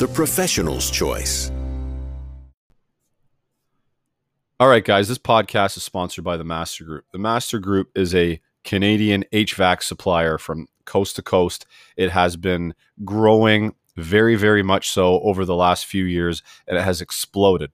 the 0.00 0.08
professional's 0.08 0.90
choice. 0.90 1.52
All 4.58 4.66
right, 4.66 4.82
guys, 4.82 5.08
this 5.08 5.18
podcast 5.18 5.76
is 5.76 5.82
sponsored 5.82 6.24
by 6.24 6.38
the 6.38 6.44
Master 6.44 6.84
Group. 6.84 7.04
The 7.12 7.18
Master 7.18 7.58
Group 7.58 7.90
is 7.94 8.14
a 8.14 8.40
Canadian 8.64 9.26
HVAC 9.30 9.82
supplier 9.82 10.38
from 10.38 10.68
coast 10.86 11.16
to 11.16 11.22
coast. 11.22 11.66
It 11.98 12.10
has 12.12 12.36
been 12.36 12.74
growing 13.04 13.74
very, 13.96 14.36
very 14.36 14.62
much 14.62 14.88
so 14.88 15.20
over 15.20 15.44
the 15.44 15.54
last 15.54 15.84
few 15.84 16.04
years, 16.04 16.42
and 16.66 16.78
it 16.78 16.82
has 16.82 17.02
exploded. 17.02 17.70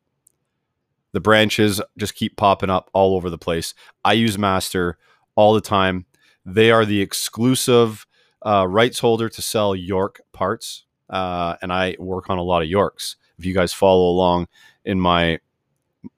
The 1.13 1.21
branches 1.21 1.81
just 1.97 2.17
keep 2.17 2.37
popping 2.37 2.71
up 2.71 2.91
all 2.93 3.15
over 3.15 3.31
the 3.31 3.39
place. 3.39 3.73
I 4.05 4.15
use 4.15 4.37
Master 4.37 4.99
all 5.37 5.55
the 5.55 5.61
time. 5.61 6.07
They 6.45 6.73
are 6.73 6.85
the 6.85 7.03
exclusive 7.03 8.05
uh, 8.45 8.67
rights 8.67 8.99
holder 8.99 9.29
to 9.29 9.43
sell 9.43 9.77
York 9.77 10.23
parts, 10.33 10.86
uh, 11.11 11.57
and 11.63 11.73
I 11.73 11.97
work 11.99 12.31
on 12.31 12.39
a 12.39 12.43
lot 12.43 12.63
of 12.63 12.69
Yorks. 12.69 13.17
If 13.39 13.45
you 13.45 13.55
guys 13.55 13.73
follow 13.73 14.09
along 14.09 14.49
in 14.85 15.01
my 15.01 15.41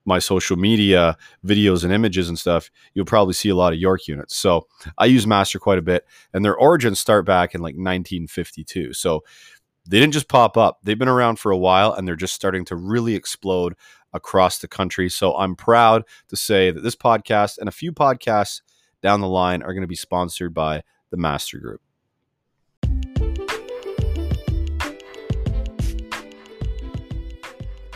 my 0.04 0.18
social 0.18 0.56
media 0.56 1.16
videos 1.46 1.82
and 1.82 1.92
images 1.92 2.28
and 2.28 2.38
stuff, 2.38 2.70
you'll 2.92 3.06
probably 3.06 3.32
see 3.32 3.48
a 3.48 3.54
lot 3.54 3.72
of 3.72 3.78
York 3.78 4.06
units. 4.06 4.36
So 4.36 4.66
I 4.98 5.06
use 5.06 5.26
Master 5.26 5.58
quite 5.58 5.78
a 5.78 5.82
bit, 5.82 6.06
and 6.32 6.44
their 6.44 6.56
origins 6.56 7.00
start 7.00 7.24
back 7.24 7.54
in 7.54 7.60
like 7.60 7.74
1952. 7.74 8.92
So 8.92 9.24
they 9.86 9.98
didn't 9.98 10.12
just 10.12 10.28
pop 10.28 10.56
up; 10.56 10.78
they've 10.82 10.98
been 10.98 11.08
around 11.08 11.38
for 11.38 11.52
a 11.52 11.58
while, 11.58 11.92
and 11.92 12.06
they're 12.06 12.16
just 12.16 12.34
starting 12.34 12.64
to 12.66 12.76
really 12.76 13.14
explode 13.14 13.74
across 14.12 14.58
the 14.58 14.68
country. 14.68 15.08
So 15.08 15.36
I'm 15.36 15.56
proud 15.56 16.04
to 16.28 16.36
say 16.36 16.70
that 16.70 16.82
this 16.82 16.96
podcast 16.96 17.58
and 17.58 17.68
a 17.68 17.72
few 17.72 17.92
podcasts 17.92 18.62
down 19.02 19.20
the 19.20 19.28
line 19.28 19.62
are 19.62 19.72
going 19.72 19.82
to 19.82 19.88
be 19.88 19.94
sponsored 19.94 20.54
by 20.54 20.82
the 21.10 21.16
Master 21.16 21.58
Group. 21.58 21.80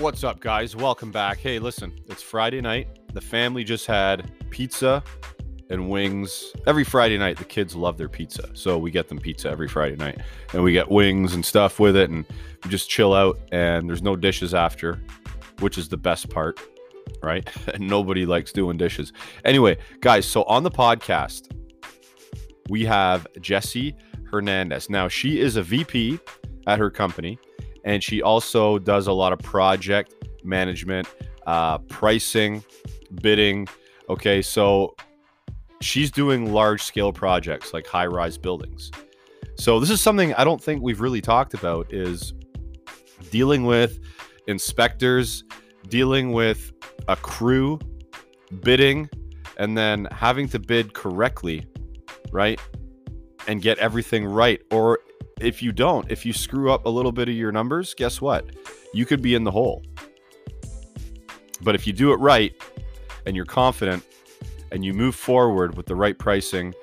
What's 0.03 0.25
up, 0.25 0.41
guys? 0.41 0.75
Welcome 0.75 1.13
back. 1.13 1.39
Hey, 1.39 1.61
listen, 1.61 1.93
it's 2.09 2.21
Friday 2.21 2.61
night. 2.61 2.89
The 3.15 3.21
family 3.21 3.63
just 3.63 3.87
had 3.87 4.33
pizza 4.51 5.01
and 5.71 5.89
wings. 5.89 6.53
Every 6.67 6.83
Friday 6.83 7.17
night, 7.19 7.37
the 7.37 7.45
kids 7.45 7.77
love 7.77 7.99
their 7.99 8.09
pizza. 8.09 8.51
So 8.53 8.79
we 8.79 8.91
get 8.91 9.07
them 9.07 9.19
pizza 9.19 9.49
every 9.49 9.69
Friday 9.69 9.95
night. 9.95 10.21
And 10.55 10.65
we 10.65 10.73
get 10.73 10.91
wings 10.91 11.35
and 11.35 11.47
stuff 11.47 11.79
with 11.79 11.95
it. 11.95 12.11
And 12.11 12.27
we 12.65 12.69
just 12.69 12.91
chill 12.91 13.15
out. 13.15 13.39
And 13.53 13.89
there's 13.89 14.03
no 14.03 14.17
dishes 14.17 14.55
after, 14.55 15.01
which 15.61 15.79
is 15.79 15.89
the 15.89 15.99
best 15.99 16.29
part, 16.31 16.59
right? 17.23 17.49
and 17.73 17.87
nobody 17.87 18.27
likes 18.27 18.51
doing 18.51 18.77
dishes. 18.77 19.13
Anyway, 19.45 19.79
guys, 20.01 20.27
so 20.27 20.43
on 20.45 20.65
the 20.65 20.71
podcast, 20.73 21.57
we 22.69 22.85
have 22.87 23.25
Jessie 23.41 23.95
Hernandez. 24.29 24.91
Now, 24.91 25.07
she 25.07 25.39
is 25.39 25.55
a 25.55 25.63
VP 25.63 26.19
at 26.67 26.81
her 26.81 26.91
company 26.91 27.39
and 27.85 28.03
she 28.03 28.23
also 28.23 28.79
does 28.79 29.07
a 29.07 29.13
lot 29.13 29.33
of 29.33 29.39
project 29.41 30.15
management, 30.45 31.09
uh, 31.47 31.79
pricing, 31.79 32.63
bidding. 33.23 33.69
Okay, 34.09 34.43
so 34.43 34.95
she's 35.81 36.11
doing 36.11 36.53
large 36.53 36.83
scale 36.83 37.13
projects 37.13 37.73
like 37.73 37.87
high 37.87 38.07
rise 38.07 38.39
buildings. 38.39 38.91
So 39.57 39.79
this 39.79 39.91
is 39.91 40.01
something 40.01 40.35
I 40.35 40.45
don't 40.45 40.63
think 40.63 40.83
we've 40.83 41.01
really 41.01 41.21
talked 41.21 41.55
about 41.55 41.93
is 41.93 42.33
dealing 43.31 43.65
with 43.65 43.99
inspectors, 44.47 45.45
dealing 45.89 46.33
with 46.33 46.73
a 47.09 47.17
crew, 47.17 47.79
bidding, 48.63 49.09
and 49.59 49.77
then 49.77 50.09
having 50.11 50.49
to 50.49 50.59
bid 50.59 50.95
correctly, 50.95 51.67
right? 52.33 52.61
And 53.47 53.61
get 53.61 53.79
everything 53.79 54.25
right. 54.25 54.61
Or 54.71 55.01
if 55.43 55.63
you 55.63 55.73
don't, 55.73 56.11
if 56.11 56.25
you 56.25 56.33
screw 56.33 56.73
up 56.73 56.87
a 56.87 56.89
little 56.89 57.13
bit 57.13 57.29
of 57.29 57.35
your 57.35 57.53
numbers, 57.53 57.95
guess 57.95 58.21
what? 58.21 58.47
You 58.95 59.05
could 59.07 59.23
be 59.23 59.35
in 59.35 59.45
the 59.45 59.51
hole. 59.51 59.83
But 61.63 61.75
if 61.75 61.87
you 61.87 61.93
do 61.93 62.13
it 62.13 62.17
right 62.17 62.55
and 63.27 63.37
you're 63.37 63.45
confident 63.45 64.03
and 64.71 64.85
you 64.85 64.95
move 64.95 65.15
forward 65.15 65.77
with 65.77 65.87
the 65.87 65.95
right 65.95 66.19
pricing 66.19 66.75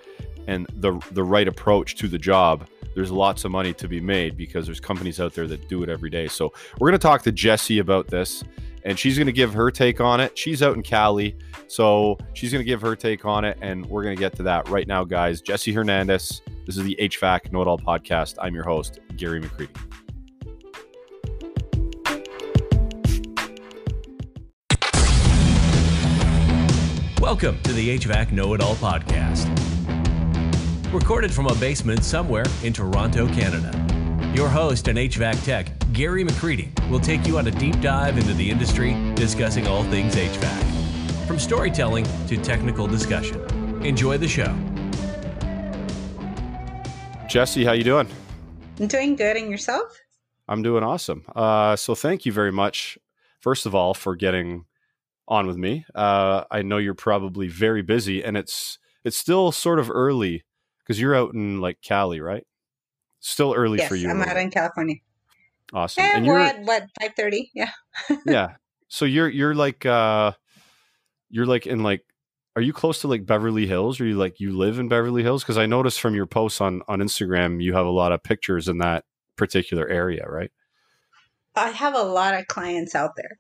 and 0.48 0.68
the 0.76 1.00
the 1.12 1.24
right 1.24 1.48
approach 1.48 1.96
to 1.96 2.08
the 2.08 2.18
job, 2.18 2.68
there's 2.96 3.12
lots 3.12 3.46
of 3.46 3.52
money 3.52 3.74
to 3.74 3.88
be 3.88 4.00
made 4.00 4.38
because 4.38 4.66
there's 4.66 4.80
companies 4.80 5.20
out 5.20 5.34
there 5.34 5.48
that 5.48 5.68
do 5.68 5.84
it 5.84 5.90
every 5.90 6.10
day. 6.10 6.28
So 6.28 6.54
we're 6.80 6.90
going 6.90 7.00
to 7.00 7.08
talk 7.08 7.24
to 7.24 7.32
Jessie 7.32 7.80
about 7.80 8.08
this 8.08 8.44
and 8.86 8.98
she's 8.98 9.18
going 9.18 9.28
to 9.28 9.34
give 9.34 9.54
her 9.54 9.70
take 9.70 10.00
on 10.00 10.22
it. 10.22 10.38
She's 10.38 10.64
out 10.64 10.76
in 10.76 10.84
Cali, 10.84 11.38
so 11.68 12.18
she's 12.34 12.52
going 12.52 12.64
to 12.64 12.68
give 12.68 12.82
her 12.82 12.96
take 12.96 13.26
on 13.26 13.44
it 13.44 13.58
and 13.62 13.86
we're 13.86 14.04
going 14.04 14.16
to 14.16 14.20
get 14.20 14.36
to 14.38 14.44
that 14.44 14.70
right 14.70 14.88
now, 14.88 15.04
guys. 15.04 15.42
Jesse 15.42 15.74
Hernandez 15.74 16.42
this 16.70 16.78
is 16.78 16.84
the 16.84 16.96
HVAC 17.00 17.52
Know 17.52 17.64
It 17.64 17.68
All 17.68 17.80
podcast. 17.80 18.36
I'm 18.40 18.54
your 18.54 18.64
host, 18.64 19.00
Gary 19.18 19.42
McCreadie. 19.42 19.76
Welcome 27.20 27.60
to 27.64 27.74
the 27.74 27.98
HVAC 27.98 28.32
Know 28.34 28.54
It 28.54 28.62
All 28.62 28.76
podcast. 28.76 29.48
Recorded 30.94 31.32
from 31.32 31.48
a 31.48 31.56
basement 31.56 32.04
somewhere 32.04 32.46
in 32.64 32.72
Toronto, 32.72 33.26
Canada. 33.30 33.72
Your 34.36 34.48
host 34.48 34.88
and 34.90 35.00
HVAC 35.00 35.44
tech, 35.44 35.72
Gary 35.92 36.24
McCreadie, 36.24 36.88
will 36.88 37.00
take 37.00 37.26
you 37.26 37.40
on 37.40 37.48
a 37.48 37.52
deep 37.52 37.82
dive 37.82 38.20
into 38.20 38.34
the 38.34 38.48
industry, 38.48 38.96
discussing 39.16 39.66
all 39.66 39.84
things 39.86 40.14
HVAC. 40.14 41.26
From 41.26 41.40
storytelling 41.40 42.06
to 42.28 42.38
technical 42.38 42.86
discussion. 42.86 43.44
Enjoy 43.84 44.20
the 44.20 44.28
show. 44.28 44.56
Jessie, 47.30 47.64
how 47.64 47.74
you 47.74 47.84
doing? 47.84 48.08
I'm 48.80 48.88
doing 48.88 49.16
good, 49.16 49.38
and 49.38 49.52
yourself? 49.52 49.96
I'm 50.48 50.64
doing 50.64 50.84
awesome. 50.84 51.26
Uh, 51.36 51.76
so 51.76 51.94
thank 51.94 52.26
you 52.26 52.32
very 52.32 52.52
much, 52.52 52.98
first 53.40 53.68
of 53.68 53.76
all, 53.76 53.94
for 53.94 54.16
getting 54.16 54.66
on 55.28 55.46
with 55.46 55.56
me. 55.56 55.86
Uh, 55.94 56.46
I 56.50 56.64
know 56.64 56.80
you're 56.80 56.96
probably 56.96 57.48
very 57.48 57.84
busy, 57.84 58.24
and 58.24 58.36
it's 58.36 58.80
it's 59.04 59.16
still 59.16 59.52
sort 59.52 59.78
of 59.78 59.92
early 59.92 60.44
because 60.80 61.00
you're 61.00 61.14
out 61.16 61.36
in 61.36 61.62
like 61.62 61.84
Cali, 61.84 62.20
right? 62.20 62.48
Still 63.20 63.54
early 63.54 63.78
yes, 63.78 63.88
for 63.88 63.96
you. 63.96 64.10
I'm 64.10 64.24
out 64.24 64.36
in 64.36 64.50
California. 64.50 64.96
Awesome. 65.72 66.04
And, 66.04 66.18
and 66.18 66.26
we're 66.28 66.40
at 66.40 66.64
what 66.64 66.88
five 67.00 67.14
thirty? 67.16 67.52
Yeah. 67.54 67.70
yeah. 68.26 68.56
So 68.88 69.06
you're 69.06 69.30
you're 69.30 69.54
like 69.54 69.86
uh 69.86 70.32
you're 71.30 71.46
like 71.46 71.68
in 71.68 71.84
like 71.84 72.04
are 72.60 72.62
you 72.62 72.74
close 72.74 73.00
to 73.00 73.08
like 73.08 73.26
Beverly 73.26 73.68
Hills? 73.68 74.02
Are 74.02 74.06
you 74.06 74.18
like 74.18 74.42
you 74.42 74.52
live 74.52 74.80
in 74.80 74.90
Beverly 74.90 75.24
Hills? 75.24 75.44
Because 75.44 75.58
I 75.58 75.66
noticed 75.66 76.02
from 76.02 76.14
your 76.14 76.26
posts 76.26 76.60
on 76.60 76.82
on 76.90 77.00
Instagram, 77.00 77.64
you 77.64 77.74
have 77.74 77.86
a 77.86 77.90
lot 77.90 78.12
of 78.12 78.22
pictures 78.22 78.68
in 78.68 78.80
that 78.80 79.06
particular 79.38 79.88
area, 79.88 80.26
right? 80.28 80.52
I 81.56 81.70
have 81.70 81.96
a 81.96 82.04
lot 82.04 82.34
of 82.34 82.48
clients 82.48 82.96
out 82.96 83.12
there. 83.16 83.40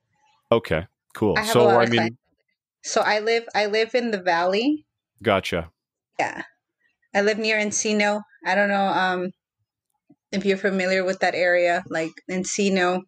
Okay, 0.53 0.88
cool. 1.13 1.38
I 1.38 1.44
so 1.44 1.68
I 1.68 1.88
mean, 1.88 1.97
clients. 1.97 2.18
so 2.84 3.02
I 3.02 3.19
live 3.19 3.44
I 3.53 3.66
live 3.66 3.94
in 3.94 4.12
the 4.12 4.22
valley. 4.22 4.85
Gotcha. 5.22 5.69
Yeah, 6.18 6.44
I 7.13 7.19
live 7.19 7.40
near 7.40 7.57
Encino. 7.57 8.22
I 8.46 8.56
don't 8.56 8.69
know 8.69 8.88
um 8.88 9.31
if 10.31 10.46
you're 10.46 10.56
familiar 10.56 11.03
with 11.03 11.19
that 11.19 11.36
area, 11.36 11.84
like 11.90 12.12
Encino. 12.31 13.01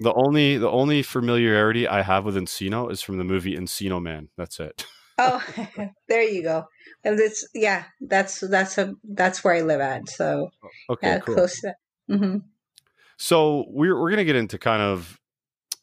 The 0.00 0.12
only 0.14 0.56
the 0.56 0.70
only 0.70 1.02
familiarity 1.02 1.86
I 1.86 2.02
have 2.02 2.24
with 2.24 2.34
Encino 2.34 2.90
is 2.90 3.00
from 3.00 3.18
the 3.18 3.24
movie 3.24 3.56
Encino 3.56 4.02
Man. 4.02 4.28
That's 4.36 4.58
it. 4.58 4.84
oh, 5.18 5.44
there 6.08 6.22
you 6.22 6.42
go. 6.42 6.64
And 7.04 7.18
it's 7.18 7.46
yeah, 7.54 7.84
that's 8.00 8.40
that's 8.40 8.78
a 8.78 8.94
that's 9.04 9.42
where 9.42 9.54
I 9.54 9.60
live 9.62 9.80
at. 9.80 10.08
So 10.08 10.50
okay, 10.90 11.08
yeah, 11.08 11.18
cool. 11.20 11.34
close 11.34 11.60
to. 11.60 11.74
Mm-hmm. 12.10 12.38
So 13.16 13.64
we're 13.68 13.98
we're 13.98 14.10
gonna 14.10 14.24
get 14.24 14.36
into 14.36 14.58
kind 14.58 14.82
of 14.82 15.18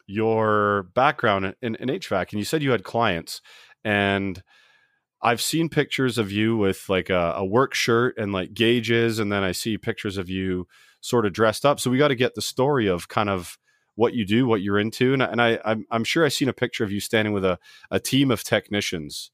your 0.07 0.83
background 0.95 1.55
in, 1.61 1.75
in 1.75 1.89
HVAC, 1.89 2.31
and 2.31 2.39
you 2.39 2.45
said 2.45 2.63
you 2.63 2.71
had 2.71 2.83
clients, 2.83 3.41
and 3.83 4.41
I've 5.21 5.41
seen 5.41 5.69
pictures 5.69 6.17
of 6.17 6.31
you 6.31 6.57
with 6.57 6.87
like 6.87 7.09
a, 7.09 7.33
a 7.37 7.45
work 7.45 7.73
shirt 7.73 8.17
and 8.17 8.31
like 8.31 8.53
gauges, 8.53 9.19
and 9.19 9.31
then 9.31 9.43
I 9.43 9.51
see 9.51 9.77
pictures 9.77 10.17
of 10.17 10.29
you 10.29 10.67
sort 11.01 11.25
of 11.25 11.33
dressed 11.33 11.65
up. 11.65 11.79
So 11.79 11.89
we 11.89 11.97
got 11.97 12.09
to 12.09 12.15
get 12.15 12.35
the 12.35 12.41
story 12.41 12.87
of 12.87 13.07
kind 13.07 13.29
of 13.29 13.57
what 13.99 14.13
you 14.13 14.25
do, 14.25 14.47
what 14.47 14.61
you're 14.61 14.79
into, 14.79 15.11
and, 15.13 15.21
and 15.21 15.41
I 15.41 15.59
I'm, 15.65 15.85
I'm 15.91 16.05
sure 16.05 16.25
I've 16.25 16.31
seen 16.31 16.47
a 16.47 16.53
picture 16.53 16.85
of 16.85 16.91
you 16.91 17.01
standing 17.01 17.33
with 17.33 17.43
a, 17.43 17.59
a 17.91 17.99
team 17.99 18.31
of 18.31 18.45
technicians, 18.45 19.29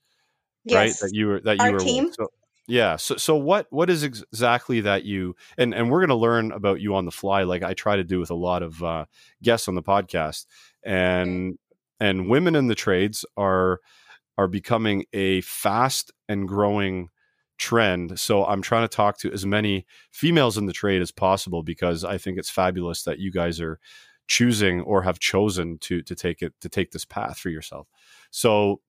yes. 0.64 0.76
right? 0.76 0.96
That 1.02 1.16
you 1.16 1.28
were 1.28 1.40
that 1.42 1.58
you 1.58 1.66
Our 1.66 1.74
were 1.74 1.80
team. 1.80 2.12
So, 2.12 2.30
Yeah. 2.68 2.96
So 2.96 3.16
so 3.16 3.36
what 3.36 3.68
what 3.70 3.92
is 3.92 4.04
ex- 4.04 4.24
exactly 4.34 4.82
that 4.82 5.04
you 5.04 5.36
and 5.60 5.76
and 5.76 5.92
we're 5.92 6.00
going 6.00 6.10
to 6.10 6.16
learn 6.16 6.52
about 6.52 6.82
you 6.82 6.96
on 6.96 7.06
the 7.06 7.12
fly 7.12 7.44
like 7.44 7.62
I 7.62 7.76
try 7.76 7.96
to 7.96 8.04
do 8.04 8.20
with 8.20 8.32
a 8.32 8.36
lot 8.36 8.64
of 8.64 8.82
uh, 8.84 9.06
guests 9.44 9.68
on 9.68 9.76
the 9.76 9.84
podcast 9.84 10.48
and 10.84 11.60
and 12.00 12.28
women 12.28 12.56
in 12.56 12.66
the 12.66 12.76
trades 12.76 13.24
are 13.38 13.82
are 14.36 14.48
becoming 14.48 15.06
a 15.14 15.42
fast 15.42 16.12
and 16.28 16.48
growing 16.48 17.10
trend. 17.60 18.20
So 18.20 18.46
I'm 18.46 18.64
trying 18.64 18.84
to 18.84 18.96
talk 18.96 19.20
to 19.20 19.32
as 19.32 19.46
many 19.46 19.86
females 20.12 20.58
in 20.58 20.66
the 20.66 20.74
trade 20.74 21.04
as 21.04 21.12
possible 21.12 21.62
because 21.62 22.04
I 22.04 22.18
think 22.18 22.40
it's 22.40 22.50
fabulous 22.50 23.04
that 23.04 23.20
you 23.20 23.32
guys 23.32 23.62
are 23.62 23.80
choosing 24.28 24.82
or 24.82 25.04
have 25.04 25.20
chosen 25.20 25.78
to 25.80 26.02
to 26.02 26.16
take 26.16 26.42
it 26.42 26.54
to 26.62 26.70
take 26.70 26.92
this 26.92 27.06
path 27.06 27.38
for 27.38 27.50
yourself. 27.50 27.88
So 28.32 28.82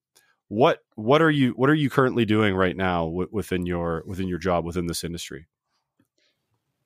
what 0.48 0.80
what 0.94 1.20
are 1.20 1.30
you 1.30 1.52
what 1.52 1.68
are 1.70 1.74
you 1.74 1.90
currently 1.90 2.24
doing 2.24 2.54
right 2.54 2.76
now 2.76 3.06
w- 3.06 3.28
within 3.32 3.66
your 3.66 4.02
within 4.06 4.28
your 4.28 4.38
job 4.38 4.64
within 4.64 4.86
this 4.86 5.04
industry? 5.04 5.46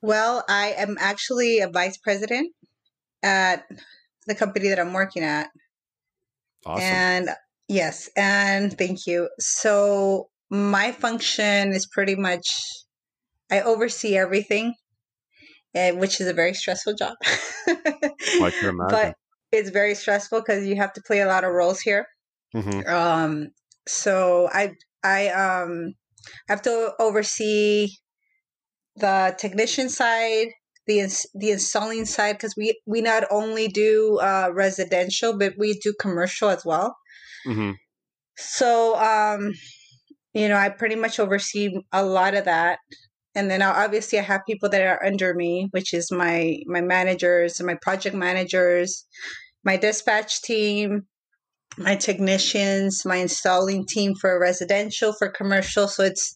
Well, 0.03 0.45
I 0.49 0.75
am 0.79 0.97
actually 0.99 1.61
a 1.61 1.69
vice 1.69 1.99
president 1.99 2.53
at 3.23 3.67
the 4.27 4.35
company 4.35 4.69
that 4.69 4.79
I'm 4.79 4.95
working 4.95 5.23
at. 5.23 5.51
Awesome. 6.65 6.83
And 6.83 7.31
yes, 7.69 8.09
and 8.17 8.77
thank 8.77 9.07
you. 9.07 9.29
So 9.39 10.29
my 10.51 10.93
function 10.93 11.73
is 11.73 11.87
pretty 11.87 12.17
much 12.17 12.47
I 13.51 13.61
oversee 13.61 14.17
everything, 14.17 14.75
and 15.75 16.01
which 16.01 16.21
is 16.21 16.27
a 16.29 16.35
very 16.35 16.55
stressful 16.55 16.95
job. 16.95 17.17
I 18.41 18.51
can 18.51 18.69
imagine. 18.69 18.89
but 18.89 19.15
it's 19.53 19.71
very 19.71 19.95
stressful 19.95 20.41
because 20.41 20.67
you 20.67 20.77
have 20.77 20.93
to 20.95 21.03
play 21.03 21.21
a 21.21 21.27
lot 21.27 21.45
of 21.45 21.53
roles 21.53 21.81
here. 21.81 22.07
Mhm. 22.55 22.85
Um, 22.87 23.49
so 23.89 24.49
I 24.53 24.75
I 25.05 25.29
um 25.29 25.95
have 26.49 26.63
to 26.63 26.95
oversee 27.01 27.91
the 28.97 29.35
technician 29.39 29.89
side, 29.89 30.49
the 30.87 31.01
ins- 31.01 31.27
the 31.35 31.51
installing 31.51 32.05
side 32.05 32.37
because 32.37 32.55
we 32.57 32.81
we 32.87 33.01
not 33.01 33.25
only 33.31 33.69
do 33.69 34.19
uh, 34.21 34.51
residential 34.53 35.37
but 35.39 35.55
we 35.59 35.79
do 35.79 35.95
commercial 36.01 36.49
as 36.49 36.65
well. 36.65 36.97
Mhm. 37.45 37.81
So 38.37 38.97
um, 38.97 39.53
you 40.35 40.49
know, 40.49 40.57
I 40.57 40.71
pretty 40.71 40.97
much 40.97 41.21
oversee 41.21 41.73
a 41.93 42.05
lot 42.05 42.35
of 42.35 42.47
that. 42.47 42.81
And 43.35 43.51
then 43.51 43.63
obviously 43.63 44.19
I 44.19 44.23
have 44.23 44.47
people 44.47 44.69
that 44.71 44.83
are 44.83 45.05
under 45.05 45.35
me, 45.35 45.69
which 45.71 45.95
is 45.95 46.11
my 46.11 46.59
my 46.67 46.81
managers 46.81 47.61
and 47.61 47.67
my 47.67 47.77
project 47.81 48.17
managers, 48.17 49.07
my 49.65 49.77
dispatch 49.77 50.43
team, 50.43 51.07
my 51.79 51.95
technicians, 51.95 53.05
my 53.05 53.17
installing 53.17 53.87
team 53.87 54.15
for 54.15 54.39
residential, 54.41 55.13
for 55.13 55.29
commercial. 55.29 55.87
So 55.87 56.03
it's 56.05 56.35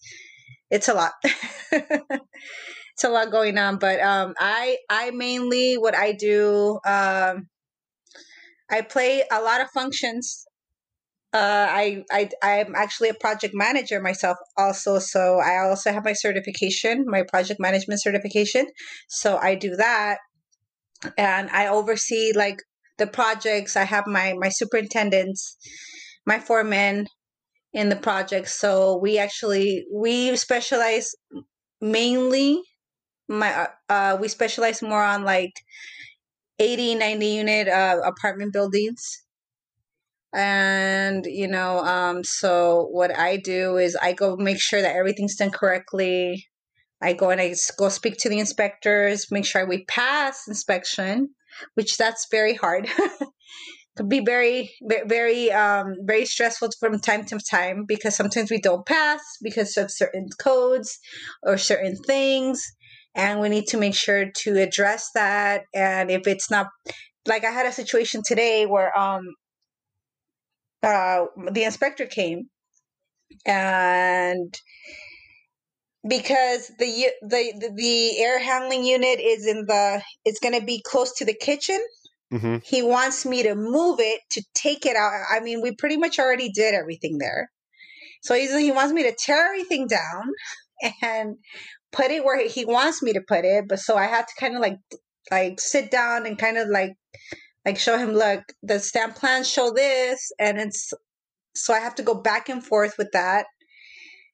it's 0.70 0.88
a 0.88 0.94
lot. 0.94 1.12
it's 1.72 3.04
a 3.04 3.08
lot 3.08 3.32
going 3.32 3.58
on. 3.58 3.78
But 3.78 4.00
um 4.00 4.34
I 4.38 4.76
I 4.88 5.10
mainly 5.10 5.74
what 5.74 5.96
I 5.96 6.12
do 6.12 6.78
um 6.86 7.48
I 8.70 8.82
play 8.82 9.24
a 9.30 9.40
lot 9.42 9.60
of 9.60 9.68
functions. 9.70 10.46
Uh, 11.34 11.66
I 11.68 12.04
I 12.12 12.30
I'm 12.42 12.76
actually 12.76 13.08
a 13.08 13.14
project 13.14 13.54
manager 13.56 14.00
myself 14.00 14.38
also, 14.56 15.00
so 15.00 15.40
I 15.40 15.68
also 15.68 15.92
have 15.92 16.04
my 16.04 16.12
certification, 16.12 17.04
my 17.08 17.24
project 17.24 17.58
management 17.58 18.00
certification. 18.00 18.66
So 19.08 19.36
I 19.36 19.56
do 19.56 19.74
that, 19.74 20.18
and 21.18 21.50
I 21.50 21.66
oversee 21.66 22.32
like 22.36 22.58
the 22.98 23.08
projects. 23.08 23.76
I 23.76 23.82
have 23.82 24.06
my 24.06 24.34
my 24.38 24.48
superintendents, 24.48 25.56
my 26.24 26.38
foremen 26.38 27.08
in 27.72 27.88
the 27.88 27.96
project. 27.96 28.48
So 28.48 28.98
we 29.02 29.18
actually 29.18 29.86
we 29.92 30.36
specialize 30.36 31.16
mainly 31.80 32.62
my 33.28 33.68
uh, 33.88 34.16
we 34.20 34.28
specialize 34.28 34.82
more 34.82 35.02
on 35.02 35.24
like 35.24 35.54
80 36.60 36.94
90 36.94 37.26
unit 37.26 37.68
uh, 37.68 38.00
apartment 38.04 38.52
buildings 38.52 39.23
and 40.34 41.24
you 41.26 41.48
know 41.48 41.78
um 41.78 42.24
so 42.24 42.88
what 42.90 43.16
i 43.16 43.36
do 43.36 43.76
is 43.76 43.96
i 44.02 44.12
go 44.12 44.36
make 44.36 44.60
sure 44.60 44.82
that 44.82 44.96
everything's 44.96 45.36
done 45.36 45.50
correctly. 45.50 46.46
I 47.00 47.12
go 47.12 47.30
and 47.30 47.40
i 47.40 47.54
go 47.78 47.88
speak 47.88 48.16
to 48.18 48.28
the 48.28 48.38
inspectors 48.38 49.30
make 49.30 49.46
sure 49.46 49.66
we 49.66 49.84
pass 49.84 50.48
inspection 50.48 51.28
which 51.74 51.96
that's 51.96 52.26
very 52.30 52.54
hard. 52.54 52.88
Could 53.96 54.08
be 54.08 54.20
very 54.20 54.72
very 55.06 55.52
um 55.52 55.94
very 56.02 56.24
stressful 56.26 56.70
from 56.80 56.98
time 56.98 57.24
to 57.26 57.38
time 57.38 57.84
because 57.86 58.16
sometimes 58.16 58.50
we 58.50 58.60
don't 58.60 58.84
pass 58.84 59.20
because 59.40 59.76
of 59.76 59.90
certain 59.90 60.28
codes 60.40 60.98
or 61.44 61.56
certain 61.56 61.96
things. 61.96 62.60
And 63.14 63.38
we 63.38 63.48
need 63.48 63.66
to 63.68 63.76
make 63.76 63.94
sure 63.94 64.32
to 64.38 64.60
address 64.60 65.10
that. 65.14 65.62
And 65.72 66.10
if 66.10 66.26
it's 66.26 66.50
not 66.50 66.66
like 67.26 67.44
i 67.44 67.50
had 67.50 67.66
a 67.66 67.72
situation 67.72 68.22
today 68.22 68.66
where 68.66 68.96
um 68.98 69.22
uh, 70.84 71.26
the 71.52 71.64
inspector 71.64 72.06
came 72.06 72.48
and 73.46 74.54
because 76.08 76.68
the 76.78 77.08
the 77.22 77.52
the, 77.58 77.72
the 77.74 78.18
air 78.18 78.38
handling 78.38 78.84
unit 78.84 79.20
is 79.20 79.46
in 79.46 79.64
the 79.66 80.02
it's 80.24 80.38
going 80.38 80.58
to 80.58 80.64
be 80.64 80.82
close 80.84 81.12
to 81.14 81.24
the 81.24 81.34
kitchen 81.34 81.80
Mhm. 82.32 82.64
he 82.64 82.82
wants 82.82 83.24
me 83.26 83.42
to 83.42 83.54
move 83.54 84.00
it 84.00 84.20
to 84.30 84.42
take 84.54 84.86
it 84.86 84.96
out 84.96 85.12
i 85.30 85.40
mean 85.40 85.60
we 85.62 85.74
pretty 85.76 85.96
much 85.98 86.18
already 86.18 86.50
did 86.50 86.74
everything 86.74 87.18
there 87.18 87.50
so 88.22 88.34
he's, 88.34 88.56
he 88.56 88.72
wants 88.72 88.92
me 88.92 89.02
to 89.04 89.14
tear 89.16 89.46
everything 89.46 89.86
down 89.86 90.24
and 91.02 91.36
put 91.92 92.10
it 92.10 92.24
where 92.24 92.48
he 92.48 92.64
wants 92.64 93.02
me 93.02 93.12
to 93.12 93.20
put 93.20 93.44
it 93.44 93.66
but 93.68 93.78
so 93.78 93.96
i 93.96 94.06
had 94.06 94.26
to 94.26 94.34
kind 94.40 94.56
of 94.56 94.62
like 94.62 94.78
like 95.30 95.60
sit 95.60 95.90
down 95.90 96.26
and 96.26 96.38
kind 96.38 96.56
of 96.58 96.68
like 96.68 96.92
like 97.64 97.78
show 97.78 97.96
him 97.98 98.12
look 98.12 98.42
the 98.62 98.78
stamp 98.78 99.16
plans 99.16 99.48
show 99.48 99.72
this 99.72 100.32
and 100.38 100.58
it's 100.58 100.92
so 101.54 101.72
i 101.74 101.80
have 101.80 101.94
to 101.94 102.02
go 102.02 102.14
back 102.14 102.48
and 102.48 102.64
forth 102.64 102.94
with 102.98 103.10
that 103.12 103.46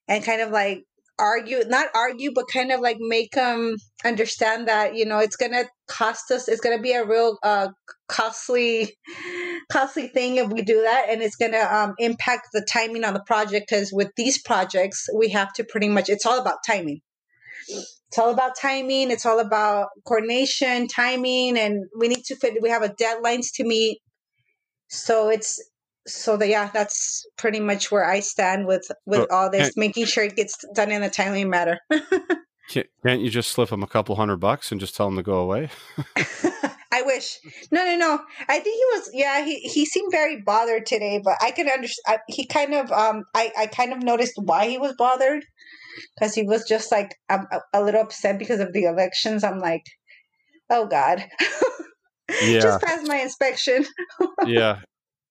and 0.09 0.25
kind 0.25 0.41
of 0.41 0.51
like 0.51 0.85
argue 1.19 1.63
not 1.67 1.89
argue 1.95 2.33
but 2.35 2.47
kind 2.53 2.73
of 2.73 2.81
like 2.81 2.97
make 2.99 3.33
them 3.33 3.77
understand 4.05 4.67
that 4.69 4.95
you 4.97 5.05
know 5.05 5.19
it's 5.19 5.37
gonna 5.37 5.65
cost 5.87 6.31
us 6.31 6.49
it's 6.49 6.63
gonna 6.63 6.81
be 6.81 6.93
a 6.93 7.05
real 7.05 7.37
uh 7.43 7.69
costly 8.09 8.97
costly 9.71 10.09
thing 10.09 10.37
if 10.37 10.49
we 10.49 10.63
do 10.63 10.81
that 10.83 11.07
and 11.11 11.23
it's 11.23 11.37
gonna 11.37 11.69
um 11.71 11.95
impact 11.99 12.49
the 12.53 12.67
timing 12.67 13.05
on 13.05 13.13
the 13.13 13.23
project 13.27 13.67
because 13.69 13.93
with 13.93 14.09
these 14.17 14.41
projects 14.43 15.09
we 15.15 15.29
have 15.29 15.53
to 15.53 15.63
pretty 15.63 15.89
much 15.89 16.09
it's 16.09 16.25
all 16.25 16.41
about 16.41 16.57
timing 16.67 17.01
it's 18.11 18.19
all 18.19 18.31
about 18.31 18.57
timing. 18.57 19.13
It's 19.13 19.25
all 19.25 19.39
about 19.39 19.91
coordination 20.05 20.89
timing 20.89 21.57
and 21.57 21.85
we 21.97 22.09
need 22.09 22.25
to 22.25 22.35
fit 22.35 22.61
we 22.61 22.69
have 22.69 22.83
a 22.83 22.89
deadlines 22.89 23.53
to 23.55 23.65
meet. 23.65 24.01
So 24.89 25.29
it's 25.29 25.63
so 26.09 26.37
the, 26.37 26.49
yeah 26.49 26.71
that's 26.75 27.25
pretty 27.37 27.61
much 27.61 27.93
where 27.93 28.05
i 28.05 28.21
stand 28.21 28.67
with 28.67 28.91
with 29.07 29.21
So, 29.21 29.27
all 29.31 29.51
this 29.51 29.77
making 29.77 30.07
sure 30.07 30.25
it 30.25 30.35
gets 30.35 30.57
done 30.75 30.91
in 30.91 31.03
a 31.03 31.11
timely 31.11 31.45
manner. 31.45 31.79
Can't, 32.69 32.87
can't 33.05 33.21
you 33.21 33.31
just 33.31 33.51
slip 33.51 33.71
him 33.71 33.83
a 33.83 33.87
couple 33.89 34.15
hundred 34.15 34.37
bucks 34.37 34.71
and 34.71 34.81
just 34.81 34.95
tell 34.95 35.09
him 35.09 35.17
to 35.17 35.25
go 35.25 35.39
away? 35.39 35.71
i 36.93 37.03
wish. 37.03 37.39
No 37.73 37.85
no 37.85 37.97
no. 37.97 38.21
I 38.49 38.61
think 38.61 38.77
he 38.77 38.99
was 38.99 39.11
yeah 39.13 39.45
he, 39.45 39.59
he 39.61 39.85
seemed 39.85 40.11
very 40.13 40.41
bothered 40.41 40.87
today 40.87 41.21
but 41.23 41.35
i 41.43 41.51
can 41.51 41.69
understand 41.69 42.21
he 42.29 42.47
kind 42.47 42.75
of 42.75 42.91
um 42.93 43.25
i 43.35 43.53
i 43.59 43.67
kind 43.67 43.93
of 43.93 44.03
noticed 44.03 44.35
why 44.37 44.69
he 44.69 44.79
was 44.79 44.95
bothered 44.97 45.45
because 46.19 46.35
he 46.35 46.43
was 46.43 46.65
just 46.69 46.91
like 46.93 47.17
um, 47.29 47.47
a, 47.53 47.61
a 47.75 47.83
little 47.83 48.03
upset 48.03 48.39
because 48.39 48.61
of 48.61 48.73
the 48.73 48.85
elections. 48.85 49.45
I'm 49.45 49.59
like 49.59 49.85
oh 50.69 50.87
god. 50.87 51.25
Yeah. 52.43 52.61
just 52.61 52.81
pass 52.81 53.01
my 53.09 53.17
inspection. 53.17 53.85
Yeah. 54.47 54.81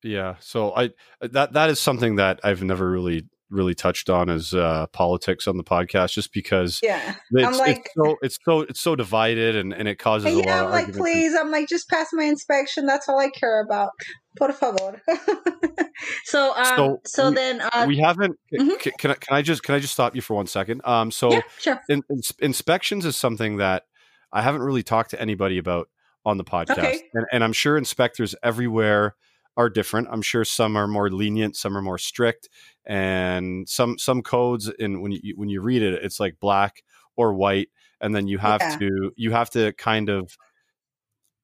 Yeah. 0.03 0.35
So 0.39 0.73
i 0.75 0.89
that 1.21 1.53
that 1.53 1.69
is 1.69 1.79
something 1.79 2.17
that 2.17 2.39
i've 2.43 2.63
never 2.63 2.89
really 2.89 3.25
really 3.49 3.73
touched 3.73 4.09
on 4.09 4.29
as 4.29 4.53
uh 4.53 4.85
politics 4.93 5.47
on 5.47 5.57
the 5.57 5.63
podcast 5.63 6.13
just 6.13 6.31
because 6.33 6.79
yeah 6.83 7.15
it's, 7.31 7.47
I'm 7.47 7.57
like- 7.57 7.77
it's 7.77 7.93
so 7.95 8.17
it's 8.21 8.39
so 8.45 8.59
it's 8.61 8.79
so 8.79 8.95
divided 8.95 9.55
and 9.55 9.73
and 9.73 9.87
it 9.87 9.95
causes 9.95 10.31
a 10.31 10.35
lot 10.35 10.47
of 10.47 10.53
I'm 10.53 10.63
like, 10.65 10.73
arguments. 10.87 10.97
please. 10.97 11.33
I'm 11.39 11.49
like, 11.51 11.67
just 11.67 11.89
pass 11.89 12.07
my 12.13 12.23
inspection. 12.25 12.85
That's 12.85 13.09
all 13.09 13.19
I 13.19 13.29
care 13.29 13.61
about. 13.61 13.89
Por 14.37 14.51
favor. 14.53 15.01
so, 16.25 16.53
um, 16.55 16.65
So 16.77 16.99
so, 17.05 17.29
we- 17.29 17.35
then, 17.35 17.61
uh, 17.61 17.85
we 17.87 17.97
haven't 17.97 18.37
Mhm. 18.57 18.79
can, 18.79 18.91
can 18.99 19.11
I 19.11 19.13
can 19.15 19.35
I 19.37 19.41
just 19.41 19.63
can 19.63 19.75
I 19.75 19.79
just 19.79 19.93
stop 19.93 20.15
you 20.15 20.21
for 20.21 20.35
one 20.35 20.47
second 20.47 20.81
um 20.85 21.11
so 21.11 21.31
yeah, 21.31 21.41
sure. 21.59 21.81
in, 21.89 22.03
ins- 22.09 22.33
inspections 22.39 23.05
is 23.05 23.15
something 23.15 23.57
that 23.57 23.83
I 24.31 24.41
haven't 24.41 24.61
really 24.61 24.83
talked 24.83 25.09
to 25.11 25.21
anybody 25.21 25.57
about 25.57 25.89
on 26.25 26.37
the 26.37 26.43
podcast, 26.43 26.77
Okay. 26.77 27.01
and, 27.13 27.25
and 27.31 27.43
I'm 27.43 27.53
sure 27.53 27.77
inspectors 27.77 28.35
everywhere 28.43 29.15
are 29.57 29.69
different. 29.69 30.07
I'm 30.11 30.21
sure 30.21 30.45
some 30.45 30.75
are 30.77 30.87
more 30.87 31.09
lenient, 31.09 31.55
some 31.55 31.75
are 31.77 31.81
more 31.81 31.97
strict, 31.97 32.49
and 32.85 33.67
some 33.67 33.97
some 33.97 34.21
codes. 34.21 34.71
And 34.79 35.01
when 35.01 35.11
you 35.11 35.33
when 35.35 35.49
you 35.49 35.61
read 35.61 35.81
it, 35.81 36.03
it's 36.03 36.19
like 36.19 36.39
black 36.39 36.83
or 37.17 37.33
white, 37.33 37.69
and 38.01 38.15
then 38.15 38.27
you 38.27 38.37
have 38.37 38.61
Yeah. 38.61 38.77
to 38.79 39.11
you 39.15 39.31
have 39.31 39.49
to 39.51 39.73
kind 39.73 40.09
of 40.09 40.37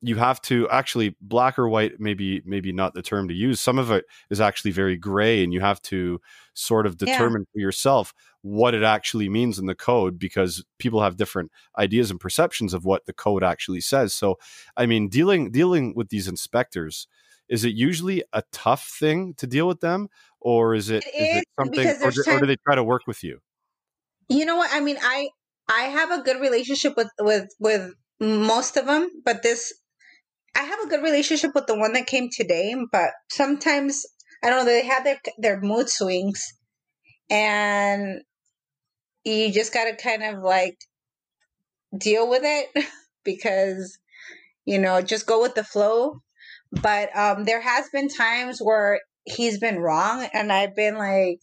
you 0.01 0.17
have 0.17 0.41
to 0.41 0.69
actually 0.69 1.15
black 1.21 1.57
or 1.57 1.67
white 1.67 1.93
maybe 1.99 2.41
maybe 2.45 2.71
not 2.71 2.93
the 2.93 3.01
term 3.01 3.27
to 3.27 3.33
use 3.33 3.59
some 3.59 3.79
of 3.79 3.89
it 3.91 4.05
is 4.29 4.41
actually 4.41 4.71
very 4.71 4.97
gray 4.97 5.43
and 5.43 5.53
you 5.53 5.61
have 5.61 5.81
to 5.81 6.19
sort 6.53 6.85
of 6.85 6.97
determine 6.97 7.41
yeah. 7.41 7.53
for 7.53 7.59
yourself 7.59 8.13
what 8.41 8.73
it 8.75 8.83
actually 8.83 9.29
means 9.29 9.57
in 9.57 9.65
the 9.65 9.73
code 9.73 10.19
because 10.19 10.63
people 10.79 11.01
have 11.01 11.17
different 11.17 11.51
ideas 11.79 12.11
and 12.11 12.19
perceptions 12.19 12.73
of 12.73 12.85
what 12.85 13.05
the 13.05 13.13
code 13.13 13.43
actually 13.43 13.81
says 13.81 14.13
so 14.13 14.37
i 14.77 14.85
mean 14.85 15.07
dealing 15.07 15.49
dealing 15.49 15.93
with 15.95 16.09
these 16.09 16.27
inspectors 16.27 17.07
is 17.49 17.63
it 17.63 17.75
usually 17.75 18.23
a 18.33 18.43
tough 18.51 18.87
thing 18.99 19.33
to 19.35 19.47
deal 19.47 19.67
with 19.67 19.79
them 19.79 20.07
or 20.39 20.75
is 20.75 20.89
it, 20.89 21.03
it 21.05 21.15
is, 21.15 21.29
is 21.29 21.37
it 21.37 21.47
something 21.59 21.87
or 22.03 22.11
do, 22.11 22.23
or 22.31 22.39
do 22.39 22.45
they 22.45 22.57
try 22.65 22.75
to 22.75 22.83
work 22.83 23.03
with 23.07 23.23
you 23.23 23.39
you 24.29 24.45
know 24.45 24.55
what 24.55 24.69
i 24.73 24.79
mean 24.79 24.97
i 25.01 25.29
i 25.69 25.83
have 25.83 26.11
a 26.11 26.23
good 26.23 26.39
relationship 26.41 26.95
with 26.97 27.09
with 27.19 27.47
with 27.59 27.91
most 28.19 28.77
of 28.77 28.85
them 28.85 29.09
but 29.23 29.43
this 29.43 29.73
I 30.55 30.63
have 30.63 30.79
a 30.79 30.87
good 30.87 31.03
relationship 31.03 31.51
with 31.53 31.67
the 31.67 31.77
one 31.77 31.93
that 31.93 32.07
came 32.07 32.29
today, 32.31 32.75
but 32.91 33.09
sometimes 33.29 34.05
I 34.41 34.49
don't 34.49 34.59
know 34.59 34.65
they 34.65 34.85
have 34.85 35.03
their 35.03 35.19
their 35.37 35.59
mood 35.59 35.89
swings, 35.89 36.53
and 37.29 38.21
you 39.25 39.51
just 39.51 39.73
got 39.73 39.85
to 39.85 39.95
kind 39.97 40.23
of 40.23 40.41
like 40.41 40.77
deal 41.95 42.29
with 42.29 42.43
it 42.45 42.85
because 43.25 43.97
you 44.63 44.79
know 44.79 45.01
just 45.01 45.27
go 45.27 45.41
with 45.41 45.55
the 45.55 45.63
flow. 45.63 46.21
But 46.81 47.15
um, 47.15 47.45
there 47.45 47.61
has 47.61 47.89
been 47.89 48.09
times 48.09 48.59
where 48.59 48.99
he's 49.25 49.59
been 49.59 49.79
wrong, 49.79 50.27
and 50.33 50.51
I've 50.51 50.75
been 50.75 50.95
like, 50.95 51.39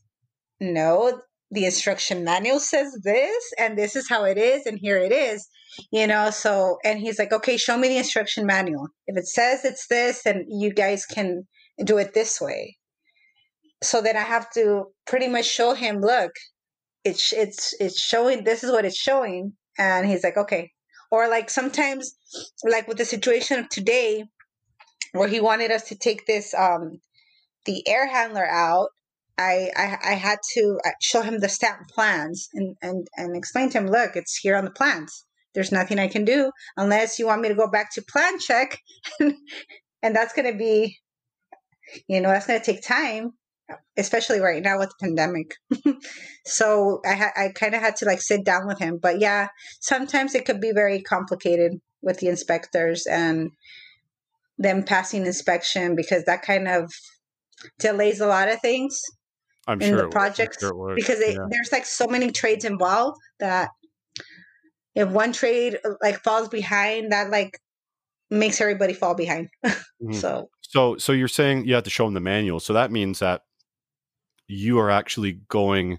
no, 0.60 1.20
the 1.50 1.64
instruction 1.64 2.24
manual 2.24 2.60
says 2.60 2.96
this, 3.02 3.52
and 3.58 3.76
this 3.76 3.96
is 3.96 4.08
how 4.08 4.24
it 4.24 4.38
is, 4.38 4.66
and 4.66 4.78
here 4.78 4.98
it 4.98 5.12
is 5.12 5.46
you 5.90 6.06
know 6.06 6.30
so 6.30 6.78
and 6.84 6.98
he's 6.98 7.18
like 7.18 7.32
okay 7.32 7.56
show 7.56 7.76
me 7.76 7.88
the 7.88 7.96
instruction 7.96 8.46
manual. 8.46 8.88
If 9.06 9.16
it 9.16 9.26
says 9.26 9.64
it's 9.64 9.86
this 9.86 10.22
then 10.22 10.46
you 10.48 10.72
guys 10.72 11.06
can 11.06 11.46
do 11.84 11.98
it 11.98 12.14
this 12.14 12.40
way. 12.40 12.76
So 13.82 14.00
then 14.00 14.16
i 14.16 14.20
have 14.20 14.50
to 14.52 14.86
pretty 15.06 15.28
much 15.28 15.46
show 15.46 15.74
him 15.74 16.00
look 16.00 16.32
it's 17.04 17.32
it's 17.32 17.74
it's 17.80 18.00
showing 18.00 18.44
this 18.44 18.62
is 18.62 18.70
what 18.70 18.84
it's 18.84 18.96
showing 18.96 19.52
and 19.78 20.06
he's 20.06 20.24
like 20.24 20.36
okay. 20.36 20.70
Or 21.10 21.28
like 21.28 21.50
sometimes 21.50 22.14
like 22.64 22.88
with 22.88 22.96
the 22.96 23.04
situation 23.04 23.58
of 23.58 23.68
today 23.68 24.24
where 25.12 25.28
he 25.28 25.40
wanted 25.40 25.70
us 25.70 25.84
to 25.88 25.96
take 25.96 26.26
this 26.26 26.54
um 26.54 27.00
the 27.64 27.86
air 27.88 28.06
handler 28.06 28.46
out 28.46 28.88
I, 29.38 29.70
I, 29.74 29.98
I 30.10 30.14
had 30.14 30.38
to 30.54 30.78
uh, 30.84 30.90
show 31.00 31.22
him 31.22 31.40
the 31.40 31.48
stamp 31.48 31.88
plans 31.88 32.50
and, 32.52 32.76
and, 32.82 33.08
and 33.16 33.34
explain 33.34 33.70
to 33.70 33.78
him, 33.78 33.86
look, 33.86 34.14
it's 34.14 34.36
here 34.36 34.56
on 34.56 34.66
the 34.66 34.70
plans 34.70 35.24
there's 35.54 35.72
nothing 35.72 35.98
I 35.98 36.08
can 36.08 36.24
do 36.24 36.50
unless 36.76 37.18
you 37.18 37.26
want 37.26 37.42
me 37.42 37.48
to 37.48 37.54
go 37.54 37.68
back 37.68 37.92
to 37.94 38.02
plan 38.02 38.38
check. 38.38 38.78
and 39.20 40.16
that's 40.16 40.32
going 40.32 40.50
to 40.50 40.58
be, 40.58 40.98
you 42.08 42.20
know, 42.20 42.30
that's 42.30 42.46
going 42.46 42.60
to 42.60 42.64
take 42.64 42.82
time, 42.82 43.32
especially 43.96 44.40
right 44.40 44.62
now 44.62 44.78
with 44.78 44.90
the 44.90 45.06
pandemic. 45.06 45.54
so 46.44 47.00
I, 47.04 47.14
ha- 47.14 47.32
I 47.36 47.48
kind 47.54 47.74
of 47.74 47.80
had 47.80 47.96
to 47.96 48.06
like 48.06 48.22
sit 48.22 48.44
down 48.44 48.66
with 48.66 48.78
him. 48.78 48.98
But 49.00 49.20
yeah, 49.20 49.48
sometimes 49.80 50.34
it 50.34 50.44
could 50.44 50.60
be 50.60 50.72
very 50.72 51.02
complicated 51.02 51.72
with 52.00 52.18
the 52.18 52.28
inspectors 52.28 53.06
and 53.06 53.50
them 54.58 54.82
passing 54.82 55.26
inspection 55.26 55.96
because 55.96 56.24
that 56.24 56.42
kind 56.42 56.68
of 56.68 56.92
delays 57.78 58.20
a 58.20 58.26
lot 58.26 58.48
of 58.48 58.60
things 58.60 59.00
I'm 59.66 59.80
in 59.80 59.90
sure 59.90 60.02
the 60.02 60.08
projects 60.08 60.60
sure 60.60 60.94
because 60.94 61.20
it, 61.20 61.34
yeah. 61.34 61.46
there's 61.50 61.70
like 61.72 61.86
so 61.86 62.06
many 62.06 62.30
trades 62.30 62.64
involved 62.64 63.18
that 63.38 63.70
if 64.94 65.08
one 65.08 65.32
trade 65.32 65.78
uh, 65.84 65.94
like 66.02 66.22
falls 66.22 66.48
behind, 66.48 67.12
that 67.12 67.30
like 67.30 67.58
makes 68.30 68.60
everybody 68.60 68.94
fall 68.94 69.14
behind. 69.14 69.48
mm-hmm. 69.64 70.12
So 70.12 70.48
so 70.60 70.96
so 70.96 71.12
you're 71.12 71.28
saying 71.28 71.66
you 71.66 71.74
have 71.74 71.84
to 71.84 71.90
show 71.90 72.04
them 72.04 72.14
the 72.14 72.20
manual. 72.20 72.60
So 72.60 72.72
that 72.72 72.90
means 72.90 73.20
that 73.20 73.42
you 74.48 74.78
are 74.78 74.90
actually 74.90 75.40
going 75.48 75.98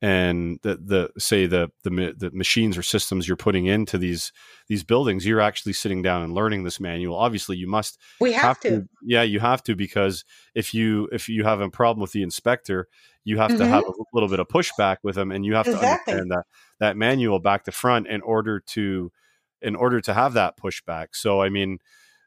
and 0.00 0.58
the 0.62 0.76
the 0.76 1.10
say 1.20 1.46
the 1.46 1.70
the 1.84 2.14
the 2.16 2.30
machines 2.32 2.76
or 2.76 2.82
systems 2.82 3.28
you're 3.28 3.36
putting 3.36 3.66
into 3.66 3.98
these 3.98 4.32
these 4.72 4.82
buildings 4.82 5.26
you're 5.26 5.38
actually 5.38 5.74
sitting 5.74 6.00
down 6.00 6.22
and 6.22 6.32
learning 6.32 6.64
this 6.64 6.80
manual 6.80 7.14
obviously 7.14 7.58
you 7.58 7.66
must 7.66 7.98
we 8.20 8.32
have, 8.32 8.42
have 8.42 8.60
to. 8.60 8.70
to. 8.70 8.88
yeah 9.02 9.20
you 9.22 9.38
have 9.38 9.62
to 9.62 9.76
because 9.76 10.24
if 10.54 10.72
you 10.72 11.06
if 11.12 11.28
you 11.28 11.44
have 11.44 11.60
a 11.60 11.68
problem 11.68 12.00
with 12.00 12.12
the 12.12 12.22
inspector 12.22 12.88
you 13.22 13.36
have 13.36 13.50
mm-hmm. 13.50 13.58
to 13.58 13.66
have 13.66 13.84
mm-hmm. 13.84 14.00
a 14.00 14.04
little 14.14 14.30
bit 14.30 14.40
of 14.40 14.48
pushback 14.48 14.96
with 15.02 15.14
them 15.14 15.30
and 15.30 15.44
you 15.44 15.54
have 15.54 15.66
exactly. 15.66 16.14
to 16.14 16.20
understand 16.20 16.30
that 16.30 16.44
that 16.80 16.96
manual 16.96 17.38
back 17.38 17.64
to 17.64 17.70
front 17.70 18.06
in 18.06 18.22
order 18.22 18.60
to 18.60 19.12
in 19.60 19.76
order 19.76 20.00
to 20.00 20.14
have 20.14 20.32
that 20.32 20.56
pushback 20.56 21.08
so 21.12 21.42
i 21.42 21.50
mean 21.50 21.78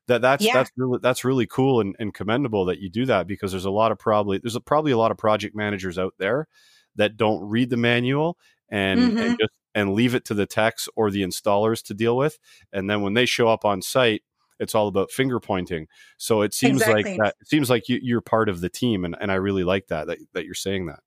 that 0.06 0.22
that's 0.22 0.46
yeah. 0.46 0.54
that's 0.54 0.70
really 0.78 1.00
that's 1.02 1.25
really 1.25 1.48
cool 1.48 1.82
and, 1.82 1.96
and 1.98 2.14
commendable 2.14 2.66
that 2.66 2.78
you 2.78 2.92
do 2.92 3.08
that 3.08 3.25
because 3.25 3.50
there's 3.50 3.66
a 3.66 3.72
lot 3.72 3.92
of 3.92 3.98
probably 3.98 4.38
there's 4.38 4.56
a, 4.56 4.62
probably 4.62 4.92
a 4.92 4.98
lot 5.00 5.10
of 5.10 5.18
project 5.18 5.56
managers 5.56 5.98
out 5.98 6.14
there 6.20 6.48
that 6.96 7.18
don't 7.18 7.42
read 7.50 7.72
the 7.72 7.75
manual 7.75 8.38
and, 8.70 9.00
mm-hmm. 9.00 9.18
and 9.18 9.40
just 9.40 9.52
and 9.75 9.94
leave 9.94 10.15
it 10.15 10.25
to 10.25 10.34
the 10.34 10.48
techs 10.48 10.89
or 10.96 11.12
the 11.12 11.22
installers 11.22 11.84
to 11.84 11.94
deal 11.94 12.17
with 12.17 12.39
and 12.74 12.89
then 12.89 13.01
when 13.03 13.13
they 13.13 13.27
show 13.27 13.48
up 13.48 13.63
on 13.63 13.82
site 13.82 14.24
it's 14.60 14.75
all 14.75 14.88
about 14.88 15.12
finger 15.12 15.39
pointing. 15.39 15.88
So 16.17 16.41
it 16.41 16.53
seems 16.53 16.82
exactly. 16.82 17.03
like 17.03 17.20
that. 17.20 17.36
It 17.41 17.48
seems 17.48 17.70
like 17.70 17.84
you, 17.88 18.17
are 18.17 18.22
part 18.22 18.50
of 18.50 18.62
the 18.62 18.70
team, 18.70 19.05
and, 19.05 19.15
and 19.20 19.32
I 19.32 19.36
really 19.36 19.63
like 19.63 19.88
that, 19.88 20.08
that 20.08 20.17
that 20.34 20.46
you're 20.46 20.53
saying 20.53 20.88
that. 20.88 21.00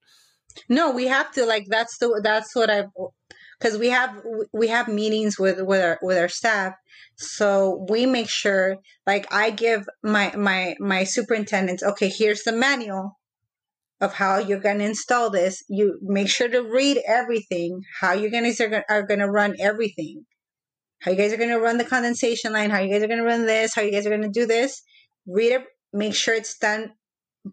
No, 0.69 0.91
we 0.91 1.07
have 1.07 1.31
to 1.33 1.47
like 1.47 1.67
that's 1.69 1.99
the 1.99 2.21
that's 2.23 2.55
what 2.55 2.71
I 2.71 2.85
because 3.59 3.79
we 3.79 3.89
have 3.91 4.21
we 4.53 4.69
have 4.69 4.89
meetings 4.89 5.39
with 5.39 5.61
with 5.63 5.83
our 5.83 5.99
with 6.03 6.19
our 6.19 6.29
staff, 6.29 6.75
so 7.17 7.87
we 7.89 8.07
make 8.07 8.29
sure 8.29 8.77
like 9.07 9.33
I 9.33 9.51
give 9.51 9.89
my 10.03 10.35
my 10.37 10.77
my 10.79 11.05
superintendents 11.05 11.83
okay 11.83 12.09
here's 12.09 12.43
the 12.43 12.53
manual 12.53 13.19
of 14.01 14.15
how 14.15 14.39
you're 14.39 14.61
going 14.61 14.79
to 14.79 14.85
install 14.85 15.31
this. 15.31 15.63
You 15.69 15.99
make 16.03 16.29
sure 16.29 16.49
to 16.49 16.63
read 16.63 17.01
everything, 17.07 17.83
how 18.01 18.13
you 18.13 18.31
guys 18.31 18.61
are, 18.61 19.03
going 19.03 19.21
to 19.21 19.31
run 19.31 19.57
everything 19.59 20.25
how 21.01 21.13
you 21.13 21.17
guys 21.17 21.33
are 21.33 21.37
going 21.37 21.51
to 21.51 21.61
run 21.61 21.79
the 21.79 21.85
condensation 21.85 22.53
line, 22.53 22.71
how 22.71 22.81
you 22.81 22.93
guys 22.93 23.03
are 23.03 23.09
going 23.09 23.21
to 23.21 23.25
run 23.25 23.47
this, 23.47 23.75
how 23.75 23.83
you 23.83 23.93
guys 23.93 24.07
are 24.07 24.11
going 24.11 24.23
to 24.23 24.29
do 24.29 24.47
this. 24.47 24.83
Read 25.27 25.53
it, 25.53 25.63
make 25.93 26.15
sure 26.15 26.35
it's 26.35 26.59
done 26.59 26.93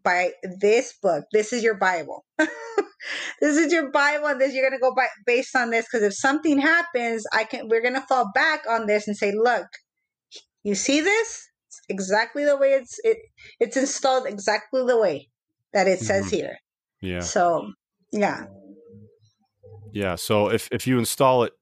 by 0.03 0.31
this 0.59 0.93
book. 1.01 1.25
This 1.31 1.53
is 1.53 1.63
your 1.63 1.75
Bible. 1.75 2.25
this 2.37 3.57
is 3.57 3.71
your 3.71 3.91
Bible, 3.91 4.27
and 4.27 4.41
this 4.41 4.53
you're 4.53 4.67
going 4.67 4.77
to 4.77 4.81
go 4.81 4.95
by 4.95 5.07
based 5.25 5.55
on 5.55 5.69
this. 5.69 5.85
Because 5.85 6.05
if 6.05 6.15
something 6.15 6.59
happens, 6.59 7.23
I 7.31 7.43
can. 7.43 7.67
We're 7.69 7.81
going 7.81 7.93
to 7.93 8.01
fall 8.01 8.31
back 8.33 8.63
on 8.67 8.87
this 8.87 9.07
and 9.07 9.15
say, 9.15 9.31
look, 9.31 9.67
you 10.63 10.73
see 10.73 11.01
this? 11.01 11.47
It's 11.67 11.81
exactly 11.89 12.45
the 12.45 12.57
way 12.57 12.71
it's 12.71 12.97
it. 13.03 13.17
It's 13.59 13.77
installed 13.77 14.25
exactly 14.25 14.83
the 14.85 14.97
way 14.97 15.29
that 15.75 15.87
it 15.87 15.99
says 15.99 16.27
mm-hmm. 16.27 16.35
here. 16.35 16.57
Yeah. 17.01 17.19
So 17.19 17.73
yeah. 18.11 18.45
Yeah. 19.91 20.15
So 20.15 20.49
if 20.49 20.69
if 20.71 20.87
you 20.87 20.97
install 20.97 21.43
it 21.43 21.53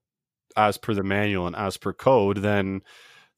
as 0.56 0.78
per 0.78 0.94
the 0.94 1.02
manual 1.02 1.46
and 1.48 1.56
as 1.56 1.76
per 1.76 1.92
code, 1.92 2.38
then 2.38 2.80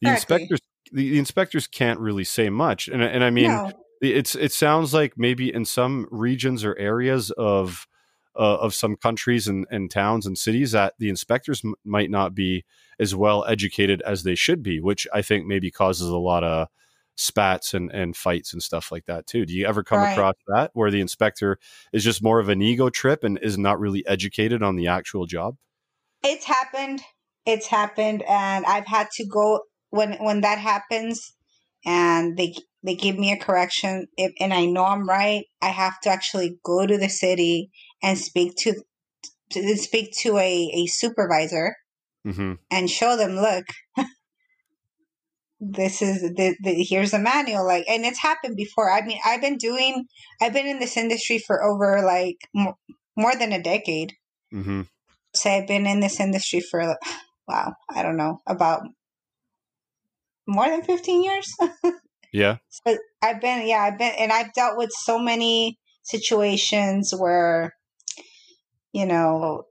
the 0.02 0.11
exactly. 0.11 0.35
inspectors 0.35 0.61
the, 0.92 1.11
the, 1.11 1.18
inspectors 1.18 1.66
can't 1.66 1.99
really 1.99 2.25
say 2.25 2.50
much. 2.50 2.88
And 2.88 3.02
and 3.02 3.25
I 3.25 3.30
mean, 3.30 3.49
no. 3.49 3.73
it's 4.02 4.35
it 4.37 4.52
sounds 4.52 4.92
like 4.92 5.14
maybe 5.16 5.52
in 5.52 5.64
some 5.64 6.06
regions 6.11 6.62
or 6.62 6.76
areas 6.78 7.30
of 7.33 7.88
uh, 8.38 8.59
of 8.59 8.75
some 8.75 8.97
countries 8.97 9.49
and, 9.49 9.66
and 9.71 9.90
towns 9.90 10.26
and 10.26 10.37
cities 10.37 10.73
that 10.73 10.92
the 10.99 11.09
inspectors 11.09 11.62
m- 11.64 11.75
might 11.87 12.11
not 12.11 12.35
be 12.35 12.66
as 13.00 13.14
well 13.14 13.47
educated 13.49 14.02
as 14.02 14.25
they 14.25 14.35
should 14.35 14.62
be, 14.62 14.78
which 14.78 15.06
I 15.12 15.23
think 15.23 15.47
maybe 15.47 15.71
causes 15.71 16.09
a 16.09 16.18
lot 16.18 16.45
of 16.45 16.68
spats 17.16 17.75
and, 17.75 17.90
and 17.90 18.16
fights 18.16 18.52
and 18.52 18.62
stuff 18.62 18.92
like 18.92 19.06
that 19.06 19.26
too. 19.26 19.46
Do 19.46 19.54
you 19.54 19.66
ever 19.66 19.82
come 19.82 19.99
right. 19.99 20.12
across 20.12 20.35
that 20.49 20.70
where 20.75 20.90
the 20.90 21.00
inspector 21.00 21.58
is 21.92 22.04
just 22.04 22.23
more 22.23 22.38
of 22.38 22.49
an 22.49 22.62
ego 22.62 22.90
trip 22.90 23.25
and 23.25 23.38
is 23.42 23.58
not 23.58 23.80
really 23.80 24.06
educated 24.06 24.62
on 24.62 24.76
the 24.76 24.87
actual 24.87 25.26
job? 25.26 25.56
It's 26.23 26.44
happened. 26.44 27.02
It's 27.46 27.68
happened, 27.68 28.23
and 28.28 28.66
I've 28.66 28.88
had 28.88 29.08
to 29.12 29.26
go 29.26 29.61
when 29.90 30.14
when 30.14 30.40
that 30.40 30.58
happens, 30.58 31.32
and 31.85 32.37
they 32.37 32.54
they 32.82 32.96
give 32.96 33.16
me 33.16 33.32
a 33.32 33.38
correction, 33.38 34.06
if, 34.16 34.32
and 34.40 34.52
I 34.52 34.66
know 34.66 34.85
I'm 34.85 35.08
right. 35.08 35.44
I 35.62 35.68
have 35.68 36.00
to 36.00 36.11
actually 36.11 36.58
go 36.64 36.87
to 36.87 36.99
the 36.99 37.08
city 37.08 37.70
and 38.02 38.18
speak 38.18 38.56
to, 38.58 38.75
to 39.52 39.76
speak 39.76 40.12
to 40.23 40.38
a 40.38 40.70
a 40.75 40.87
supervisor 40.87 41.76
mm-hmm. 42.26 42.54
and 42.70 42.90
show 42.90 43.16
them, 43.16 43.37
look, 43.37 43.64
this 45.58 46.02
is 46.02 46.20
the, 46.20 46.54
the 46.62 46.84
here's 46.84 47.12
the 47.12 47.18
manual 47.18 47.64
like 47.64 47.84
and 47.88 48.04
it's 48.04 48.20
happened 48.20 48.56
before 48.56 48.92
i 48.92 49.04
mean 49.04 49.18
i've 49.25 49.40
been 49.40 49.56
doing 49.56 50.04
i've 50.42 50.52
been 50.52 50.66
in 50.66 50.78
this 50.78 50.96
industry 50.96 51.38
for 51.38 51.64
over 51.64 52.02
like 52.02 52.36
more, 52.54 52.75
more 53.16 53.34
than 53.34 53.52
a 53.52 53.62
decade 53.62 54.12
mm-hmm 54.52 54.82
say 55.36 55.58
I've 55.58 55.66
been 55.66 55.86
in 55.86 56.00
this 56.00 56.20
industry 56.20 56.60
for, 56.60 56.96
wow, 57.46 57.75
I 57.88 58.02
don't 58.02 58.16
know, 58.16 58.40
about 58.46 58.82
more 60.46 60.68
than 60.68 60.82
15 60.82 61.22
years. 61.22 61.54
yeah. 62.32 62.56
So 62.68 62.96
I've 63.22 63.40
been, 63.40 63.66
yeah, 63.66 63.82
I've 63.82 63.98
been, 63.98 64.12
and 64.18 64.32
I've 64.32 64.52
dealt 64.52 64.76
with 64.76 64.90
so 64.92 65.18
many 65.18 65.78
situations 66.02 67.12
where, 67.16 67.75
you 68.92 69.06
know, 69.06 69.64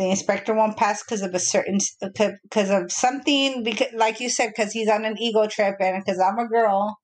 the 0.00 0.08
inspector 0.08 0.54
won't 0.54 0.78
pass 0.78 1.02
because 1.02 1.20
of 1.20 1.34
a 1.34 1.38
certain 1.38 1.78
because 2.00 2.70
uh, 2.70 2.80
of 2.80 2.90
something 2.90 3.62
because 3.62 3.92
like 3.94 4.18
you 4.18 4.30
said 4.30 4.48
because 4.48 4.72
he's 4.72 4.88
on 4.88 5.04
an 5.04 5.20
ego 5.20 5.46
trip 5.46 5.76
and 5.78 6.02
because 6.02 6.18
i'm 6.18 6.38
a 6.38 6.48
girl 6.48 6.98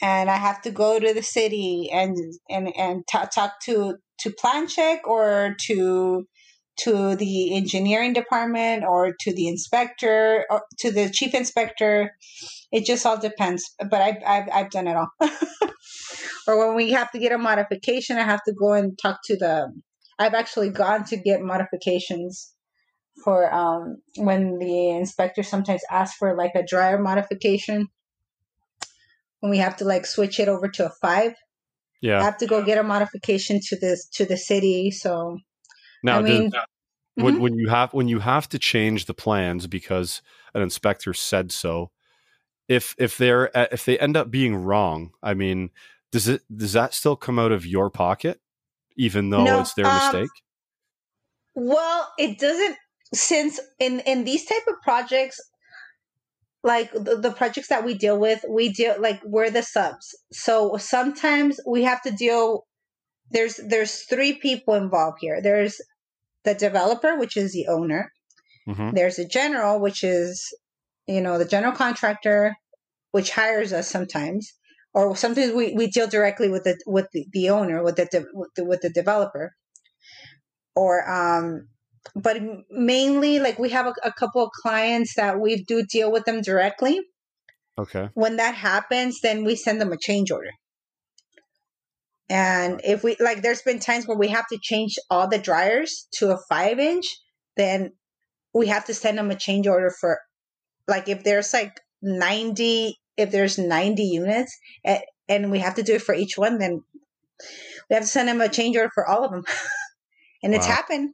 and 0.00 0.30
i 0.30 0.36
have 0.36 0.62
to 0.62 0.70
go 0.70 1.00
to 1.00 1.12
the 1.12 1.22
city 1.22 1.90
and 1.92 2.16
and 2.48 2.72
and 2.76 3.02
t- 3.08 3.18
talk 3.34 3.54
to 3.60 3.96
to 4.20 4.30
plan 4.30 4.68
check 4.68 5.00
or 5.08 5.56
to 5.60 6.24
to 6.76 7.16
the 7.16 7.56
engineering 7.56 8.12
department 8.12 8.84
or 8.84 9.12
to 9.18 9.34
the 9.34 9.48
inspector 9.48 10.44
or 10.50 10.62
to 10.78 10.90
the 10.90 11.08
chief 11.08 11.32
inspector. 11.34 12.10
It 12.72 12.84
just 12.84 13.06
all 13.06 13.18
depends 13.18 13.72
but 13.78 14.00
i've 14.00 14.22
i've, 14.26 14.48
I've 14.52 14.70
done 14.70 14.86
it 14.86 14.96
all. 14.96 15.08
Or 16.46 16.58
when 16.58 16.76
we 16.76 16.92
have 16.92 17.10
to 17.12 17.18
get 17.18 17.32
a 17.32 17.38
modification 17.38 18.18
i 18.18 18.22
have 18.22 18.42
to 18.44 18.52
go 18.52 18.72
and 18.74 18.98
talk 19.00 19.20
to 19.24 19.36
the 19.36 19.72
I've 20.18 20.34
actually 20.34 20.70
gone 20.70 21.04
to 21.06 21.16
get 21.16 21.40
modifications 21.40 22.52
for 23.22 23.52
um, 23.52 23.98
when 24.16 24.58
the 24.58 24.90
inspector 24.90 25.42
sometimes 25.42 25.82
asks 25.90 26.16
for 26.16 26.36
like 26.36 26.52
a 26.54 26.64
dryer 26.64 26.98
modification 26.98 27.88
when 29.40 29.50
we 29.50 29.58
have 29.58 29.76
to 29.76 29.84
like 29.84 30.06
switch 30.06 30.40
it 30.40 30.48
over 30.48 30.68
to 30.68 30.86
a 30.86 30.90
five. 31.00 31.34
Yeah, 32.00 32.20
I 32.20 32.24
have 32.24 32.38
to 32.38 32.46
go 32.46 32.62
get 32.64 32.78
a 32.78 32.82
modification 32.82 33.60
to 33.68 33.78
this 33.78 34.06
to 34.14 34.24
the 34.24 34.36
city. 34.36 34.90
So 34.90 35.38
now, 36.02 36.18
I 36.18 36.22
mean, 36.22 36.50
does, 36.50 36.62
mm-hmm. 36.62 37.24
when, 37.24 37.40
when 37.40 37.54
you 37.54 37.68
have 37.68 37.92
when 37.94 38.08
you 38.08 38.20
have 38.20 38.48
to 38.50 38.58
change 38.58 39.06
the 39.06 39.14
plans 39.14 39.66
because 39.66 40.22
an 40.54 40.62
inspector 40.62 41.14
said 41.14 41.50
so, 41.52 41.90
if 42.68 42.94
if 42.98 43.16
they're 43.16 43.50
if 43.72 43.84
they 43.84 43.98
end 43.98 44.16
up 44.16 44.30
being 44.30 44.56
wrong, 44.56 45.12
I 45.22 45.34
mean, 45.34 45.70
does 46.12 46.28
it 46.28 46.42
does 46.54 46.72
that 46.74 46.94
still 46.94 47.16
come 47.16 47.38
out 47.38 47.52
of 47.52 47.66
your 47.66 47.90
pocket? 47.90 48.40
Even 48.96 49.30
though 49.30 49.44
no, 49.44 49.60
it's 49.60 49.74
their 49.74 49.86
um, 49.86 49.98
mistake? 49.98 50.30
Well, 51.54 52.12
it 52.18 52.38
doesn't 52.38 52.76
since 53.12 53.60
in 53.78 54.00
in 54.00 54.24
these 54.24 54.44
type 54.44 54.66
of 54.68 54.74
projects 54.82 55.40
like 56.62 56.90
the, 56.92 57.16
the, 57.16 57.30
projects 57.30 57.68
that 57.68 57.84
we 57.84 57.94
deal 57.94 58.18
with 58.18 58.44
we 58.48 58.72
deal 58.72 58.94
like 58.98 59.20
we're 59.24 59.50
the 59.50 59.62
subs 59.62 60.16
so 60.32 60.76
sometimes 60.78 61.60
we 61.66 61.82
have 61.82 62.02
to 62.02 62.10
deal 62.10 62.64
there's 63.30 63.60
there's 63.68 64.02
three 64.02 64.34
people 64.34 64.74
involved 64.74 65.18
here 65.20 65.40
there's 65.40 65.80
the 66.44 66.54
developer 66.54 67.16
which 67.18 67.36
is 67.36 67.52
the 67.52 67.66
owner 67.68 68.10
mm-hmm. 68.66 68.90
there's 68.94 69.18
a 69.18 69.28
general 69.28 69.78
which 69.78 70.02
is 70.02 70.52
you 71.06 71.20
know 71.20 71.38
the 71.38 71.44
general 71.44 71.72
contractor 71.72 72.54
which 73.12 73.30
hires 73.30 73.72
us 73.72 73.88
sometimes 73.88 74.52
or 74.94 75.16
sometimes 75.16 75.52
we, 75.52 75.74
we 75.74 75.88
deal 75.88 76.06
directly 76.06 76.48
with 76.48 76.64
the 76.64 76.78
with 76.86 77.08
the, 77.12 77.26
the 77.32 77.50
owner 77.50 77.82
with 77.82 77.96
the, 77.96 78.06
de, 78.06 78.24
with 78.32 78.50
the 78.56 78.64
with 78.64 78.80
the 78.80 78.90
developer. 78.90 79.52
Or 80.76 81.08
um 81.10 81.68
but 82.14 82.40
mainly 82.70 83.40
like 83.40 83.58
we 83.58 83.70
have 83.70 83.86
a, 83.86 83.94
a 84.04 84.12
couple 84.12 84.42
of 84.42 84.50
clients 84.62 85.14
that 85.16 85.40
we 85.40 85.64
do 85.64 85.84
deal 85.84 86.12
with 86.12 86.24
them 86.24 86.40
directly. 86.40 87.00
Okay. 87.76 88.08
When 88.14 88.36
that 88.36 88.54
happens 88.54 89.20
then 89.20 89.44
we 89.44 89.56
send 89.56 89.80
them 89.80 89.92
a 89.92 89.98
change 89.98 90.30
order. 90.30 90.50
And 92.30 92.80
if 92.84 93.02
we 93.02 93.16
like 93.18 93.42
there's 93.42 93.62
been 93.62 93.80
times 93.80 94.06
where 94.06 94.16
we 94.16 94.28
have 94.28 94.46
to 94.48 94.58
change 94.62 94.94
all 95.10 95.28
the 95.28 95.38
dryers 95.38 96.06
to 96.18 96.30
a 96.30 96.38
five 96.48 96.78
inch 96.78 97.06
then 97.56 97.90
we 98.52 98.68
have 98.68 98.84
to 98.84 98.94
send 98.94 99.18
them 99.18 99.30
a 99.30 99.36
change 99.36 99.66
order 99.66 99.92
for 100.00 100.20
like 100.86 101.08
if 101.08 101.24
there's 101.24 101.52
like 101.52 101.80
90 102.02 102.96
if 103.16 103.30
there's 103.30 103.58
90 103.58 104.02
units 104.02 104.56
and, 104.84 105.00
and 105.28 105.50
we 105.50 105.58
have 105.60 105.74
to 105.76 105.82
do 105.82 105.94
it 105.94 106.02
for 106.02 106.14
each 106.14 106.36
one, 106.36 106.58
then 106.58 106.82
we 107.88 107.94
have 107.94 108.02
to 108.02 108.08
send 108.08 108.28
them 108.28 108.40
a 108.40 108.48
change 108.48 108.76
order 108.76 108.90
for 108.94 109.06
all 109.06 109.24
of 109.24 109.30
them. 109.30 109.44
and 110.42 110.54
it's 110.54 110.66
happened. 110.66 111.10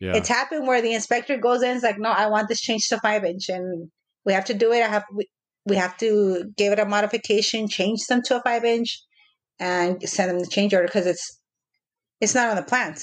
Yeah. 0.00 0.14
It's 0.14 0.28
happened 0.28 0.66
where 0.66 0.82
the 0.82 0.92
inspector 0.92 1.38
goes 1.38 1.62
in, 1.62 1.76
it's 1.76 1.84
like, 1.84 1.98
no, 1.98 2.10
I 2.10 2.26
want 2.26 2.48
this 2.48 2.60
changed 2.60 2.90
to 2.90 3.00
five 3.00 3.24
inch, 3.24 3.48
and 3.48 3.90
we 4.24 4.34
have 4.34 4.44
to 4.46 4.54
do 4.54 4.72
it. 4.72 4.82
I 4.82 4.88
have 4.88 5.04
we, 5.12 5.26
we 5.64 5.76
have 5.76 5.96
to 5.98 6.52
give 6.56 6.72
it 6.72 6.78
a 6.78 6.84
modification, 6.84 7.66
change 7.66 8.04
them 8.06 8.20
to 8.26 8.36
a 8.36 8.42
five 8.42 8.64
inch, 8.64 9.00
and 9.58 10.02
send 10.02 10.30
them 10.30 10.38
the 10.38 10.46
change 10.46 10.74
order 10.74 10.86
because 10.86 11.06
it's 11.06 11.40
it's 12.20 12.34
not 12.34 12.50
on 12.50 12.56
the 12.56 12.62
plant. 12.62 13.00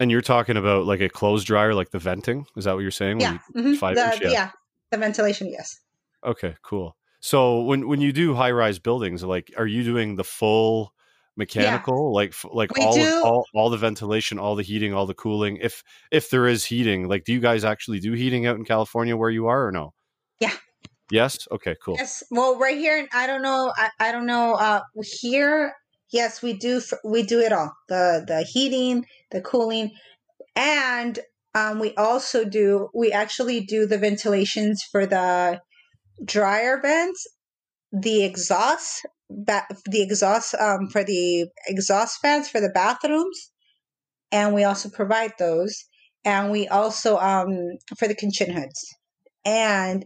And 0.00 0.10
you're 0.10 0.22
talking 0.22 0.56
about 0.56 0.86
like 0.86 1.00
a 1.00 1.08
clothes 1.08 1.44
dryer, 1.44 1.74
like 1.74 1.90
the 1.90 1.98
venting. 1.98 2.46
Is 2.56 2.64
that 2.64 2.74
what 2.74 2.80
you're 2.80 2.90
saying? 2.90 3.20
Yeah. 3.20 3.32
You, 3.32 3.62
mm-hmm. 3.62 3.74
five 3.74 3.96
the, 3.96 4.12
inch, 4.12 4.22
yeah. 4.22 4.30
yeah. 4.30 4.50
The 4.90 4.98
ventilation, 4.98 5.48
yes. 5.50 5.78
Okay, 6.24 6.56
cool. 6.62 6.96
So 7.24 7.62
when 7.62 7.88
when 7.88 8.02
you 8.02 8.12
do 8.12 8.34
high 8.34 8.50
rise 8.50 8.78
buildings, 8.78 9.24
like 9.24 9.50
are 9.56 9.66
you 9.66 9.82
doing 9.82 10.16
the 10.16 10.24
full 10.24 10.92
mechanical, 11.38 12.10
yeah. 12.10 12.16
like 12.16 12.34
like 12.44 12.78
all, 12.78 13.24
all 13.24 13.46
all 13.54 13.70
the 13.70 13.78
ventilation, 13.78 14.38
all 14.38 14.56
the 14.56 14.62
heating, 14.62 14.92
all 14.92 15.06
the 15.06 15.14
cooling? 15.14 15.56
If 15.56 15.82
if 16.10 16.28
there 16.28 16.46
is 16.46 16.66
heating, 16.66 17.08
like 17.08 17.24
do 17.24 17.32
you 17.32 17.40
guys 17.40 17.64
actually 17.64 17.98
do 17.98 18.12
heating 18.12 18.44
out 18.44 18.56
in 18.56 18.66
California 18.66 19.16
where 19.16 19.30
you 19.30 19.46
are, 19.46 19.66
or 19.66 19.72
no? 19.72 19.94
Yeah. 20.38 20.52
Yes. 21.10 21.48
Okay. 21.50 21.76
Cool. 21.82 21.94
Yes. 21.96 22.22
Well, 22.30 22.58
right 22.58 22.76
here, 22.76 23.08
I 23.14 23.26
don't 23.26 23.40
know. 23.40 23.72
I, 23.74 23.88
I 23.98 24.12
don't 24.12 24.26
know. 24.26 24.56
Uh, 24.56 24.82
here, 25.02 25.72
yes, 26.12 26.42
we 26.42 26.52
do. 26.52 26.82
We 27.06 27.22
do 27.22 27.40
it 27.40 27.54
all. 27.54 27.74
The 27.88 28.22
the 28.28 28.42
heating, 28.42 29.06
the 29.30 29.40
cooling, 29.40 29.92
and 30.54 31.18
um, 31.54 31.78
we 31.78 31.94
also 31.94 32.44
do. 32.44 32.90
We 32.92 33.12
actually 33.12 33.62
do 33.62 33.86
the 33.86 33.96
ventilations 33.96 34.82
for 34.82 35.06
the 35.06 35.62
dryer 36.24 36.80
vents, 36.80 37.26
the 37.92 38.24
exhaust, 38.24 39.06
ba- 39.30 39.66
the 39.86 40.02
exhaust 40.02 40.54
um, 40.54 40.88
for 40.88 41.04
the 41.04 41.46
exhaust 41.66 42.18
fans 42.20 42.48
for 42.48 42.60
the 42.60 42.70
bathrooms, 42.70 43.50
and 44.32 44.54
we 44.54 44.64
also 44.64 44.88
provide 44.88 45.32
those. 45.38 45.84
And 46.24 46.50
we 46.50 46.66
also 46.68 47.18
um, 47.18 47.48
for 47.98 48.08
the 48.08 48.14
kitchen 48.14 48.50
hoods, 48.50 48.82
and 49.44 50.04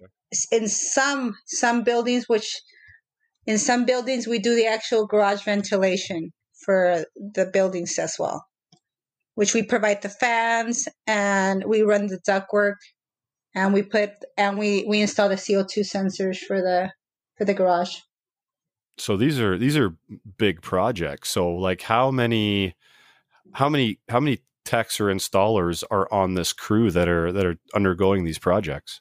in 0.51 0.69
some 0.69 1.35
some 1.47 1.85
buildings, 1.85 2.25
which 2.29 2.57
in 3.47 3.59
some 3.59 3.85
buildings 3.85 4.27
we 4.27 4.39
do 4.39 4.55
the 4.55 4.67
actual 4.67 5.07
garage 5.07 5.45
ventilation 5.45 6.31
for 6.65 7.05
the 7.17 7.49
buildings 7.53 7.99
as 7.99 8.17
well, 8.19 8.45
which 9.37 9.55
we 9.55 9.63
provide 9.63 10.03
the 10.03 10.09
fans 10.09 10.89
and 11.07 11.65
we 11.67 11.83
run 11.83 12.09
the 12.09 12.21
ductwork 12.29 12.75
and 13.59 13.75
we 13.75 13.83
put 13.83 14.11
and 14.37 14.57
we 14.57 14.85
we 14.87 15.01
install 15.01 15.29
the 15.29 15.35
CO2 15.35 15.81
sensors 15.81 16.39
for 16.39 16.61
the 16.61 16.93
for 17.37 17.45
the 17.45 17.55
garage. 17.55 17.99
So 18.99 19.17
these 19.17 19.41
are 19.41 19.59
these 19.59 19.77
are 19.77 19.97
big 20.39 20.63
projects. 20.63 21.31
So 21.31 21.51
like 21.51 21.83
how 21.83 22.11
many 22.11 22.77
how 23.53 23.69
many 23.69 23.99
how 24.09 24.21
many 24.21 24.39
techs 24.65 25.01
or 25.01 25.07
installers 25.07 25.83
are 25.91 26.13
on 26.13 26.35
this 26.35 26.53
crew 26.53 26.91
that 26.93 27.09
are 27.09 27.33
that 27.33 27.45
are 27.45 27.57
undergoing 27.75 28.25
these 28.25 28.39
projects? 28.39 29.01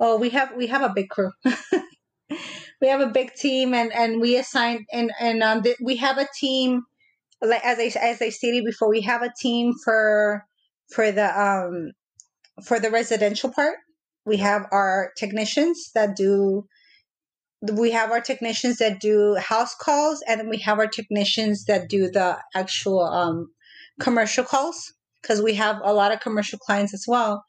Oh, 0.00 0.16
we 0.16 0.30
have 0.30 0.54
we 0.56 0.66
have 0.68 0.82
a 0.82 0.94
big 0.94 1.10
crew. 1.10 1.30
we 2.80 2.88
have 2.88 3.00
a 3.00 3.08
big 3.08 3.34
team 3.34 3.74
and 3.74 3.92
and 3.92 4.20
we 4.20 4.36
assign 4.36 4.86
and 4.92 5.12
and 5.20 5.42
um 5.42 5.62
we 5.82 5.96
have 5.96 6.16
a 6.16 6.28
team 6.38 6.82
like 7.42 7.64
as 7.64 7.78
I 7.78 7.98
as 7.98 8.22
I 8.22 8.30
stated 8.30 8.64
before 8.64 8.88
we 8.88 9.02
have 9.02 9.22
a 9.22 9.32
team 9.38 9.74
for 9.84 10.46
for 10.88 11.12
the 11.12 11.28
um 11.40 11.92
for 12.64 12.78
the 12.78 12.90
residential 12.90 13.50
part, 13.50 13.76
we 14.24 14.36
have 14.38 14.66
our 14.72 15.12
technicians 15.16 15.90
that 15.94 16.16
do 16.16 16.66
we 17.72 17.92
have 17.92 18.10
our 18.10 18.20
technicians 18.20 18.78
that 18.78 19.00
do 19.00 19.36
house 19.36 19.74
calls 19.80 20.20
and 20.26 20.40
then 20.40 20.48
we 20.48 20.58
have 20.58 20.80
our 20.80 20.88
technicians 20.88 21.64
that 21.66 21.88
do 21.88 22.10
the 22.10 22.36
actual 22.56 23.02
um, 23.02 23.52
commercial 24.00 24.42
calls 24.42 24.92
because 25.22 25.40
we 25.40 25.54
have 25.54 25.76
a 25.84 25.92
lot 25.92 26.12
of 26.12 26.18
commercial 26.18 26.58
clients 26.58 26.92
as 26.92 27.04
well. 27.06 27.44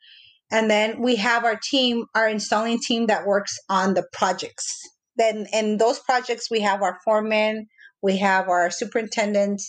And 0.51 0.69
then 0.69 1.01
we 1.01 1.15
have 1.15 1.43
our 1.43 1.59
team 1.61 2.05
our 2.13 2.29
installing 2.29 2.79
team 2.79 3.07
that 3.07 3.25
works 3.25 3.57
on 3.69 3.95
the 3.95 4.05
projects. 4.13 4.81
Then 5.15 5.47
in 5.51 5.77
those 5.77 5.99
projects 5.99 6.49
we 6.51 6.61
have 6.61 6.81
our 6.81 6.99
foreman 7.03 7.67
we 8.03 8.17
have 8.17 8.49
our 8.49 8.69
superintendent 8.69 9.61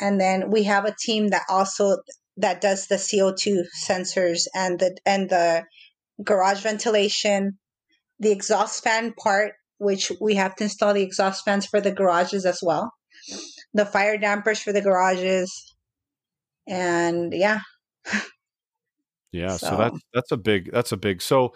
and 0.00 0.20
then 0.20 0.50
we 0.50 0.64
have 0.64 0.84
a 0.84 0.94
team 0.96 1.28
that 1.28 1.42
also 1.48 1.96
that 2.36 2.60
does 2.60 2.86
the 2.86 2.96
CO2 2.96 3.64
sensors 3.86 4.46
and 4.54 4.78
the 4.78 4.96
and 5.06 5.30
the 5.30 5.64
garage 6.22 6.62
ventilation, 6.62 7.58
the 8.18 8.32
exhaust 8.32 8.82
fan 8.82 9.12
part, 9.12 9.52
which 9.78 10.10
we 10.20 10.34
have 10.34 10.54
to 10.56 10.64
install 10.64 10.94
the 10.94 11.02
exhaust 11.02 11.44
fans 11.44 11.66
for 11.66 11.80
the 11.80 11.92
garages 11.92 12.44
as 12.44 12.60
well, 12.62 12.92
the 13.72 13.86
fire 13.86 14.18
dampers 14.18 14.60
for 14.60 14.72
the 14.72 14.82
garages, 14.82 15.74
and 16.66 17.32
yeah. 17.32 17.60
yeah, 19.32 19.56
so, 19.56 19.68
so 19.68 19.76
that's 19.76 19.98
that's 20.12 20.32
a 20.32 20.36
big 20.36 20.70
that's 20.72 20.92
a 20.92 20.96
big 20.96 21.22
so 21.22 21.54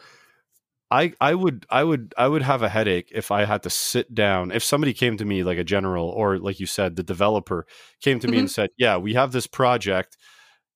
I 0.91 1.13
I 1.21 1.35
would 1.35 1.67
I 1.69 1.85
would 1.85 2.15
I 2.17 2.29
would 2.29 2.43
have 2.43 2.63
a 2.63 2.69
headache 2.69 3.11
if 3.13 3.31
I 3.31 3.45
had 3.45 3.63
to 3.65 3.71
sit 3.71 4.15
down. 4.15 4.51
If 4.51 4.65
somebody 4.65 4.95
came 4.95 5.17
to 5.19 5.25
me 5.25 5.43
like 5.43 5.59
a 5.59 5.65
general 5.65 6.09
or 6.09 6.39
like 6.39 6.61
you 6.61 6.67
said 6.67 6.97
the 6.97 7.03
developer 7.03 7.67
came 8.01 8.21
to 8.21 8.27
me 8.27 8.35
mm-hmm. 8.35 8.41
and 8.41 8.51
said, 8.51 8.71
"Yeah, 8.79 8.97
we 8.97 9.15
have 9.15 9.33
this 9.33 9.47
project 9.47 10.17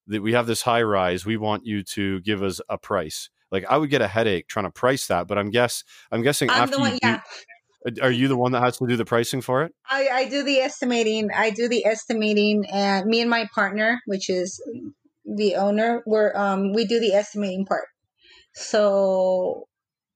that 0.07 0.23
we 0.23 0.33
have 0.33 0.47
this 0.47 0.62
high 0.62 0.83
rise. 0.83 1.25
We 1.25 1.37
want 1.37 1.67
you 1.67 1.83
to 1.85 2.21
give 2.21 2.43
us 2.43 2.61
a 2.69 2.79
price. 2.79 3.31
Like 3.51 3.65
I 3.69 3.77
would 3.77 3.91
get 3.91 4.03
a 4.03 4.09
headache 4.09 4.49
trying 4.49 4.65
to 4.65 4.71
price 4.71 5.07
that, 5.09 5.27
but 5.27 5.38
I'm 5.38 5.51
guess 5.51 5.85
I'm 6.11 6.23
guessing 6.23 6.51
I'm 6.51 6.62
after 6.62 6.79
one, 6.79 6.93
you 6.93 6.99
yeah. 7.03 7.21
do, 7.87 8.03
are 8.03 8.11
you 8.11 8.29
the 8.29 8.37
one 8.37 8.53
that 8.53 8.62
has 8.62 8.79
to 8.79 8.87
do 8.87 8.97
the 8.97 9.05
pricing 9.05 9.43
for 9.43 9.62
it? 9.62 9.75
I, 9.88 10.09
I 10.09 10.29
do 10.29 10.43
the 10.43 10.59
estimating. 10.59 11.31
I 11.35 11.51
do 11.51 11.69
the 11.69 11.85
estimating, 11.85 12.65
and 12.73 13.07
me 13.07 13.21
and 13.21 13.29
my 13.29 13.47
partner, 13.55 14.01
which 14.07 14.31
is 14.31 14.61
the 15.25 15.57
owner. 15.57 16.03
We're 16.07 16.35
um 16.35 16.73
we 16.73 16.87
do 16.87 16.99
the 16.99 17.12
estimating 17.12 17.67
part. 17.67 17.87
So 18.55 19.67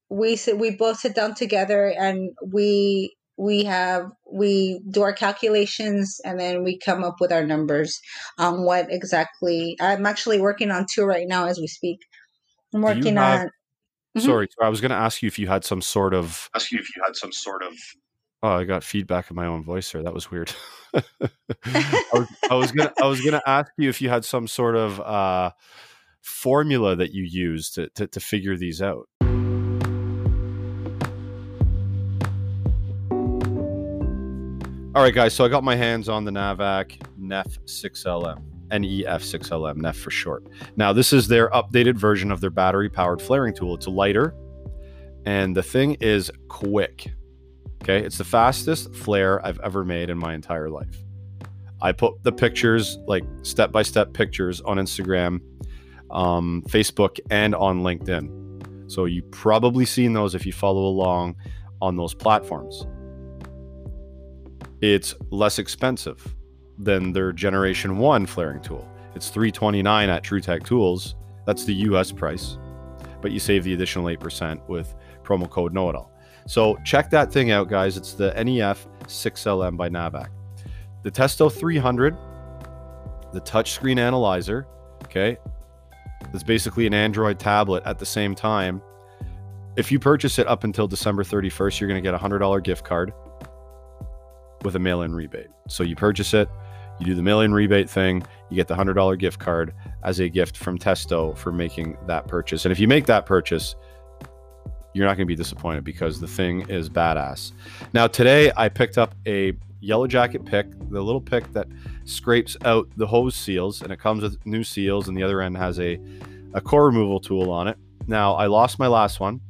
we 0.08 0.36
sit 0.36 0.58
we 0.58 0.70
both 0.70 0.98
sit 0.98 1.14
down 1.14 1.34
together 1.34 1.88
and 1.88 2.30
we 2.42 3.16
we 3.38 3.64
have 3.64 4.10
we 4.30 4.80
do 4.90 5.02
our 5.02 5.12
calculations 5.12 6.20
and 6.24 6.40
then 6.40 6.64
we 6.64 6.78
come 6.78 7.04
up 7.04 7.16
with 7.20 7.32
our 7.32 7.44
numbers 7.44 8.00
on 8.38 8.62
what 8.62 8.86
exactly 8.90 9.76
i'm 9.80 10.06
actually 10.06 10.40
working 10.40 10.70
on 10.70 10.86
two 10.90 11.04
right 11.04 11.28
now 11.28 11.46
as 11.46 11.58
we 11.58 11.66
speak 11.66 11.98
i'm 12.74 12.82
working 12.82 13.16
have, 13.16 13.40
on 13.40 13.50
Mhm. 14.16 14.24
Sorry, 14.24 14.48
I 14.62 14.68
was 14.68 14.80
going 14.80 14.90
to 14.90 14.96
ask 14.96 15.22
you 15.22 15.26
if 15.26 15.38
you 15.38 15.46
had 15.46 15.64
some 15.64 15.82
sort 15.82 16.14
of. 16.14 16.48
Ask 16.54 16.72
you 16.72 16.78
if 16.78 16.96
you 16.96 17.02
had 17.04 17.16
some 17.16 17.32
sort 17.32 17.62
of. 17.62 17.74
Oh, 18.42 18.50
I 18.50 18.64
got 18.64 18.82
feedback 18.82 19.30
in 19.30 19.36
my 19.36 19.46
own 19.46 19.62
voice 19.62 19.92
there. 19.92 20.02
That 20.02 20.14
was 20.14 20.30
weird. 20.30 20.52
I, 20.94 21.30
was, 22.12 22.28
I 22.50 22.54
was 22.54 22.72
gonna 22.72 22.92
I 23.02 23.06
was 23.06 23.20
gonna 23.20 23.42
ask 23.46 23.70
you 23.76 23.88
if 23.90 24.00
you 24.00 24.08
had 24.08 24.24
some 24.24 24.48
sort 24.48 24.76
of 24.76 25.00
uh, 25.00 25.50
formula 26.22 26.96
that 26.96 27.12
you 27.12 27.24
use 27.24 27.70
to, 27.72 27.88
to 27.90 28.06
to 28.06 28.20
figure 28.20 28.56
these 28.56 28.80
out. 28.80 29.08
All 34.96 35.02
right, 35.02 35.12
guys. 35.12 35.34
So 35.34 35.44
I 35.44 35.48
got 35.48 35.62
my 35.62 35.76
hands 35.76 36.08
on 36.08 36.24
the 36.24 36.30
Navac 36.30 37.06
NEF 37.18 37.58
6LM. 37.66 38.42
NEF6LM, 38.70 39.76
NEF 39.76 39.94
for 39.94 40.10
short. 40.10 40.46
Now, 40.76 40.94
this 40.94 41.12
is 41.12 41.28
their 41.28 41.50
updated 41.50 41.96
version 41.96 42.32
of 42.32 42.40
their 42.40 42.48
battery 42.48 42.88
powered 42.88 43.20
flaring 43.20 43.52
tool. 43.52 43.74
It's 43.74 43.86
lighter, 43.86 44.34
and 45.26 45.54
the 45.54 45.62
thing 45.62 45.98
is 46.00 46.30
quick. 46.48 47.12
Okay, 47.82 48.06
it's 48.06 48.16
the 48.16 48.24
fastest 48.24 48.94
flare 48.94 49.44
I've 49.44 49.60
ever 49.60 49.84
made 49.84 50.08
in 50.08 50.16
my 50.16 50.32
entire 50.32 50.70
life. 50.70 51.04
I 51.82 51.92
put 51.92 52.22
the 52.22 52.32
pictures, 52.32 52.96
like 53.06 53.24
step 53.42 53.70
by 53.70 53.82
step 53.82 54.14
pictures, 54.14 54.62
on 54.62 54.78
Instagram, 54.78 55.42
um, 56.10 56.64
Facebook, 56.68 57.20
and 57.30 57.54
on 57.54 57.82
LinkedIn. 57.82 58.90
So 58.90 59.04
you 59.04 59.24
probably 59.24 59.84
seen 59.84 60.14
those 60.14 60.34
if 60.34 60.46
you 60.46 60.54
follow 60.54 60.86
along 60.86 61.36
on 61.82 61.96
those 61.96 62.14
platforms. 62.14 62.86
It's 64.82 65.14
less 65.30 65.58
expensive 65.58 66.34
than 66.78 67.12
their 67.12 67.32
generation 67.32 67.98
1 67.98 68.26
flaring 68.26 68.60
tool. 68.60 68.86
It's 69.14 69.30
329 69.30 70.08
at 70.10 70.22
TruTech 70.22 70.64
Tools. 70.64 71.14
That's 71.46 71.64
the 71.64 71.74
US 71.74 72.12
price. 72.12 72.58
But 73.22 73.32
you 73.32 73.38
save 73.38 73.64
the 73.64 73.72
additional 73.72 74.06
8% 74.06 74.60
with 74.68 74.94
promo 75.22 75.48
code 75.48 75.72
know 75.72 75.88
it 75.88 75.96
all. 75.96 76.12
So 76.46 76.76
check 76.84 77.10
that 77.10 77.32
thing 77.32 77.50
out 77.50 77.68
guys. 77.68 77.96
It's 77.96 78.12
the 78.12 78.32
NEF 78.32 78.86
6LM 79.04 79.76
by 79.76 79.88
Navac. 79.88 80.28
The 81.02 81.10
Testo 81.10 81.50
300, 81.50 82.14
the 83.32 83.40
touchscreen 83.40 83.98
analyzer, 83.98 84.66
okay? 85.04 85.38
It's 86.34 86.42
basically 86.42 86.86
an 86.86 86.94
Android 86.94 87.38
tablet 87.38 87.82
at 87.86 87.98
the 87.98 88.06
same 88.06 88.34
time. 88.34 88.82
If 89.76 89.90
you 89.90 89.98
purchase 89.98 90.38
it 90.38 90.46
up 90.46 90.64
until 90.64 90.86
December 90.86 91.24
31st, 91.24 91.80
you're 91.80 91.88
going 91.88 92.02
to 92.02 92.06
get 92.06 92.14
a 92.14 92.18
$100 92.18 92.62
gift 92.62 92.84
card 92.84 93.12
with 94.66 94.76
a 94.76 94.78
mail 94.78 95.00
in 95.02 95.14
rebate. 95.14 95.46
So 95.68 95.82
you 95.82 95.96
purchase 95.96 96.34
it, 96.34 96.50
you 96.98 97.06
do 97.06 97.14
the 97.14 97.22
mail 97.22 97.40
in 97.40 97.54
rebate 97.54 97.88
thing, 97.88 98.22
you 98.50 98.56
get 98.56 98.68
the 98.68 98.74
$100 98.74 99.18
gift 99.18 99.38
card 99.38 99.72
as 100.02 100.18
a 100.18 100.28
gift 100.28 100.56
from 100.56 100.78
Testo 100.78 101.36
for 101.38 101.52
making 101.52 101.96
that 102.06 102.26
purchase. 102.26 102.66
And 102.66 102.72
if 102.72 102.78
you 102.78 102.88
make 102.88 103.06
that 103.06 103.24
purchase, 103.24 103.76
you're 104.92 105.06
not 105.06 105.16
going 105.16 105.26
to 105.26 105.32
be 105.32 105.36
disappointed 105.36 105.84
because 105.84 106.20
the 106.20 106.26
thing 106.26 106.68
is 106.68 106.90
badass. 106.90 107.52
Now, 107.92 108.06
today 108.06 108.50
I 108.56 108.68
picked 108.68 108.98
up 108.98 109.14
a 109.26 109.52
yellow 109.80 110.06
jacket 110.06 110.44
pick, 110.44 110.66
the 110.90 111.00
little 111.00 111.20
pick 111.20 111.52
that 111.52 111.68
scrapes 112.04 112.56
out 112.64 112.88
the 112.96 113.06
hose 113.06 113.36
seals, 113.36 113.82
and 113.82 113.92
it 113.92 114.00
comes 114.00 114.22
with 114.22 114.44
new 114.46 114.64
seals, 114.64 115.08
and 115.08 115.16
the 115.16 115.22
other 115.22 115.42
end 115.42 115.56
has 115.56 115.78
a, 115.78 116.00
a 116.54 116.60
core 116.60 116.86
removal 116.86 117.20
tool 117.20 117.50
on 117.50 117.68
it. 117.68 117.76
Now, 118.06 118.34
I 118.34 118.46
lost 118.46 118.78
my 118.78 118.86
last 118.86 119.20
one, 119.20 119.40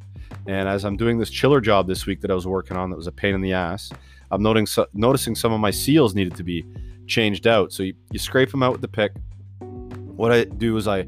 and 0.46 0.68
as 0.68 0.84
I'm 0.84 0.96
doing 0.96 1.18
this 1.18 1.30
chiller 1.30 1.60
job 1.60 1.86
this 1.86 2.06
week 2.06 2.20
that 2.22 2.30
I 2.30 2.34
was 2.34 2.46
working 2.46 2.76
on 2.76 2.90
that 2.90 2.96
was 2.96 3.06
a 3.06 3.12
pain 3.12 3.34
in 3.34 3.40
the 3.40 3.52
ass, 3.52 3.90
I'm 4.30 4.42
noting, 4.42 4.66
noticing 4.94 5.34
some 5.34 5.52
of 5.52 5.60
my 5.60 5.70
seals 5.70 6.14
needed 6.14 6.34
to 6.36 6.42
be 6.42 6.64
changed 7.06 7.46
out. 7.46 7.72
So 7.72 7.82
you, 7.82 7.94
you 8.10 8.18
scrape 8.18 8.50
them 8.50 8.62
out 8.62 8.72
with 8.72 8.80
the 8.80 8.88
pick. 8.88 9.12
What 9.60 10.32
I 10.32 10.44
do 10.44 10.76
is 10.76 10.88
I 10.88 11.06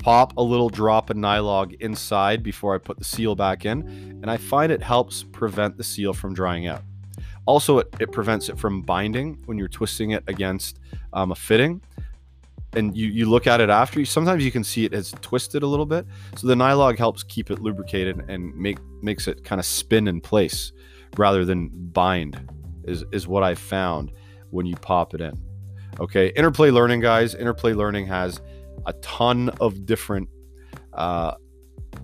pop 0.00 0.36
a 0.36 0.42
little 0.42 0.68
drop 0.68 1.10
of 1.10 1.16
Nylog 1.16 1.80
inside 1.80 2.42
before 2.42 2.74
I 2.74 2.78
put 2.78 2.98
the 2.98 3.04
seal 3.04 3.34
back 3.34 3.64
in, 3.64 3.80
and 4.22 4.30
I 4.30 4.36
find 4.36 4.70
it 4.70 4.82
helps 4.82 5.24
prevent 5.24 5.76
the 5.76 5.84
seal 5.84 6.12
from 6.12 6.34
drying 6.34 6.66
out. 6.66 6.82
Also, 7.46 7.78
it, 7.78 7.94
it 7.98 8.12
prevents 8.12 8.48
it 8.48 8.58
from 8.58 8.82
binding 8.82 9.38
when 9.46 9.56
you're 9.56 9.68
twisting 9.68 10.10
it 10.10 10.22
against 10.26 10.80
um, 11.14 11.32
a 11.32 11.34
fitting. 11.34 11.80
And 12.74 12.94
you, 12.94 13.06
you 13.06 13.30
look 13.30 13.46
at 13.46 13.62
it 13.62 13.70
after, 13.70 14.04
sometimes 14.04 14.44
you 14.44 14.52
can 14.52 14.62
see 14.62 14.84
it 14.84 14.92
has 14.92 15.12
twisted 15.22 15.62
a 15.62 15.66
little 15.66 15.86
bit. 15.86 16.06
So 16.36 16.46
the 16.46 16.54
Nylog 16.54 16.98
helps 16.98 17.22
keep 17.22 17.50
it 17.50 17.60
lubricated 17.60 18.28
and 18.28 18.54
make 18.54 18.78
makes 19.02 19.26
it 19.26 19.42
kind 19.42 19.58
of 19.58 19.64
spin 19.64 20.06
in 20.06 20.20
place 20.20 20.72
rather 21.16 21.46
than 21.46 21.70
bind, 21.70 22.36
is, 22.88 23.04
is 23.12 23.28
what 23.28 23.42
I 23.42 23.54
found 23.54 24.12
when 24.50 24.66
you 24.66 24.76
pop 24.76 25.14
it 25.14 25.20
in. 25.20 25.32
Okay, 26.00 26.28
Interplay 26.28 26.70
Learning, 26.70 27.00
guys. 27.00 27.34
Interplay 27.34 27.72
Learning 27.72 28.06
has 28.06 28.40
a 28.86 28.92
ton 28.94 29.50
of 29.60 29.84
different 29.84 30.28
uh, 30.92 31.34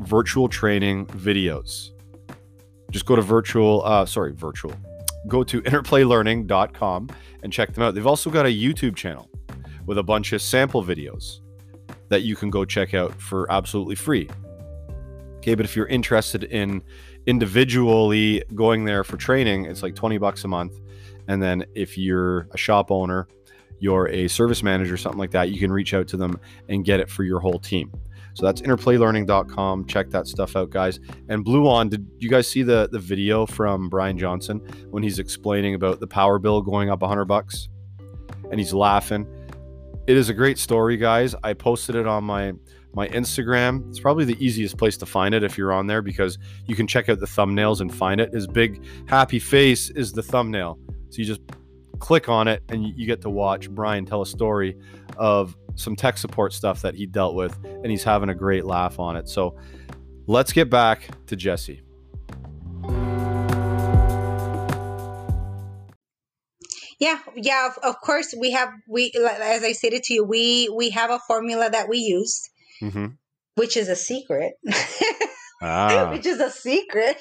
virtual 0.01 0.49
training 0.49 1.07
videos. 1.07 1.90
Just 2.90 3.07
go 3.07 3.16
to 3.16 3.23
virtual, 3.23 3.83
uh, 3.85 4.07
sorry, 4.07 4.33
virtual. 4.33 4.75
Go 5.29 5.42
to 5.44 5.62
interplaylearning.com 5.62 7.09
and 7.42 7.53
check 7.53 7.73
them 7.73 7.83
out. 7.83 7.94
They've 7.94 8.07
also 8.07 8.31
got 8.31 8.47
a 8.47 8.51
YouTube 8.51 8.97
channel 8.97 9.31
with 9.87 9.99
a 9.99 10.03
bunch 10.03 10.33
of 10.33 10.42
sample 10.42 10.83
videos 10.85 11.40
that 12.09 12.23
you 12.23 12.37
can 12.37 12.51
go 12.51 12.64
check 12.64 12.94
out 12.94 13.20
for 13.20 13.51
absolutely 13.51 13.94
free. 13.94 14.29
Okay, 15.38 15.55
but 15.55 15.64
if 15.64 15.77
you're 15.77 15.87
interested 15.87 16.44
in 16.44 16.83
individually 17.27 18.43
going 18.55 18.85
there 18.85 19.05
for 19.05 19.17
training, 19.17 19.67
it's 19.67 19.83
like 19.83 19.95
20 19.95 20.19
bucks 20.19 20.45
a 20.45 20.49
month 20.49 20.75
and 21.29 21.43
then 21.43 21.65
if 21.75 21.97
you're 21.97 22.49
a 22.53 22.57
shop 22.57 22.91
owner, 22.91 23.29
you're 23.79 24.09
a 24.09 24.29
service 24.29 24.63
manager, 24.63 24.97
something 24.97 25.19
like 25.19 25.31
that, 25.33 25.51
you 25.51 25.59
can 25.59 25.73
reach 25.73 25.95
out 25.95 26.09
to 26.09 26.17
them 26.17 26.39
and 26.69 26.85
get 26.85 27.01
it 27.01 27.11
for 27.11 27.25
your 27.25 27.41
whole 27.41 27.59
team. 27.59 27.93
So 28.35 28.45
that's 28.45 28.63
interplaylearning.com. 28.63 29.87
Check 29.87 30.11
that 30.11 30.27
stuff 30.27 30.57
out, 30.57 30.71
guys. 30.71 30.99
And 31.29 31.45
Bluon, 31.45 31.89
did 31.89 32.07
you 32.19 32.29
guys 32.29 32.49
see 32.49 32.63
the 32.63 32.89
the 32.91 32.99
video 32.99 33.47
from 33.47 33.89
Brian 33.89 34.19
Johnson 34.19 34.59
when 34.91 35.03
he's 35.05 35.21
explaining 35.21 35.75
about 35.75 36.01
the 36.01 36.07
power 36.07 36.39
bill 36.39 36.61
going 36.61 36.91
up 36.91 37.01
100 37.01 37.27
bucks? 37.27 37.69
And 38.51 38.59
he's 38.59 38.75
laughing. 38.75 39.27
It 40.07 40.17
is 40.17 40.29
a 40.29 40.35
great 40.35 40.59
story, 40.59 40.97
guys. 40.97 41.35
I 41.45 41.55
posted 41.55 41.95
it 41.95 42.07
on 42.07 42.25
my 42.25 42.53
my 42.95 43.09
Instagram. 43.09 43.89
It's 43.89 44.01
probably 44.01 44.25
the 44.25 44.37
easiest 44.45 44.77
place 44.79 44.97
to 44.99 45.07
find 45.07 45.35
it 45.35 45.43
if 45.43 45.59
you're 45.59 45.73
on 45.73 45.87
there 45.87 46.03
because 46.03 46.39
you 46.67 46.77
can 46.77 46.87
check 46.87 47.09
out 47.09 47.21
the 47.21 47.27
thumbnails 47.27 47.81
and 47.81 47.95
find 47.95 48.21
it. 48.21 48.33
His 48.33 48.47
big 48.47 48.85
happy 49.09 49.39
face 49.39 49.91
is 49.91 50.13
the 50.13 50.23
thumbnail. 50.23 50.79
So 51.11 51.19
you 51.19 51.25
just 51.25 51.41
click 51.99 52.29
on 52.29 52.49
it 52.49 52.63
and 52.69 52.87
you 52.87 53.07
get 53.07 53.21
to 53.23 53.31
watch 53.31 53.71
Brian 53.71 54.05
tell 54.05 54.23
a 54.23 54.27
story 54.27 54.77
of 55.17 55.57
some 55.77 55.97
tech 55.97 56.19
support 56.19 56.53
stuff 56.53 56.83
that 56.83 56.95
he 56.95 57.07
dealt 57.07 57.35
with, 57.35 57.59
and 57.65 57.87
he's 57.87 58.05
having 58.05 58.29
a 58.29 58.35
great 58.35 58.65
laugh 58.65 58.99
on 58.99 59.17
it. 59.17 59.29
So 59.29 59.57
let's 60.27 60.53
get 60.53 60.71
back 60.71 61.09
to 61.27 61.37
Jesse. 61.37 61.81
Yeah, 67.01 67.19
yeah. 67.37 67.71
Of, 67.83 68.01
course, 68.01 68.35
we 68.39 68.53
have 68.53 68.71
we 68.89 69.13
as 69.17 69.65
I 69.65 69.73
stated 69.73 70.05
to 70.05 70.15
you, 70.15 70.25
we 70.25 70.71
we 70.75 70.91
have 70.91 71.11
a 71.11 71.19
formula 71.27 71.69
that 71.69 71.89
we 71.89 71.99
use, 71.99 72.49
mm-hmm. 72.83 73.07
which 73.55 73.77
is 73.77 73.89
a 73.89 73.97
secret. 73.97 74.55
ah. 75.63 76.11
which 76.11 76.27
is 76.27 76.41
a 76.41 76.51
secret. 76.51 77.21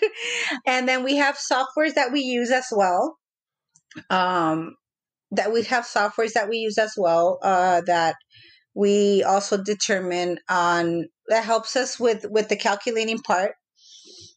And 0.65 0.87
then 0.87 1.03
we 1.03 1.17
have 1.17 1.37
softwares 1.37 1.95
that 1.95 2.11
we 2.11 2.21
use 2.21 2.51
as 2.51 2.67
well 2.71 3.17
um, 4.09 4.75
that 5.31 5.51
we 5.51 5.63
have 5.63 5.85
softwares 5.85 6.33
that 6.33 6.49
we 6.49 6.57
use 6.57 6.77
as 6.77 6.93
well 6.97 7.39
uh, 7.41 7.81
that 7.85 8.15
we 8.75 9.23
also 9.23 9.61
determine 9.61 10.39
on 10.49 11.05
that 11.27 11.43
helps 11.43 11.75
us 11.75 11.99
with 11.99 12.25
with 12.29 12.49
the 12.49 12.55
calculating 12.55 13.19
part 13.19 13.53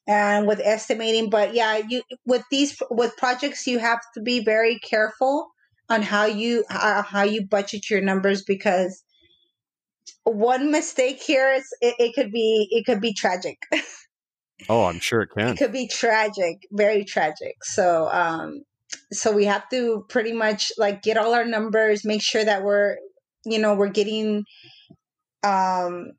and 0.06 0.46
with 0.46 0.60
estimating 0.62 1.30
but 1.30 1.54
yeah 1.54 1.80
you 1.88 2.02
with 2.26 2.42
these 2.50 2.76
with 2.90 3.16
projects 3.16 3.66
you 3.66 3.78
have 3.78 4.00
to 4.14 4.20
be 4.20 4.44
very 4.44 4.78
careful 4.78 5.48
on 5.88 6.02
how 6.02 6.26
you 6.26 6.64
uh, 6.70 7.02
how 7.02 7.22
you 7.22 7.46
budget 7.46 7.88
your 7.90 8.00
numbers 8.00 8.42
because 8.42 9.02
one 10.24 10.70
mistake 10.70 11.22
here 11.22 11.52
is 11.52 11.64
it, 11.80 11.94
it 11.98 12.14
could 12.14 12.32
be 12.32 12.68
it 12.70 12.84
could 12.86 13.00
be 13.00 13.12
tragic. 13.12 13.58
Oh 14.70 14.86
i'm 14.86 15.00
sure 15.00 15.20
it 15.20 15.28
can. 15.36 15.48
It 15.48 15.58
could 15.58 15.72
be 15.72 15.86
tragic 15.86 16.62
very 16.72 17.04
tragic. 17.04 17.56
So 17.62 18.08
um 18.10 18.62
so 19.12 19.30
we 19.32 19.44
have 19.44 19.68
to 19.68 20.06
pretty 20.08 20.32
much 20.32 20.72
like 20.78 21.02
get 21.02 21.18
all 21.18 21.34
our 21.34 21.44
numbers 21.44 22.06
make 22.06 22.22
sure 22.22 22.42
that 22.42 22.62
we're 22.62 22.96
you 23.44 23.58
know 23.58 23.74
we're 23.74 23.90
getting 23.90 24.44
um 25.44 26.12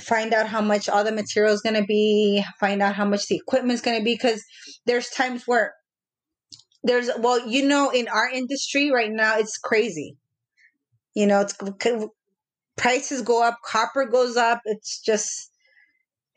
find 0.00 0.32
out 0.32 0.46
how 0.48 0.60
much 0.60 0.88
all 0.88 1.04
the 1.04 1.12
material 1.12 1.52
is 1.52 1.60
going 1.60 1.76
to 1.76 1.84
be 1.84 2.42
find 2.58 2.82
out 2.82 2.94
how 2.94 3.04
much 3.04 3.26
the 3.26 3.36
equipment 3.36 3.74
is 3.74 3.82
going 3.82 3.98
to 3.98 4.04
be 4.04 4.14
because 4.14 4.42
there's 4.86 5.08
times 5.10 5.42
where 5.46 5.74
there's 6.82 7.10
well 7.18 7.46
you 7.46 7.66
know 7.66 7.90
in 7.90 8.08
our 8.08 8.28
industry 8.28 8.90
right 8.90 9.12
now 9.12 9.38
it's 9.38 9.58
crazy. 9.58 10.16
You 11.14 11.26
know 11.26 11.40
it's 11.40 11.54
prices 12.76 13.22
go 13.22 13.42
up, 13.42 13.58
copper 13.64 14.06
goes 14.06 14.36
up. 14.36 14.60
It's 14.64 15.00
just 15.00 15.52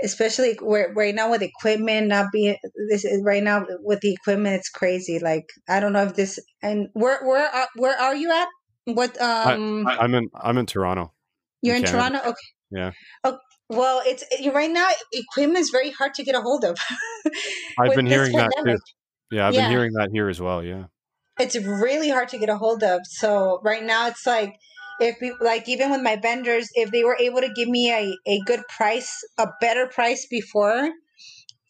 especially 0.03 0.57
where 0.61 0.91
right 0.93 1.15
now 1.15 1.31
with 1.31 1.41
equipment 1.41 2.07
not 2.07 2.27
being 2.31 2.55
this 2.89 3.05
is 3.05 3.21
right 3.23 3.43
now 3.43 3.65
with 3.81 4.01
the 4.01 4.11
equipment 4.11 4.55
it's 4.55 4.69
crazy 4.69 5.19
like 5.19 5.45
i 5.69 5.79
don't 5.79 5.93
know 5.93 6.03
if 6.03 6.15
this 6.15 6.39
and 6.61 6.89
where 6.93 7.25
where 7.25 7.47
are, 7.47 7.67
where 7.75 7.97
are 7.97 8.15
you 8.15 8.31
at? 8.31 8.47
What 8.85 9.19
um 9.21 9.87
I, 9.87 10.03
am 10.03 10.13
in 10.13 10.29
i'm 10.35 10.57
in 10.57 10.65
toronto 10.65 11.13
you're 11.61 11.75
in, 11.75 11.85
in 11.85 11.91
toronto? 11.91 12.19
Okay. 12.19 12.35
Yeah. 12.71 12.91
Oh, 13.23 13.39
well 13.69 14.01
it's 14.05 14.23
right 14.53 14.69
now 14.69 14.87
equipment 15.13 15.59
is 15.59 15.69
very 15.69 15.91
hard 15.91 16.13
to 16.15 16.23
get 16.23 16.35
a 16.35 16.41
hold 16.41 16.65
of. 16.65 16.77
I've 17.79 17.95
been 17.95 18.05
hearing 18.05 18.33
that 18.33 18.51
too. 18.65 18.77
yeah 19.31 19.47
i've 19.47 19.53
yeah. 19.53 19.61
been 19.61 19.71
hearing 19.71 19.93
that 19.93 20.09
here 20.11 20.29
as 20.29 20.41
well 20.41 20.63
yeah. 20.63 20.85
It's 21.37 21.57
really 21.57 22.09
hard 22.09 22.29
to 22.29 22.37
get 22.37 22.47
a 22.49 22.57
hold 22.57 22.83
of 22.83 23.01
so 23.03 23.59
right 23.63 23.83
now 23.83 24.07
it's 24.07 24.25
like 24.25 24.55
if 24.99 25.17
we, 25.21 25.33
like 25.41 25.67
even 25.67 25.91
with 25.91 26.01
my 26.01 26.15
vendors 26.15 26.69
if 26.73 26.91
they 26.91 27.03
were 27.03 27.17
able 27.19 27.41
to 27.41 27.51
give 27.53 27.67
me 27.67 27.91
a, 27.91 28.17
a 28.29 28.39
good 28.45 28.61
price 28.75 29.19
a 29.37 29.47
better 29.59 29.87
price 29.87 30.27
before 30.29 30.89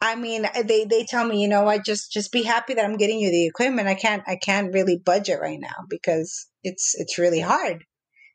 i 0.02 0.16
mean 0.16 0.46
they 0.66 0.86
they 0.86 1.06
tell 1.06 1.26
me 1.26 1.42
you 1.42 1.48
know 1.48 1.64
what 1.64 1.86
just 1.86 2.12
just 2.12 2.32
be 2.32 2.44
happy 2.44 2.74
that 2.74 2.86
i'm 2.86 2.98
getting 2.98 3.20
you 3.20 3.32
the 3.32 3.48
equipment 3.48 3.88
i 3.88 3.96
can't 3.96 4.24
i 4.28 4.36
can't 4.36 4.74
really 4.74 4.98
budget 4.98 5.40
right 5.42 5.60
now 5.60 5.86
because 5.90 6.48
it's 6.64 6.94
it's 6.96 7.18
really 7.18 7.42
hard 7.42 7.84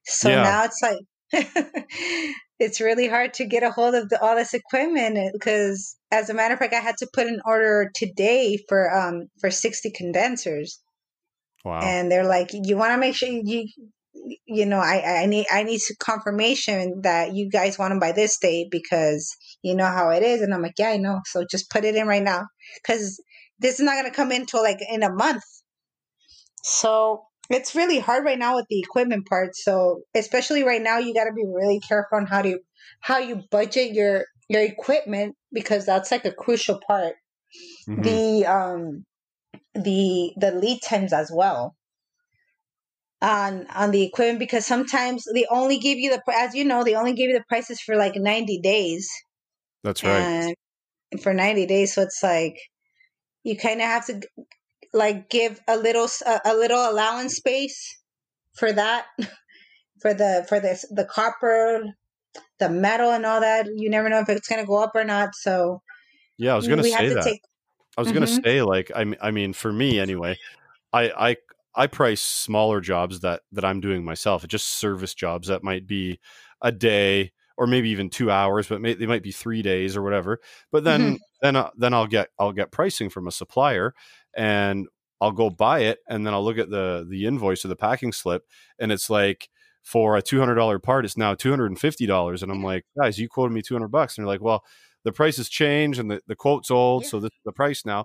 so 0.06 0.28
yeah. 0.28 0.42
now 0.42 0.64
it's 0.64 0.80
like 0.82 0.98
it's 2.58 2.80
really 2.80 3.06
hard 3.06 3.32
to 3.32 3.46
get 3.46 3.62
a 3.62 3.70
hold 3.70 3.94
of 3.94 4.08
the, 4.08 4.20
all 4.20 4.34
this 4.34 4.54
equipment 4.54 5.18
because 5.32 5.96
as 6.10 6.28
a 6.28 6.34
matter 6.34 6.54
of 6.54 6.60
fact 6.60 6.74
i 6.74 6.80
had 6.80 6.96
to 6.96 7.08
put 7.12 7.26
an 7.26 7.40
order 7.44 7.90
today 7.94 8.58
for 8.68 8.92
um 8.92 9.26
for 9.40 9.50
60 9.50 9.90
condensers 9.92 10.80
Wow. 11.64 11.80
And 11.80 12.10
they're 12.10 12.26
like, 12.26 12.50
you 12.52 12.76
want 12.76 12.92
to 12.92 12.98
make 12.98 13.14
sure 13.14 13.28
you 13.28 13.68
you 14.46 14.66
know, 14.66 14.78
I, 14.78 15.22
I 15.22 15.26
need 15.26 15.46
I 15.50 15.62
need 15.62 15.80
confirmation 15.98 17.00
that 17.02 17.34
you 17.34 17.48
guys 17.50 17.78
want 17.78 17.92
them 17.92 17.98
by 17.98 18.12
this 18.12 18.38
date 18.38 18.68
because 18.70 19.36
you 19.62 19.74
know 19.74 19.86
how 19.86 20.10
it 20.10 20.22
is. 20.22 20.42
And 20.42 20.52
I'm 20.52 20.62
like, 20.62 20.74
yeah, 20.78 20.90
I 20.90 20.96
know. 20.96 21.20
So 21.26 21.44
just 21.50 21.70
put 21.70 21.84
it 21.84 21.94
in 21.94 22.06
right 22.06 22.22
now 22.22 22.46
because 22.74 23.22
this 23.58 23.74
is 23.74 23.80
not 23.80 23.96
gonna 23.96 24.14
come 24.14 24.32
in 24.32 24.42
until 24.42 24.62
like 24.62 24.78
in 24.90 25.02
a 25.02 25.12
month. 25.12 25.42
So 26.62 27.24
it's 27.50 27.74
really 27.74 27.98
hard 27.98 28.24
right 28.24 28.38
now 28.38 28.56
with 28.56 28.66
the 28.70 28.78
equipment 28.78 29.26
part. 29.26 29.56
So 29.56 30.02
especially 30.14 30.62
right 30.62 30.82
now, 30.82 30.98
you 30.98 31.12
got 31.12 31.24
to 31.24 31.32
be 31.32 31.44
really 31.44 31.80
careful 31.80 32.18
on 32.18 32.26
how 32.26 32.42
to 32.42 32.58
how 33.00 33.18
you 33.18 33.42
budget 33.50 33.92
your 33.92 34.24
your 34.48 34.62
equipment 34.62 35.36
because 35.52 35.86
that's 35.86 36.10
like 36.10 36.24
a 36.24 36.32
crucial 36.32 36.80
part. 36.86 37.14
Mm-hmm. 37.88 38.02
The 38.02 38.46
um 38.46 39.04
the 39.74 40.32
the 40.36 40.52
lead 40.52 40.80
times 40.82 41.12
as 41.12 41.30
well 41.34 41.74
on 43.22 43.66
on 43.74 43.90
the 43.90 44.02
equipment 44.02 44.38
because 44.38 44.66
sometimes 44.66 45.26
they 45.34 45.46
only 45.50 45.78
give 45.78 45.98
you 45.98 46.10
the 46.10 46.22
as 46.34 46.54
you 46.54 46.64
know 46.64 46.84
they 46.84 46.94
only 46.94 47.12
give 47.12 47.28
you 47.28 47.38
the 47.38 47.44
prices 47.48 47.80
for 47.80 47.96
like 47.96 48.14
90 48.16 48.60
days. 48.60 49.10
That's 49.84 50.02
right. 50.02 50.54
And 51.12 51.22
for 51.22 51.34
90 51.34 51.66
days 51.66 51.94
so 51.94 52.02
it's 52.02 52.22
like 52.22 52.56
you 53.42 53.56
kind 53.56 53.80
of 53.80 53.86
have 53.86 54.06
to 54.06 54.20
like 54.92 55.28
give 55.28 55.60
a 55.68 55.76
little 55.76 56.08
a, 56.26 56.40
a 56.46 56.54
little 56.54 56.90
allowance 56.90 57.36
space 57.36 57.98
for 58.54 58.72
that 58.72 59.06
for 60.00 60.14
the 60.14 60.46
for 60.48 60.60
this 60.60 60.84
the 60.90 61.04
copper 61.04 61.82
the 62.58 62.70
metal 62.70 63.10
and 63.10 63.26
all 63.26 63.40
that. 63.40 63.66
You 63.74 63.90
never 63.90 64.08
know 64.08 64.20
if 64.20 64.28
it's 64.28 64.48
going 64.48 64.60
to 64.60 64.66
go 64.66 64.82
up 64.82 64.92
or 64.94 65.04
not 65.04 65.34
so 65.34 65.82
yeah 66.40 66.52
i 66.52 66.56
was 66.56 66.66
going 66.66 66.82
to 66.82 66.84
say 66.84 67.08
that. 67.12 67.22
take, 67.22 67.42
i 67.96 68.00
was 68.00 68.08
mm-hmm. 68.08 68.18
going 68.18 68.26
to 68.26 68.42
say 68.42 68.62
like 68.62 68.90
I, 68.94 69.14
I 69.20 69.30
mean 69.30 69.52
for 69.52 69.72
me 69.72 70.00
anyway 70.00 70.38
I, 70.92 71.10
I 71.30 71.36
I 71.80 71.86
price 71.86 72.20
smaller 72.20 72.82
jobs 72.82 73.20
that 73.20 73.40
that 73.52 73.64
I'm 73.64 73.80
doing 73.80 74.04
myself, 74.04 74.46
just 74.46 74.66
service 74.66 75.14
jobs 75.14 75.48
that 75.48 75.64
might 75.64 75.86
be 75.86 76.20
a 76.60 76.70
day 76.70 77.32
or 77.56 77.66
maybe 77.66 77.88
even 77.88 78.10
two 78.10 78.30
hours, 78.30 78.68
but 78.68 78.82
may, 78.82 78.92
they 78.92 79.06
might 79.06 79.22
be 79.22 79.32
three 79.32 79.62
days 79.62 79.96
or 79.96 80.02
whatever. 80.02 80.40
But 80.70 80.84
then 80.84 81.00
mm-hmm. 81.00 81.16
then 81.40 81.56
uh, 81.56 81.70
then 81.76 81.94
I'll 81.94 82.06
get 82.06 82.28
I'll 82.38 82.52
get 82.52 82.70
pricing 82.70 83.08
from 83.08 83.26
a 83.26 83.32
supplier, 83.32 83.94
and 84.36 84.88
I'll 85.22 85.32
go 85.32 85.48
buy 85.48 85.80
it, 85.80 86.00
and 86.06 86.26
then 86.26 86.34
I'll 86.34 86.44
look 86.44 86.58
at 86.58 86.68
the 86.68 87.06
the 87.08 87.24
invoice 87.24 87.64
or 87.64 87.68
the 87.68 87.76
packing 87.76 88.12
slip, 88.12 88.44
and 88.78 88.92
it's 88.92 89.08
like 89.08 89.48
for 89.82 90.18
a 90.18 90.22
two 90.22 90.38
hundred 90.38 90.56
dollar 90.56 90.78
part, 90.78 91.06
it's 91.06 91.16
now 91.16 91.34
two 91.34 91.48
hundred 91.48 91.70
and 91.70 91.80
fifty 91.80 92.04
dollars, 92.04 92.42
and 92.42 92.52
I'm 92.52 92.62
like, 92.62 92.84
guys, 93.00 93.18
you 93.18 93.26
quoted 93.26 93.54
me 93.54 93.62
two 93.62 93.74
hundred 93.74 93.88
bucks, 93.88 94.18
and 94.18 94.26
they're 94.26 94.34
like, 94.34 94.42
well, 94.42 94.64
the 95.04 95.12
price 95.12 95.38
has 95.38 95.48
changed 95.48 95.98
and 95.98 96.10
the, 96.10 96.20
the 96.26 96.36
quote's 96.36 96.70
old, 96.70 97.04
yeah. 97.04 97.08
so 97.08 97.20
this 97.20 97.32
is 97.32 97.40
the 97.46 97.52
price 97.52 97.86
now. 97.86 98.04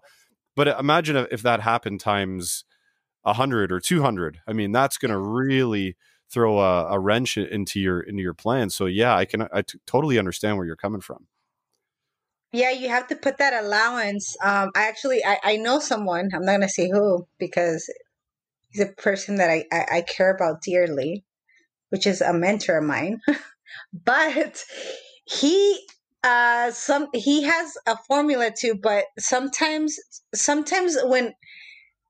But 0.56 0.80
imagine 0.80 1.28
if 1.30 1.42
that 1.42 1.60
happened 1.60 2.00
times 2.00 2.64
100 3.26 3.72
or 3.72 3.80
200 3.80 4.42
i 4.48 4.54
mean 4.54 4.72
that's 4.72 4.98
going 4.98 5.12
to 5.12 5.18
really 5.18 5.96
throw 6.30 6.60
a, 6.60 6.94
a, 6.94 7.00
wrench 7.00 7.38
into 7.38 7.80
your 7.80 8.02
into 8.02 8.22
your 8.22 8.34
plan. 8.34 8.70
So 8.70 8.86
yeah 8.86 9.16
i 9.16 9.26
can 9.26 9.48
I 9.54 9.62
t- 9.62 9.80
totally 9.86 10.18
understand 10.18 10.58
where 10.58 10.66
you're 10.66 10.76
coming 10.76 11.02
from. 11.02 11.28
Yeah 12.52 12.72
you 12.72 12.90
have 12.90 13.08
to 13.08 13.16
put 13.16 13.38
that 13.38 13.54
allowance 13.54 14.36
um 14.44 14.72
i 14.76 14.88
actually 14.88 15.24
i, 15.26 15.38
I 15.44 15.56
know 15.58 15.80
someone 15.80 16.30
i'm 16.34 16.46
not 16.46 16.54
going 16.54 16.62
to 16.62 16.70
say 16.70 16.90
who 16.90 17.28
because 17.38 17.92
he's 18.70 18.82
a 18.82 18.92
person 18.92 19.36
that 19.36 19.50
I, 19.50 19.66
I, 19.72 19.86
I 19.98 20.02
care 20.02 20.34
about 20.34 20.62
dearly 20.62 21.24
which 21.90 22.08
is 22.08 22.22
a 22.22 22.34
mentor 22.34 22.80
of 22.80 22.84
mine. 22.84 23.22
But 24.06 24.64
he 25.26 25.86
uh 26.24 26.72
some 26.72 27.08
he 27.14 27.44
has 27.44 27.78
a 27.86 27.98
formula 28.08 28.52
too 28.58 28.76
but 28.82 29.06
sometimes 29.20 29.98
sometimes 30.34 30.98
when 31.04 31.34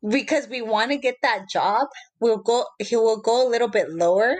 because 0.08 0.48
we 0.48 0.62
want 0.62 0.92
to 0.92 0.98
get 0.98 1.16
that 1.22 1.50
job, 1.50 1.88
we'll 2.20 2.38
go 2.38 2.66
he 2.80 2.96
will 2.96 3.22
go 3.22 3.48
a 3.48 3.50
little 3.50 3.68
bit 3.68 3.90
lower 3.90 4.38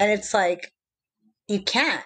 and 0.00 0.10
it's 0.10 0.34
like 0.34 0.72
you 1.48 1.62
can't 1.62 2.04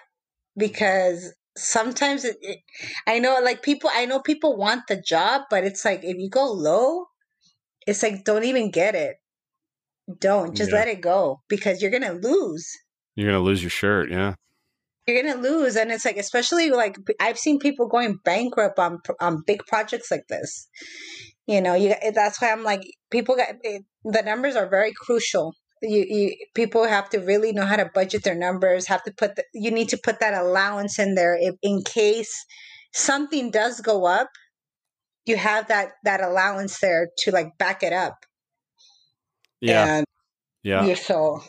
because 0.57 1.33
sometimes 1.57 2.25
it, 2.25 2.37
it, 2.41 2.59
I 3.07 3.19
know 3.19 3.39
like 3.43 3.61
people 3.61 3.89
I 3.93 4.05
know 4.05 4.19
people 4.19 4.57
want 4.57 4.87
the 4.87 5.01
job, 5.01 5.43
but 5.49 5.63
it's 5.63 5.85
like 5.85 6.03
if 6.03 6.17
you 6.17 6.29
go 6.29 6.51
low, 6.51 7.05
it's 7.87 8.03
like 8.03 8.23
don't 8.23 8.43
even 8.43 8.71
get 8.71 8.95
it. 8.95 9.17
Don't 10.19 10.55
just 10.55 10.71
yeah. 10.71 10.77
let 10.77 10.87
it 10.87 11.01
go 11.01 11.41
because 11.47 11.81
you're 11.81 11.91
gonna 11.91 12.13
lose. 12.13 12.67
You're 13.15 13.31
gonna 13.31 13.43
lose 13.43 13.61
your 13.61 13.69
shirt, 13.69 14.09
yeah. 14.09 14.35
You're 15.09 15.23
gonna 15.23 15.41
lose, 15.41 15.75
and 15.75 15.91
it's 15.91 16.05
like 16.05 16.17
especially 16.17 16.69
like 16.69 16.97
I've 17.19 17.39
seen 17.39 17.59
people 17.59 17.87
going 17.87 18.19
bankrupt 18.23 18.77
on 18.77 18.99
on 19.19 19.43
big 19.45 19.65
projects 19.65 20.11
like 20.11 20.27
this. 20.29 20.67
You 21.47 21.61
know 21.61 21.73
you 21.73 21.95
that's 22.13 22.39
why 22.39 22.51
i'm 22.51 22.63
like 22.63 22.81
people 23.09 23.35
got 23.35 23.55
eh, 23.65 23.79
the 24.03 24.21
numbers 24.21 24.55
are 24.55 24.69
very 24.69 24.93
crucial. 24.95 25.53
You, 25.81 26.05
you 26.07 26.35
people 26.53 26.83
have 26.83 27.09
to 27.09 27.19
really 27.19 27.53
know 27.53 27.65
how 27.65 27.77
to 27.77 27.89
budget 27.93 28.23
their 28.23 28.35
numbers 28.35 28.87
have 28.87 29.01
to 29.03 29.13
put 29.17 29.35
the, 29.35 29.43
you 29.53 29.71
need 29.71 29.89
to 29.89 29.99
put 30.03 30.19
that 30.19 30.33
allowance 30.33 30.99
in 30.99 31.15
there 31.15 31.35
if 31.39 31.55
in 31.63 31.81
case 31.83 32.33
something 32.93 33.49
does 33.49 33.79
go 33.79 34.05
up 34.05 34.27
you 35.25 35.37
have 35.37 35.67
that 35.67 35.91
that 36.03 36.21
allowance 36.21 36.79
there 36.79 37.07
to 37.19 37.31
like 37.31 37.57
back 37.57 37.83
it 37.83 37.93
up. 37.93 38.25
Yeah. 39.61 39.97
And 39.97 40.05
yeah 40.63 40.95
so, 40.95 41.41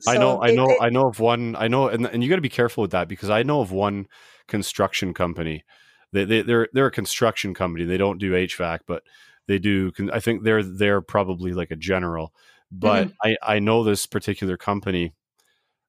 so 0.00 0.10
i 0.10 0.16
know 0.16 0.42
i 0.42 0.50
know 0.50 0.70
it, 0.70 0.78
i 0.80 0.88
know 0.88 1.08
of 1.08 1.20
one 1.20 1.56
i 1.56 1.68
know 1.68 1.88
and, 1.88 2.06
and 2.06 2.22
you 2.22 2.28
got 2.28 2.36
to 2.36 2.42
be 2.42 2.48
careful 2.48 2.82
with 2.82 2.90
that 2.90 3.08
because 3.08 3.30
i 3.30 3.42
know 3.42 3.60
of 3.60 3.72
one 3.72 4.06
construction 4.46 5.14
company 5.14 5.64
they, 6.12 6.24
they 6.24 6.42
they're 6.42 6.68
they're 6.72 6.86
a 6.86 6.90
construction 6.90 7.54
company 7.54 7.84
they 7.84 7.96
don't 7.96 8.18
do 8.18 8.32
hvac 8.32 8.80
but 8.86 9.02
they 9.46 9.58
do. 9.58 9.92
I 10.12 10.20
think 10.20 10.42
they're 10.42 10.62
they're 10.62 11.00
probably 11.00 11.52
like 11.52 11.70
a 11.70 11.76
general, 11.76 12.34
but 12.70 13.08
mm-hmm. 13.08 13.36
I 13.42 13.56
I 13.56 13.58
know 13.58 13.84
this 13.84 14.06
particular 14.06 14.56
company 14.56 15.12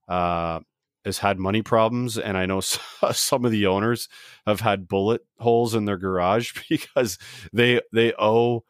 uh, 0.07 0.59
has 1.05 1.19
had 1.19 1.39
money 1.39 1.61
problems, 1.61 2.17
and 2.17 2.37
I 2.37 2.45
know 2.45 2.59
some 3.11 3.45
of 3.45 3.51
the 3.51 3.67
owners 3.67 4.09
have 4.45 4.61
had 4.61 4.87
bullet 4.87 5.25
holes 5.39 5.73
in 5.73 5.85
their 5.85 5.97
garage 5.97 6.53
because 6.69 7.17
they 7.51 7.81
they 7.91 8.13
owe 8.17 8.63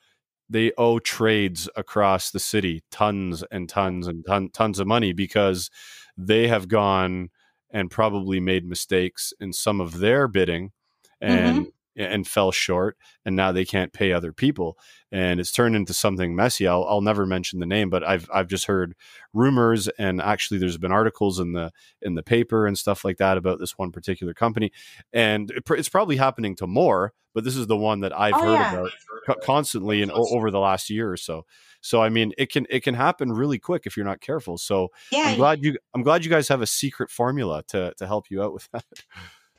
they 0.49 0.71
owe 0.77 0.99
trades 0.99 1.69
across 1.75 2.31
the 2.31 2.39
city 2.39 2.83
tons 2.91 3.43
and 3.51 3.67
tons 3.67 4.07
and 4.07 4.25
ton, 4.25 4.49
tons 4.49 4.79
of 4.79 4.87
money 4.87 5.13
because 5.13 5.69
they 6.17 6.47
have 6.47 6.67
gone 6.67 7.29
and 7.69 7.91
probably 7.91 8.39
made 8.39 8.65
mistakes 8.65 9.33
in 9.39 9.51
some 9.53 9.81
of 9.81 9.99
their 9.99 10.27
bidding 10.27 10.71
and 11.19 11.55
mm-hmm 11.57 11.69
and 11.97 12.27
fell 12.27 12.51
short 12.51 12.97
and 13.25 13.35
now 13.35 13.51
they 13.51 13.65
can't 13.65 13.93
pay 13.93 14.11
other 14.11 14.31
people 14.31 14.77
and 15.11 15.39
it's 15.39 15.51
turned 15.51 15.75
into 15.75 15.93
something 15.93 16.35
messy. 16.35 16.67
I'll, 16.67 16.85
I'll 16.87 17.01
never 17.01 17.25
mention 17.25 17.59
the 17.59 17.65
name 17.65 17.89
but 17.89 18.03
I've, 18.03 18.29
I've 18.33 18.47
just 18.47 18.65
heard 18.65 18.95
rumors 19.33 19.87
and 19.97 20.21
actually 20.21 20.59
there's 20.59 20.77
been 20.77 20.91
articles 20.91 21.39
in 21.39 21.53
the 21.53 21.71
in 22.01 22.15
the 22.15 22.23
paper 22.23 22.67
and 22.67 22.77
stuff 22.77 23.03
like 23.03 23.17
that 23.17 23.37
about 23.37 23.59
this 23.59 23.77
one 23.77 23.91
particular 23.91 24.33
company 24.33 24.71
and 25.11 25.51
it, 25.51 25.63
it's 25.71 25.89
probably 25.89 26.17
happening 26.17 26.55
to 26.57 26.67
more 26.67 27.13
but 27.37 27.43
this 27.43 27.55
is 27.55 27.67
the 27.67 27.77
one 27.77 27.99
that 27.99 28.17
I've 28.17 28.33
oh, 28.33 28.39
heard 28.39 28.53
yeah. 28.53 28.73
about 28.73 29.41
constantly 29.43 30.01
and 30.01 30.11
over 30.11 30.49
the 30.49 30.59
last 30.59 30.89
year 30.89 31.11
or 31.11 31.17
so. 31.17 31.45
So 31.81 32.01
I 32.01 32.09
mean 32.09 32.33
it 32.35 32.51
can 32.51 32.65
it 32.67 32.81
can 32.81 32.95
happen 32.95 33.31
really 33.31 33.59
quick 33.59 33.83
if 33.85 33.95
you're 33.95 34.07
not 34.07 34.21
careful. 34.21 34.57
So 34.57 34.87
yeah. 35.11 35.25
I'm 35.27 35.37
glad 35.37 35.63
you 35.63 35.77
I'm 35.93 36.01
glad 36.01 36.25
you 36.25 36.31
guys 36.31 36.47
have 36.47 36.61
a 36.61 36.65
secret 36.65 37.11
formula 37.11 37.61
to 37.67 37.93
to 37.97 38.07
help 38.07 38.31
you 38.31 38.41
out 38.41 38.53
with 38.53 38.67
that. 38.71 38.85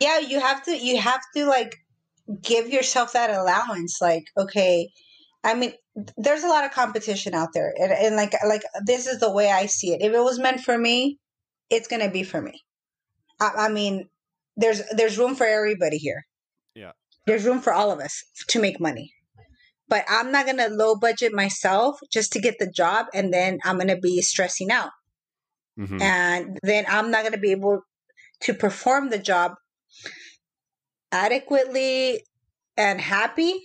Yeah 0.00 0.18
you 0.18 0.40
have 0.40 0.64
to 0.64 0.76
you 0.76 1.00
have 1.00 1.20
to 1.36 1.46
like 1.46 1.78
give 2.42 2.68
yourself 2.68 3.12
that 3.12 3.30
allowance 3.30 3.98
like 4.00 4.24
okay 4.36 4.88
i 5.44 5.54
mean 5.54 5.72
there's 6.16 6.44
a 6.44 6.48
lot 6.48 6.64
of 6.64 6.70
competition 6.70 7.34
out 7.34 7.48
there 7.54 7.72
and, 7.80 7.92
and 7.92 8.16
like 8.16 8.34
like 8.46 8.62
this 8.84 9.06
is 9.06 9.18
the 9.20 9.32
way 9.32 9.50
i 9.50 9.66
see 9.66 9.92
it 9.92 10.02
if 10.02 10.12
it 10.12 10.20
was 10.20 10.38
meant 10.38 10.60
for 10.60 10.76
me 10.76 11.18
it's 11.70 11.88
to 11.88 12.10
be 12.10 12.22
for 12.22 12.40
me 12.40 12.62
I, 13.40 13.66
I 13.66 13.68
mean, 13.68 14.08
there's 14.56 14.82
there's 14.96 15.18
room 15.18 15.34
for 15.34 15.46
everybody 15.46 15.98
here. 15.98 16.26
Yeah. 16.74 16.92
There's 17.26 17.44
room 17.44 17.60
for 17.60 17.72
all 17.72 17.90
of 17.90 18.00
us 18.00 18.24
to 18.48 18.60
make 18.60 18.80
money. 18.80 19.12
But 19.88 20.04
I'm 20.08 20.32
not 20.32 20.46
gonna 20.46 20.68
low 20.68 20.96
budget 20.96 21.32
myself 21.32 21.98
just 22.12 22.32
to 22.32 22.40
get 22.40 22.56
the 22.58 22.70
job 22.70 23.06
and 23.14 23.32
then 23.32 23.58
I'm 23.64 23.78
gonna 23.78 23.98
be 23.98 24.20
stressing 24.20 24.70
out. 24.70 24.90
Mhm. 25.78 26.00
And 26.02 26.58
then 26.62 26.84
I'm 26.88 27.10
not 27.10 27.24
gonna 27.24 27.38
be 27.38 27.52
able 27.52 27.82
to 28.40 28.54
perform 28.54 29.10
the 29.10 29.18
job 29.18 29.54
adequately 31.12 32.24
and 32.76 33.00
happy. 33.00 33.62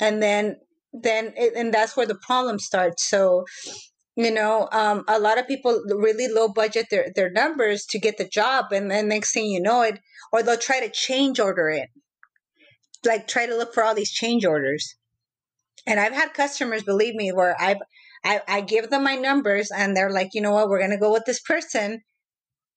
And 0.00 0.22
then 0.22 0.56
then 0.92 1.32
it, 1.36 1.52
and 1.56 1.72
that's 1.72 1.96
where 1.96 2.06
the 2.06 2.18
problem 2.26 2.58
starts. 2.58 3.08
So 3.08 3.44
you 4.16 4.30
know 4.30 4.68
um, 4.72 5.04
a 5.08 5.20
lot 5.20 5.38
of 5.38 5.46
people 5.46 5.82
really 5.88 6.26
low 6.32 6.48
budget 6.48 6.86
their, 6.90 7.12
their 7.14 7.30
numbers 7.30 7.84
to 7.84 7.98
get 7.98 8.16
the 8.16 8.26
job 8.26 8.66
and 8.72 8.90
then 8.90 9.08
next 9.08 9.32
thing 9.32 9.46
you 9.46 9.60
know 9.60 9.82
it 9.82 10.00
or 10.32 10.42
they'll 10.42 10.56
try 10.56 10.80
to 10.80 10.90
change 10.90 11.38
order 11.38 11.68
it 11.68 11.88
like 13.04 13.28
try 13.28 13.46
to 13.46 13.56
look 13.56 13.72
for 13.74 13.84
all 13.84 13.94
these 13.94 14.10
change 14.10 14.44
orders 14.44 14.96
and 15.86 16.00
i've 16.00 16.14
had 16.14 16.34
customers 16.34 16.82
believe 16.82 17.14
me 17.14 17.30
where 17.30 17.54
i've 17.60 17.78
I, 18.24 18.40
I 18.48 18.60
give 18.62 18.90
them 18.90 19.04
my 19.04 19.14
numbers 19.14 19.70
and 19.70 19.96
they're 19.96 20.10
like 20.10 20.30
you 20.32 20.40
know 20.40 20.52
what 20.52 20.68
we're 20.68 20.80
gonna 20.80 20.98
go 20.98 21.12
with 21.12 21.24
this 21.26 21.40
person 21.40 22.00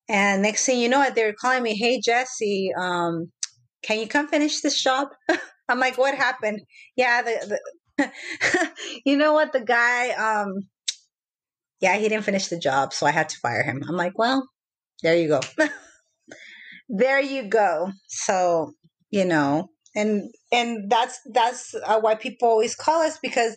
and 0.08 0.42
next 0.42 0.66
thing 0.66 0.80
you 0.80 0.90
know 0.90 1.10
they're 1.16 1.34
calling 1.34 1.64
me 1.64 1.76
hey 1.76 2.02
jesse 2.04 2.72
um, 2.78 3.32
can 3.82 4.00
you 4.00 4.08
come 4.08 4.28
finish 4.28 4.62
this 4.62 4.82
job 4.82 5.08
i'm 5.70 5.80
like 5.80 5.98
what 5.98 6.16
happened 6.16 6.62
yeah 6.96 7.22
the, 7.22 7.60
the 7.98 8.12
you 9.06 9.18
know 9.18 9.34
what 9.34 9.52
the 9.52 9.62
guy 9.62 10.10
um 10.12 10.54
yeah, 11.82 11.96
he 11.98 12.10
didn't 12.10 12.26
finish 12.26 12.48
the 12.48 12.58
job, 12.58 12.94
so 12.94 13.06
I 13.06 13.12
had 13.12 13.30
to 13.30 13.38
fire 13.38 13.64
him. 13.64 13.84
I'm 13.88 13.96
like, 13.96 14.18
well, 14.18 14.50
there 15.02 15.16
you 15.16 15.30
go. 15.30 15.40
there 16.90 17.22
you 17.22 17.44
go. 17.44 17.92
So, 18.08 18.74
you 19.12 19.26
know, 19.26 19.70
and 19.96 20.30
and 20.52 20.90
that's 20.92 21.20
that's 21.32 21.74
uh, 21.86 22.00
why 22.00 22.16
people 22.16 22.50
always 22.50 22.76
call 22.76 23.02
us 23.02 23.18
because 23.22 23.56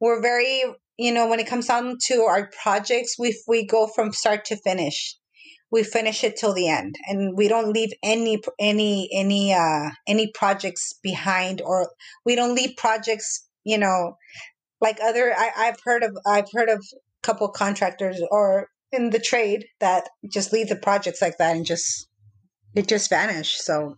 we're 0.00 0.20
very, 0.20 0.62
you 0.98 1.12
know, 1.12 1.28
when 1.28 1.40
it 1.40 1.46
comes 1.46 1.66
down 1.66 1.96
to 2.08 2.22
our 2.22 2.50
projects, 2.62 3.16
we 3.18 3.40
we 3.48 3.66
go 3.66 3.86
from 3.86 4.12
start 4.12 4.44
to 4.46 4.56
finish. 4.56 5.16
We 5.72 5.82
finish 5.82 6.22
it 6.22 6.36
till 6.36 6.52
the 6.52 6.68
end, 6.68 6.94
and 7.08 7.36
we 7.36 7.48
don't 7.48 7.72
leave 7.72 7.92
any 8.02 8.40
any 8.60 9.08
any 9.12 9.54
uh 9.54 9.90
any 10.06 10.30
projects 10.32 10.92
behind, 11.02 11.62
or 11.62 11.90
we 12.24 12.36
don't 12.36 12.54
leave 12.54 12.76
projects, 12.76 13.48
you 13.64 13.78
know, 13.78 14.16
like 14.80 14.98
other. 15.02 15.34
I, 15.36 15.50
I've 15.56 15.80
heard 15.84 16.02
of 16.04 16.16
I've 16.26 16.52
heard 16.52 16.68
of 16.68 16.78
a 16.78 17.26
couple 17.26 17.48
contractors 17.48 18.22
or 18.30 18.68
in 18.92 19.10
the 19.10 19.18
trade 19.18 19.64
that 19.80 20.08
just 20.30 20.52
leave 20.52 20.68
the 20.68 20.76
projects 20.76 21.22
like 21.22 21.38
that 21.38 21.56
and 21.56 21.64
just 21.64 22.06
it 22.74 22.86
just 22.86 23.08
vanish. 23.10 23.56
So 23.56 23.96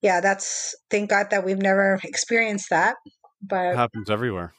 yeah, 0.00 0.20
that's 0.20 0.76
thank 0.90 1.10
God 1.10 1.30
that 1.30 1.44
we've 1.44 1.60
never 1.60 1.98
experienced 2.04 2.70
that. 2.70 2.96
But 3.42 3.72
It 3.72 3.76
happens 3.76 4.10
everywhere. 4.10 4.54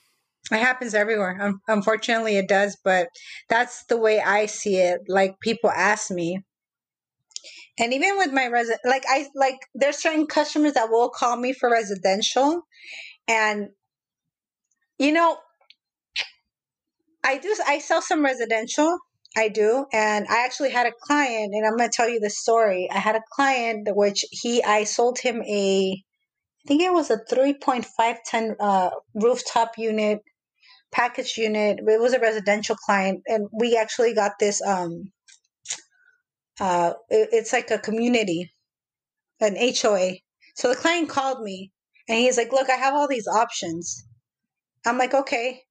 It 0.52 0.60
happens 0.60 0.94
everywhere. 0.94 1.38
Un- 1.40 1.60
unfortunately, 1.68 2.38
it 2.38 2.48
does. 2.48 2.78
But 2.84 3.10
that's 3.50 3.86
the 3.86 3.98
way 3.98 4.20
I 4.22 4.46
see 4.48 4.78
it. 4.78 5.02
Like 5.08 5.40
people 5.42 5.70
ask 5.70 6.12
me, 6.12 6.42
and 7.80 7.94
even 7.94 8.18
with 8.18 8.32
my 8.34 8.48
resident, 8.48 8.82
like 8.86 9.04
I 9.08 9.28
like 9.36 9.58
there's 9.76 10.02
certain 10.02 10.28
customers 10.28 10.74
that 10.74 10.90
will 10.90 11.10
call 11.10 11.38
me 11.38 11.54
for 11.54 11.70
residential, 11.72 12.62
and 13.28 13.70
you 15.00 15.14
know, 15.14 15.38
I 17.24 17.38
do. 17.38 17.56
I 17.68 17.80
sell 17.80 18.02
some 18.02 18.24
residential. 18.24 18.98
I 19.38 19.50
do, 19.50 19.86
and 19.94 20.26
I 20.28 20.44
actually 20.46 20.72
had 20.72 20.88
a 20.88 20.92
client, 21.04 21.54
and 21.54 21.66
I'm 21.66 21.78
going 21.78 21.90
to 21.90 21.96
tell 21.96 22.10
you 22.10 22.20
the 22.20 22.32
story. 22.32 22.90
I 22.92 22.98
had 22.98 23.16
a 23.16 23.22
client 23.32 23.88
which 23.92 24.26
he 24.32 24.64
I 24.64 24.86
sold 24.86 25.20
him 25.20 25.44
a, 25.44 26.04
I 26.66 26.70
think 26.70 26.82
it 26.84 26.94
was 26.94 27.12
a 27.12 27.18
3.5 27.18 28.18
ton 28.30 28.56
uh, 28.60 28.92
rooftop 29.16 29.78
unit, 29.78 30.20
package 30.92 31.38
unit. 31.38 31.80
It 31.80 32.02
was 32.02 32.14
a 32.14 32.20
residential 32.20 32.76
client, 32.76 33.22
and 33.28 33.48
we 33.54 33.78
actually 33.78 34.14
got 34.16 34.34
this. 34.40 34.62
Um, 34.62 35.12
uh, 36.60 36.94
it- 37.10 37.30
it's 37.34 37.54
like 37.54 37.72
a 37.72 37.80
community, 37.80 38.52
an 39.42 39.58
HOA. 39.58 40.22
So 40.56 40.70
the 40.70 40.76
client 40.76 41.10
called 41.10 41.44
me, 41.44 41.72
and 42.10 42.20
he's 42.20 42.38
like, 42.38 42.52
"Look, 42.54 42.70
I 42.70 42.76
have 42.78 42.94
all 42.96 43.08
these 43.08 43.28
options." 43.28 44.06
I'm 44.86 44.98
like, 44.98 45.14
"Okay." 45.14 45.64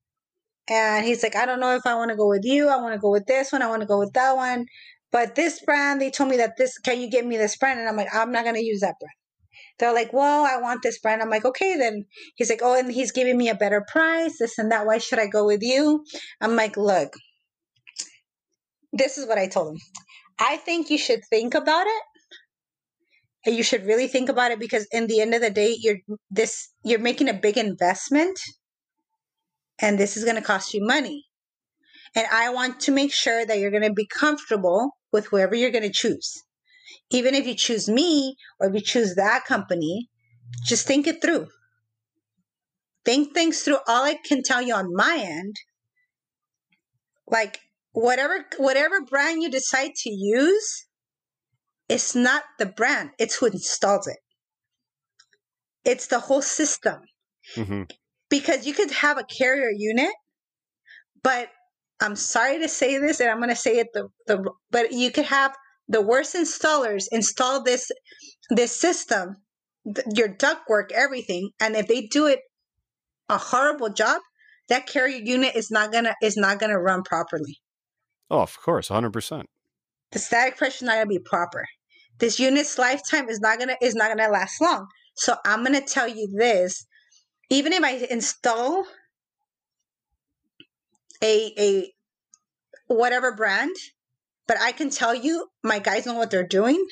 And 0.68 1.04
he's 1.04 1.22
like, 1.22 1.36
I 1.36 1.46
don't 1.46 1.60
know 1.60 1.74
if 1.76 1.86
I 1.86 1.94
want 1.94 2.10
to 2.10 2.16
go 2.16 2.28
with 2.28 2.44
you. 2.44 2.68
I 2.68 2.76
want 2.76 2.94
to 2.94 3.00
go 3.00 3.10
with 3.10 3.26
this 3.26 3.52
one. 3.52 3.62
I 3.62 3.68
want 3.68 3.82
to 3.82 3.88
go 3.88 3.98
with 3.98 4.12
that 4.14 4.36
one. 4.36 4.66
But 5.12 5.34
this 5.34 5.60
brand, 5.64 6.00
they 6.00 6.10
told 6.10 6.30
me 6.30 6.38
that 6.38 6.54
this, 6.58 6.78
can 6.78 7.00
you 7.00 7.10
give 7.10 7.26
me 7.26 7.36
this 7.36 7.56
brand? 7.56 7.80
And 7.80 7.88
I'm 7.88 7.96
like, 7.96 8.08
I'm 8.14 8.32
not 8.32 8.44
going 8.44 8.56
to 8.56 8.64
use 8.64 8.80
that 8.80 8.96
brand. 9.00 9.17
They're 9.78 9.94
like, 9.94 10.12
well, 10.12 10.44
I 10.44 10.60
want 10.60 10.82
this 10.82 10.98
brand. 10.98 11.22
I'm 11.22 11.30
like, 11.30 11.44
okay, 11.44 11.76
then. 11.76 12.04
He's 12.34 12.50
like, 12.50 12.60
oh, 12.62 12.78
and 12.78 12.90
he's 12.90 13.12
giving 13.12 13.36
me 13.36 13.48
a 13.48 13.54
better 13.54 13.84
price, 13.86 14.38
this 14.38 14.58
and 14.58 14.72
that. 14.72 14.86
Why 14.86 14.98
should 14.98 15.18
I 15.18 15.26
go 15.26 15.46
with 15.46 15.62
you? 15.62 16.04
I'm 16.40 16.56
like, 16.56 16.76
look, 16.76 17.12
this 18.92 19.18
is 19.18 19.26
what 19.26 19.38
I 19.38 19.46
told 19.46 19.74
him. 19.74 19.80
I 20.38 20.56
think 20.56 20.90
you 20.90 20.98
should 20.98 21.20
think 21.30 21.54
about 21.54 21.86
it. 21.86 22.02
And 23.46 23.56
you 23.56 23.62
should 23.62 23.86
really 23.86 24.08
think 24.08 24.28
about 24.28 24.50
it 24.50 24.58
because 24.58 24.86
in 24.90 25.06
the 25.06 25.20
end 25.20 25.32
of 25.32 25.40
the 25.40 25.50
day, 25.50 25.76
you're 25.78 25.98
this 26.30 26.68
you're 26.84 26.98
making 26.98 27.28
a 27.28 27.34
big 27.34 27.56
investment 27.56 28.38
and 29.80 29.98
this 29.98 30.16
is 30.16 30.24
going 30.24 30.36
to 30.36 30.42
cost 30.42 30.74
you 30.74 30.84
money. 30.84 31.24
And 32.14 32.26
I 32.32 32.50
want 32.50 32.80
to 32.80 32.92
make 32.92 33.12
sure 33.12 33.46
that 33.46 33.58
you're 33.58 33.70
going 33.70 33.84
to 33.84 33.92
be 33.92 34.06
comfortable 34.06 34.90
with 35.12 35.26
whoever 35.26 35.54
you're 35.54 35.70
going 35.70 35.84
to 35.84 35.92
choose. 35.92 36.42
Even 37.10 37.34
if 37.34 37.46
you 37.46 37.54
choose 37.54 37.88
me 37.88 38.36
or 38.60 38.68
if 38.68 38.74
you 38.74 38.80
choose 38.80 39.14
that 39.14 39.44
company, 39.44 40.08
just 40.64 40.86
think 40.86 41.06
it 41.06 41.22
through. 41.22 41.48
Think 43.04 43.32
things 43.32 43.62
through. 43.62 43.78
All 43.86 44.04
I 44.04 44.16
can 44.24 44.42
tell 44.42 44.60
you 44.60 44.74
on 44.74 44.94
my 44.94 45.18
end, 45.22 45.56
like 47.26 47.60
whatever 47.92 48.44
whatever 48.58 49.00
brand 49.00 49.42
you 49.42 49.50
decide 49.50 49.94
to 49.94 50.10
use, 50.10 50.86
it's 51.88 52.14
not 52.14 52.42
the 52.58 52.66
brand, 52.66 53.10
it's 53.18 53.36
who 53.36 53.46
installs 53.46 54.06
it. 54.06 54.18
It's 55.84 56.08
the 56.08 56.20
whole 56.20 56.42
system 56.42 57.00
hmm 57.54 57.82
because 58.30 58.66
you 58.66 58.74
could 58.74 58.90
have 58.90 59.16
a 59.16 59.24
carrier 59.24 59.70
unit, 59.74 60.12
but 61.22 61.48
I'm 62.00 62.14
sorry 62.14 62.58
to 62.58 62.68
say 62.68 62.98
this, 62.98 63.20
and 63.20 63.30
I'm 63.30 63.38
going 63.38 63.48
to 63.48 63.56
say 63.56 63.78
it 63.78 63.88
the, 63.94 64.08
the 64.26 64.50
but 64.70 64.92
you 64.92 65.10
could 65.10 65.24
have 65.24 65.56
the 65.88 66.02
worst 66.02 66.34
installers 66.34 67.06
install 67.10 67.62
this 67.62 67.90
this 68.50 68.78
system, 68.78 69.36
th- 69.84 70.06
your 70.14 70.28
ductwork, 70.28 70.92
everything, 70.92 71.50
and 71.60 71.76
if 71.76 71.86
they 71.88 72.02
do 72.02 72.26
it 72.26 72.40
a 73.28 73.38
horrible 73.38 73.90
job, 73.90 74.20
that 74.68 74.86
carrier 74.86 75.20
unit 75.22 75.54
is 75.56 75.70
not 75.70 75.92
gonna 75.92 76.14
is 76.22 76.36
not 76.36 76.58
gonna 76.58 76.78
run 76.78 77.02
properly. 77.02 77.58
Oh, 78.30 78.40
of 78.40 78.58
course, 78.60 78.88
hundred 78.88 79.12
percent. 79.12 79.46
The 80.12 80.18
static 80.18 80.56
pressure 80.56 80.76
is 80.76 80.82
not 80.82 80.94
gonna 80.94 81.06
be 81.06 81.18
proper. 81.18 81.64
This 82.18 82.38
unit's 82.38 82.78
lifetime 82.78 83.28
is 83.28 83.40
not 83.40 83.58
gonna 83.58 83.76
is 83.80 83.94
not 83.94 84.08
gonna 84.08 84.30
last 84.30 84.60
long. 84.60 84.86
So 85.16 85.36
I'm 85.44 85.64
gonna 85.64 85.80
tell 85.80 86.08
you 86.08 86.28
this: 86.36 86.86
even 87.50 87.72
if 87.72 87.82
I 87.82 87.92
install 88.10 88.84
a 91.22 91.52
a 91.58 91.92
whatever 92.86 93.34
brand, 93.34 93.74
but 94.48 94.58
I 94.60 94.72
can 94.72 94.90
tell 94.90 95.14
you 95.14 95.46
my 95.62 95.78
guys 95.78 96.06
know 96.06 96.14
what 96.14 96.30
they're 96.30 96.46
doing. 96.46 96.84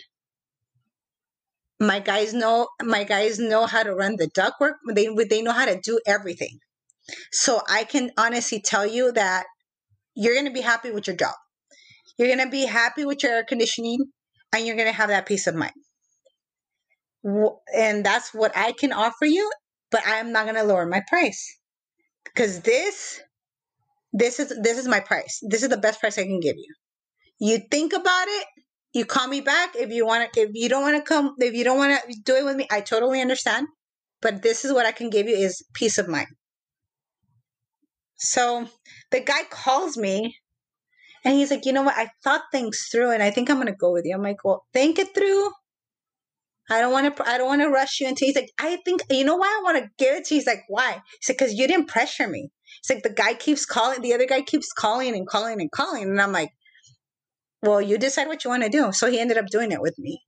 My 1.80 1.98
guys 2.00 2.32
know 2.32 2.68
my 2.82 3.04
guys 3.04 3.38
know 3.38 3.66
how 3.66 3.82
to 3.82 3.94
run 3.94 4.16
the 4.16 4.28
ductwork. 4.30 4.74
They 4.94 5.08
they 5.28 5.42
know 5.42 5.52
how 5.52 5.64
to 5.66 5.80
do 5.82 5.98
everything. 6.06 6.58
So 7.32 7.60
I 7.68 7.84
can 7.84 8.10
honestly 8.18 8.60
tell 8.60 8.86
you 8.86 9.12
that 9.12 9.46
you're 10.14 10.34
gonna 10.34 10.52
be 10.52 10.60
happy 10.60 10.90
with 10.90 11.06
your 11.06 11.16
job. 11.16 11.34
You're 12.18 12.34
gonna 12.34 12.50
be 12.50 12.66
happy 12.66 13.04
with 13.04 13.22
your 13.22 13.32
air 13.32 13.44
conditioning, 13.44 13.98
and 14.52 14.66
you're 14.66 14.76
gonna 14.76 14.92
have 14.92 15.08
that 15.10 15.26
peace 15.26 15.46
of 15.46 15.54
mind. 15.54 15.74
And 17.74 18.04
that's 18.04 18.32
what 18.32 18.56
I 18.56 18.72
can 18.72 18.92
offer 18.92 19.26
you, 19.26 19.50
but 19.90 20.02
I'm 20.06 20.32
not 20.32 20.46
gonna 20.46 20.64
lower 20.64 20.86
my 20.86 21.02
price 21.08 21.58
because 22.24 22.60
this 22.62 23.20
this 24.12 24.40
is 24.40 24.52
this 24.62 24.78
is 24.78 24.88
my 24.88 25.00
price. 25.00 25.40
This 25.48 25.62
is 25.62 25.68
the 25.68 25.76
best 25.76 26.00
price 26.00 26.18
I 26.18 26.22
can 26.24 26.40
give 26.40 26.56
you. 26.56 26.74
You 27.38 27.60
think 27.70 27.92
about 27.92 28.28
it. 28.28 28.46
You 28.92 29.04
call 29.04 29.28
me 29.28 29.40
back 29.40 29.76
if 29.76 29.90
you 29.90 30.06
want 30.06 30.32
to. 30.32 30.40
If 30.40 30.50
you 30.54 30.68
don't 30.68 30.82
want 30.82 30.96
to 30.96 31.02
come, 31.02 31.34
if 31.38 31.54
you 31.54 31.64
don't 31.64 31.76
want 31.76 32.00
to 32.00 32.20
do 32.24 32.34
it 32.36 32.44
with 32.44 32.56
me, 32.56 32.66
I 32.70 32.80
totally 32.80 33.20
understand. 33.20 33.68
But 34.22 34.42
this 34.42 34.64
is 34.64 34.72
what 34.72 34.86
I 34.86 34.92
can 34.92 35.10
give 35.10 35.28
you 35.28 35.36
is 35.36 35.62
peace 35.74 35.98
of 35.98 36.08
mind. 36.08 36.28
So 38.16 38.66
the 39.10 39.20
guy 39.20 39.42
calls 39.50 39.98
me 39.98 40.36
and 41.24 41.34
he's 41.34 41.50
like, 41.50 41.66
you 41.66 41.72
know 41.72 41.82
what? 41.82 41.96
I 41.96 42.10
thought 42.24 42.42
things 42.50 42.88
through 42.90 43.10
and 43.10 43.22
I 43.22 43.30
think 43.30 43.50
I'm 43.50 43.58
gonna 43.58 43.76
go 43.76 43.92
with 43.92 44.06
you. 44.06 44.14
I'm 44.14 44.22
like, 44.22 44.42
well, 44.44 44.64
think 44.72 44.98
it 44.98 45.14
through. 45.14 45.50
I 46.70 46.80
don't 46.80 46.92
want 46.92 47.16
to. 47.16 47.28
I 47.28 47.38
don't 47.38 47.46
want 47.46 47.62
to 47.62 47.68
rush 47.68 48.00
you 48.00 48.08
into. 48.08 48.24
He's 48.24 48.34
like, 48.34 48.50
I 48.58 48.78
think 48.84 49.02
you 49.10 49.24
know 49.24 49.36
why 49.36 49.46
I 49.46 49.62
want 49.62 49.78
to 49.78 49.90
give 49.98 50.16
it 50.16 50.24
to 50.26 50.34
you. 50.34 50.40
He's 50.40 50.46
like, 50.46 50.64
why? 50.68 51.00
He's 51.20 51.28
like, 51.28 51.38
because 51.38 51.54
you 51.54 51.68
didn't 51.68 51.88
pressure 51.88 52.26
me. 52.26 52.50
It's 52.80 52.90
like 52.90 53.02
the 53.02 53.10
guy 53.10 53.34
keeps 53.34 53.64
calling. 53.64 54.00
The 54.00 54.14
other 54.14 54.26
guy 54.26 54.40
keeps 54.40 54.72
calling 54.72 55.14
and 55.14 55.28
calling 55.28 55.60
and 55.60 55.70
calling, 55.70 56.04
and 56.04 56.20
I'm 56.20 56.32
like, 56.32 56.50
well, 57.62 57.80
you 57.80 57.98
decide 57.98 58.28
what 58.28 58.44
you 58.44 58.50
want 58.50 58.62
to 58.62 58.68
do. 58.68 58.92
So 58.92 59.10
he 59.10 59.18
ended 59.18 59.38
up 59.38 59.46
doing 59.46 59.72
it 59.72 59.80
with 59.80 59.98
me. 59.98 60.20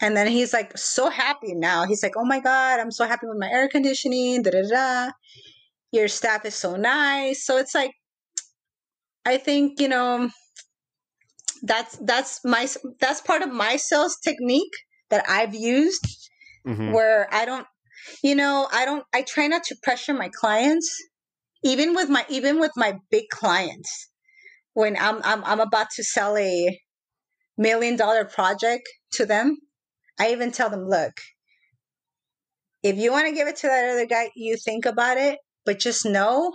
And 0.00 0.16
then 0.16 0.26
he's 0.26 0.52
like 0.52 0.76
so 0.76 1.08
happy 1.08 1.54
now. 1.54 1.86
He's 1.86 2.02
like, 2.02 2.16
oh 2.16 2.24
my 2.24 2.40
God, 2.40 2.80
I'm 2.80 2.90
so 2.90 3.06
happy 3.06 3.26
with 3.26 3.38
my 3.38 3.48
air 3.48 3.68
conditioning. 3.68 4.42
Da 4.42 4.50
da 4.50 4.62
da. 4.62 5.12
Your 5.92 6.08
staff 6.08 6.44
is 6.44 6.54
so 6.54 6.76
nice. 6.76 7.46
So 7.46 7.56
it's 7.56 7.74
like, 7.74 7.92
I 9.24 9.38
think, 9.38 9.80
you 9.80 9.88
know, 9.88 10.30
that's 11.62 11.96
that's 11.98 12.40
my 12.44 12.68
that's 13.00 13.20
part 13.22 13.42
of 13.42 13.50
my 13.52 13.76
sales 13.76 14.16
technique 14.22 14.72
that 15.10 15.24
I've 15.28 15.54
used 15.54 16.30
Mhm. 16.66 16.92
where 16.92 17.32
I 17.32 17.44
don't 17.44 17.66
you 18.22 18.34
know, 18.34 18.68
I 18.72 18.84
don't 18.84 19.04
I 19.14 19.22
try 19.22 19.46
not 19.46 19.64
to 19.64 19.76
pressure 19.82 20.14
my 20.14 20.28
clients 20.28 20.90
even 21.64 21.94
with 21.94 22.08
my 22.08 22.24
even 22.28 22.60
with 22.60 22.72
my 22.76 22.98
big 23.10 23.24
clients 23.30 24.10
when 24.76 24.94
I'm 24.98 25.22
I'm 25.24 25.42
I'm 25.44 25.60
about 25.60 25.88
to 25.96 26.04
sell 26.04 26.36
a 26.36 26.78
million 27.56 27.96
dollar 27.96 28.26
project 28.26 28.86
to 29.12 29.24
them, 29.24 29.56
I 30.20 30.32
even 30.32 30.52
tell 30.52 30.68
them, 30.68 30.86
look, 30.86 31.14
if 32.82 32.98
you 32.98 33.10
want 33.10 33.26
to 33.26 33.34
give 33.34 33.48
it 33.48 33.56
to 33.56 33.68
that 33.68 33.88
other 33.88 34.04
guy, 34.04 34.28
you 34.36 34.58
think 34.62 34.84
about 34.84 35.16
it, 35.16 35.38
but 35.64 35.78
just 35.78 36.04
know 36.04 36.52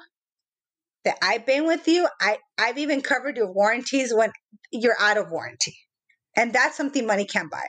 that 1.03 1.17
I've 1.23 1.47
been 1.47 1.65
with 1.65 1.87
you. 1.87 2.07
I, 2.21 2.37
I've 2.59 2.77
even 2.77 3.01
covered 3.01 3.37
your 3.37 3.51
warranties 3.51 4.13
when 4.13 4.31
you're 4.71 4.95
out 4.99 5.17
of 5.17 5.31
warranty. 5.31 5.75
And 6.37 6.53
that's 6.53 6.77
something 6.77 7.07
money 7.07 7.25
can't 7.25 7.49
buy. 7.49 7.65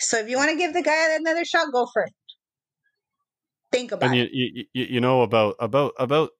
So 0.00 0.18
if 0.18 0.28
you 0.28 0.36
want 0.36 0.50
to 0.50 0.56
give 0.56 0.74
the 0.74 0.82
guy 0.82 1.14
another 1.14 1.44
shot, 1.44 1.72
go 1.72 1.86
for 1.92 2.02
it. 2.02 2.12
Think 3.70 3.92
about 3.92 4.10
and 4.10 4.18
it. 4.18 4.30
you, 4.32 4.50
you 4.52 4.64
you 4.72 4.84
you 4.94 5.00
know 5.00 5.22
about 5.22 5.54
about 5.60 5.92
about 5.98 6.30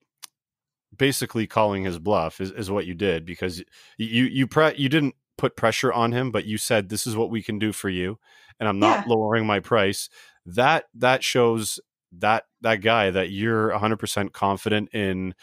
basically 0.98 1.46
calling 1.46 1.84
his 1.84 1.98
bluff 1.98 2.40
is, 2.40 2.50
is 2.50 2.70
what 2.70 2.86
you 2.86 2.94
did 2.94 3.24
because 3.24 3.62
you 3.96 4.24
you 4.24 4.46
pre- 4.46 4.76
you 4.76 4.88
didn't 4.88 5.14
put 5.36 5.56
pressure 5.56 5.92
on 5.92 6.12
him 6.12 6.30
but 6.30 6.44
you 6.44 6.58
said 6.58 6.88
this 6.88 7.06
is 7.06 7.16
what 7.16 7.30
we 7.30 7.42
can 7.42 7.58
do 7.58 7.72
for 7.72 7.88
you 7.88 8.18
and 8.58 8.68
i'm 8.68 8.78
not 8.80 9.06
Yeah. 9.06 9.14
lowering 9.14 9.46
my 9.46 9.60
price 9.60 10.08
that 10.44 10.86
that 10.94 11.22
shows 11.22 11.78
that 12.10 12.44
that 12.62 12.76
guy 12.76 13.10
that 13.10 13.30
you're 13.30 13.70
100% 13.70 14.32
confident 14.32 14.88
in 14.94 15.34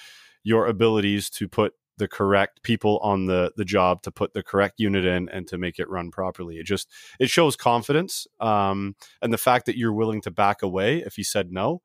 your 0.44 0.66
abilities 0.68 1.30
to 1.30 1.48
put 1.48 1.74
the 1.98 2.08
correct 2.10 2.62
people 2.62 3.00
on 3.02 3.26
the 3.26 3.54
the 3.56 3.64
job 3.64 4.02
to 4.02 4.12
put 4.12 4.34
the 4.34 4.44
correct 4.44 4.80
unit 4.80 5.06
in 5.06 5.30
and 5.30 5.48
to 5.48 5.58
make 5.58 5.80
it 5.80 5.90
run 5.90 6.12
properly 6.12 6.58
it 6.58 6.66
just 6.66 6.90
it 7.20 7.30
shows 7.30 7.56
confidence 7.56 8.28
um 8.42 8.96
and 9.22 9.32
the 9.32 9.38
fact 9.38 9.66
that 9.66 9.78
you're 9.78 9.94
willing 9.94 10.20
to 10.22 10.30
back 10.32 10.62
away 10.62 10.98
if 10.98 11.16
he 11.16 11.24
said 11.24 11.52
no 11.54 11.82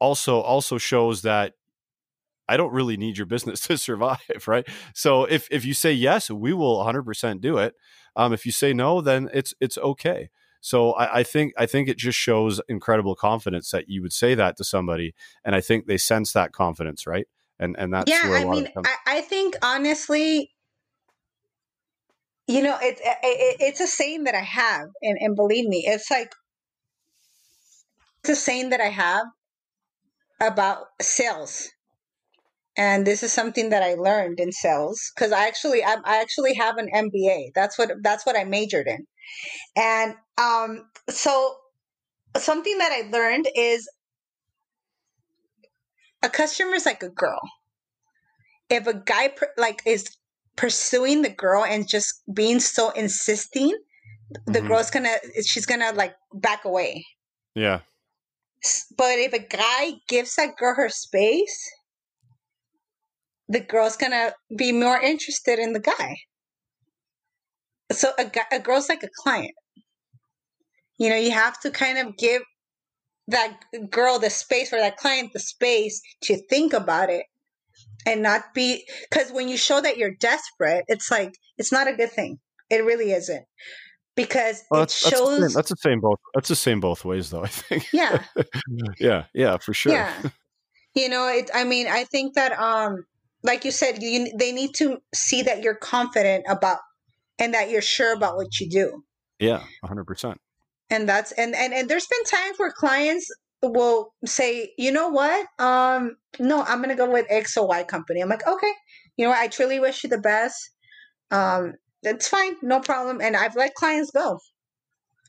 also 0.00 0.40
also 0.40 0.76
shows 0.76 1.22
that 1.22 1.54
I 2.48 2.56
don't 2.56 2.72
really 2.72 2.96
need 2.96 3.18
your 3.18 3.26
business 3.26 3.60
to 3.68 3.78
survive, 3.78 4.46
right? 4.46 4.66
So 4.94 5.24
if 5.24 5.48
if 5.50 5.64
you 5.64 5.74
say 5.74 5.92
yes, 5.92 6.30
we 6.30 6.52
will 6.52 6.84
100% 6.84 7.40
do 7.40 7.58
it. 7.58 7.74
Um, 8.14 8.32
if 8.32 8.46
you 8.46 8.52
say 8.52 8.72
no, 8.72 9.00
then 9.00 9.28
it's 9.32 9.54
it's 9.60 9.78
okay. 9.78 10.30
So 10.60 10.92
I, 10.92 11.18
I 11.18 11.22
think 11.22 11.52
I 11.56 11.66
think 11.66 11.88
it 11.88 11.98
just 11.98 12.18
shows 12.18 12.60
incredible 12.68 13.14
confidence 13.14 13.70
that 13.70 13.88
you 13.88 14.02
would 14.02 14.12
say 14.12 14.34
that 14.34 14.56
to 14.56 14.64
somebody, 14.64 15.14
and 15.44 15.54
I 15.54 15.60
think 15.60 15.86
they 15.86 15.98
sense 15.98 16.32
that 16.32 16.52
confidence, 16.52 17.06
right? 17.06 17.26
And 17.58 17.76
and 17.78 17.92
that's 17.92 18.10
yeah 18.10 18.22
i 18.24 18.44
mean 18.44 18.68
I, 18.76 18.96
I 19.06 19.20
think 19.22 19.56
honestly 19.62 20.52
you 22.46 22.62
know 22.62 22.76
it, 22.80 22.98
it, 23.00 23.56
it's 23.60 23.80
a 23.80 23.86
saying 23.86 24.24
that 24.24 24.34
i 24.34 24.42
have 24.42 24.88
and, 25.02 25.16
and 25.18 25.34
believe 25.34 25.66
me 25.66 25.84
it's 25.86 26.10
like 26.10 26.34
it's 28.20 28.30
a 28.30 28.36
saying 28.36 28.70
that 28.70 28.80
i 28.80 28.88
have 28.88 29.24
about 30.38 30.88
sales 31.00 31.70
and 32.76 33.06
this 33.06 33.22
is 33.22 33.32
something 33.32 33.70
that 33.70 33.82
i 33.82 33.94
learned 33.94 34.40
in 34.40 34.52
sales 34.52 35.00
because 35.14 35.32
i 35.32 35.46
actually 35.46 35.82
I, 35.84 35.96
I 36.04 36.18
actually 36.20 36.54
have 36.54 36.76
an 36.78 36.88
mba 36.94 37.50
that's 37.54 37.78
what 37.78 37.90
that's 38.02 38.26
what 38.26 38.36
i 38.36 38.44
majored 38.44 38.86
in. 38.88 39.06
And 39.76 40.14
um 40.38 40.90
so 41.08 41.56
something 42.36 42.78
that 42.78 42.92
i 42.92 43.08
learned 43.10 43.48
is 43.56 43.88
a 46.22 46.28
customer 46.28 46.74
is 46.74 46.86
like 46.86 47.02
a 47.02 47.08
girl. 47.10 47.40
If 48.68 48.86
a 48.86 48.94
guy 48.94 49.28
per, 49.28 49.52
like 49.56 49.82
is 49.86 50.08
pursuing 50.56 51.22
the 51.22 51.30
girl 51.30 51.64
and 51.64 51.88
just 51.88 52.22
being 52.32 52.60
so 52.60 52.90
insisting 52.90 53.76
the 54.46 54.60
Mhm. 54.60 54.68
girl's 54.68 54.90
gonna 54.90 55.16
she's 55.44 55.66
gonna 55.66 55.92
like 55.92 56.16
back 56.34 56.64
away. 56.64 57.04
Yeah, 57.54 57.80
but 58.96 59.18
if 59.18 59.32
a 59.32 59.38
guy 59.38 59.92
gives 60.08 60.34
that 60.36 60.56
girl 60.56 60.74
her 60.74 60.88
space 60.88 61.70
the 63.48 63.60
girl's 63.60 63.96
gonna 63.96 64.32
be 64.56 64.72
more 64.72 65.00
interested 65.00 65.58
in 65.58 65.72
the 65.72 65.80
guy 65.80 66.16
so 67.92 68.10
a 68.18 68.24
guy 68.24 68.42
a 68.52 68.58
girl's 68.58 68.88
like 68.88 69.02
a 69.02 69.08
client 69.22 69.54
you 70.98 71.08
know 71.08 71.16
you 71.16 71.30
have 71.30 71.58
to 71.60 71.70
kind 71.70 71.98
of 71.98 72.16
give 72.16 72.42
that 73.28 73.58
girl 73.90 74.18
the 74.18 74.30
space 74.30 74.72
or 74.72 74.78
that 74.78 74.96
client 74.96 75.32
the 75.32 75.40
space 75.40 76.00
to 76.22 76.36
think 76.48 76.72
about 76.72 77.10
it 77.10 77.26
and 78.06 78.22
not 78.22 78.54
be 78.54 78.84
because 79.10 79.30
when 79.32 79.48
you 79.48 79.56
show 79.56 79.80
that 79.80 79.96
you're 79.96 80.14
desperate 80.20 80.84
it's 80.88 81.10
like 81.10 81.32
it's 81.58 81.72
not 81.72 81.88
a 81.88 81.92
good 81.92 82.10
thing 82.10 82.38
it 82.70 82.84
really 82.84 83.12
isn't 83.12 83.44
because 84.14 84.62
well, 84.70 84.80
it 84.80 84.82
that's, 84.82 85.02
that's, 85.02 85.20
the 85.20 85.24
shows 85.40 85.54
that's 85.54 85.70
the 85.70 85.76
same 85.76 86.00
both 86.00 86.18
that's 86.34 86.48
the 86.48 86.56
same 86.56 86.80
both 86.80 87.04
ways, 87.04 87.30
though. 87.30 87.42
I 87.42 87.48
think. 87.48 87.86
yeah 87.92 88.22
yeah, 88.98 89.24
yeah, 89.34 89.58
for 89.58 89.74
sure. 89.74 89.92
yeah 89.92 90.14
you 90.94 91.08
know 91.08 91.28
it 91.28 91.50
i 91.54 91.64
mean 91.64 91.86
i 91.86 92.04
think 92.04 92.34
that 92.34 92.58
um 92.58 93.04
like 93.46 93.64
you 93.64 93.70
said 93.70 94.02
you 94.02 94.30
they 94.38 94.52
need 94.52 94.74
to 94.74 94.98
see 95.14 95.42
that 95.42 95.62
you're 95.62 95.76
confident 95.76 96.44
about 96.48 96.78
and 97.38 97.54
that 97.54 97.70
you're 97.70 97.82
sure 97.82 98.12
about 98.14 98.36
what 98.36 98.58
you 98.60 98.68
do. 98.68 99.02
Yeah, 99.38 99.62
hundred 99.84 100.06
percent. 100.06 100.40
and 100.90 101.08
that's 101.08 101.32
and 101.32 101.54
and, 101.54 101.72
and 101.74 101.88
there's 101.88 102.06
been 102.06 102.24
times 102.24 102.58
where 102.58 102.72
clients 102.72 103.28
will 103.62 104.12
say 104.24 104.72
you 104.78 104.92
know 104.92 105.08
what? 105.08 105.46
Um 105.58 106.16
no 106.38 106.62
i'm 106.62 106.80
gonna 106.82 106.96
go 106.96 107.10
with 107.10 107.26
x 107.30 107.56
or 107.56 107.66
y 107.68 107.84
company. 107.84 108.20
I'm 108.20 108.28
like 108.28 108.46
okay 108.46 108.72
you 109.16 109.24
know 109.24 109.30
what? 109.30 109.38
i 109.40 109.48
truly 109.48 109.80
wish 109.80 110.04
you 110.04 110.10
the 110.10 110.18
best. 110.18 110.58
Um 111.30 111.74
it's 112.02 112.28
fine 112.28 112.56
no 112.62 112.80
problem. 112.80 113.20
And 113.20 113.36
i've 113.36 113.56
let 113.56 113.74
clients 113.74 114.10
go. 114.10 114.38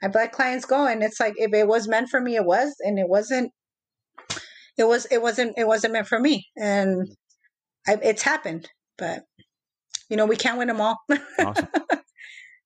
I've 0.04 0.16
let 0.16 0.32
clients 0.32 0.66
go 0.66 0.86
and 0.88 1.02
it's 1.04 1.20
like 1.20 1.34
if 1.38 1.54
it 1.54 1.68
was 1.68 1.88
meant 1.88 2.10
for 2.10 2.22
me 2.22 2.36
it 2.36 2.46
was 2.46 2.76
and 2.86 3.00
it 3.00 3.10
wasn't 3.10 3.52
it 4.78 4.88
was 4.88 5.08
it 5.12 5.22
wasn't 5.22 5.54
it 5.58 5.68
wasn't 5.68 5.94
meant 5.94 6.08
for 6.08 6.20
me. 6.20 6.48
And 6.56 7.08
I, 7.88 7.98
it's 8.04 8.22
happened 8.22 8.70
but 8.98 9.26
you 10.10 10.18
know 10.18 10.26
we 10.26 10.36
can't 10.36 10.58
win 10.58 10.68
them 10.68 10.82
all 10.82 10.98
Awesome. 11.40 11.68